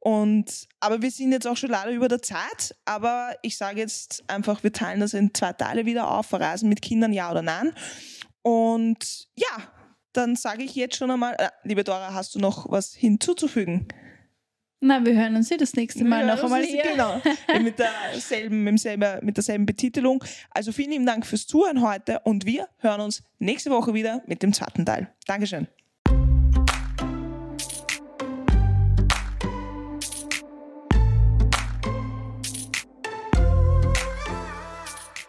Und, 0.00 0.68
aber 0.80 1.00
wir 1.00 1.10
sind 1.10 1.32
jetzt 1.32 1.46
auch 1.46 1.56
schon 1.56 1.70
leider 1.70 1.92
über 1.92 2.08
der 2.08 2.20
Zeit. 2.20 2.74
Aber 2.84 3.34
ich 3.42 3.56
sage 3.56 3.80
jetzt 3.80 4.24
einfach, 4.28 4.62
wir 4.62 4.72
teilen 4.72 5.00
das 5.00 5.14
in 5.14 5.32
zwei 5.32 5.52
Teile 5.52 5.86
wieder 5.86 6.10
auf. 6.10 6.26
Verreisen 6.26 6.68
mit 6.68 6.82
Kindern, 6.82 7.12
ja 7.12 7.30
oder 7.30 7.42
nein. 7.42 7.72
Und 8.42 9.28
ja, 9.36 9.62
dann 10.12 10.36
sage 10.36 10.62
ich 10.62 10.74
jetzt 10.74 10.96
schon 10.96 11.10
einmal, 11.10 11.34
äh, 11.38 11.48
liebe 11.62 11.84
Dora, 11.84 12.12
hast 12.12 12.34
du 12.34 12.38
noch 12.38 12.70
was 12.70 12.94
hinzuzufügen? 12.94 13.88
Na, 14.86 15.02
wir 15.02 15.14
hören 15.14 15.34
uns 15.34 15.48
ja 15.48 15.56
das 15.56 15.72
nächste 15.72 16.04
Mal 16.04 16.26
noch 16.26 16.42
einmal 16.44 16.62
hier. 16.62 16.82
Genau, 16.82 17.18
mit 17.62 17.78
derselben, 17.78 18.64
mit, 18.64 18.72
demselben, 18.72 19.24
mit 19.24 19.38
derselben 19.38 19.64
Betitelung. 19.64 20.22
Also 20.50 20.72
vielen 20.72 20.90
lieben 20.90 21.06
Dank 21.06 21.24
fürs 21.24 21.46
Zuhören 21.46 21.80
heute 21.80 22.20
und 22.24 22.44
wir 22.44 22.68
hören 22.80 23.00
uns 23.00 23.22
nächste 23.38 23.70
Woche 23.70 23.94
wieder 23.94 24.22
mit 24.26 24.42
dem 24.42 24.52
zweiten 24.52 24.84
Teil. 24.84 25.08
Dankeschön. 25.26 25.68